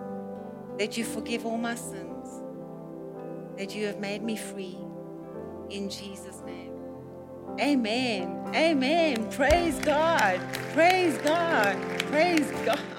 that 0.77 0.97
you 0.97 1.05
forgive 1.05 1.45
all 1.45 1.57
my 1.57 1.75
sins, 1.75 2.43
that 3.57 3.75
you 3.75 3.85
have 3.87 3.99
made 3.99 4.23
me 4.23 4.37
free. 4.37 4.77
In 5.69 5.89
Jesus' 5.89 6.41
name. 6.45 6.73
Amen. 7.59 8.51
Amen. 8.55 9.29
Praise 9.31 9.79
God. 9.79 10.39
Praise 10.73 11.17
God. 11.19 11.77
Praise 12.07 12.51
God. 12.65 12.98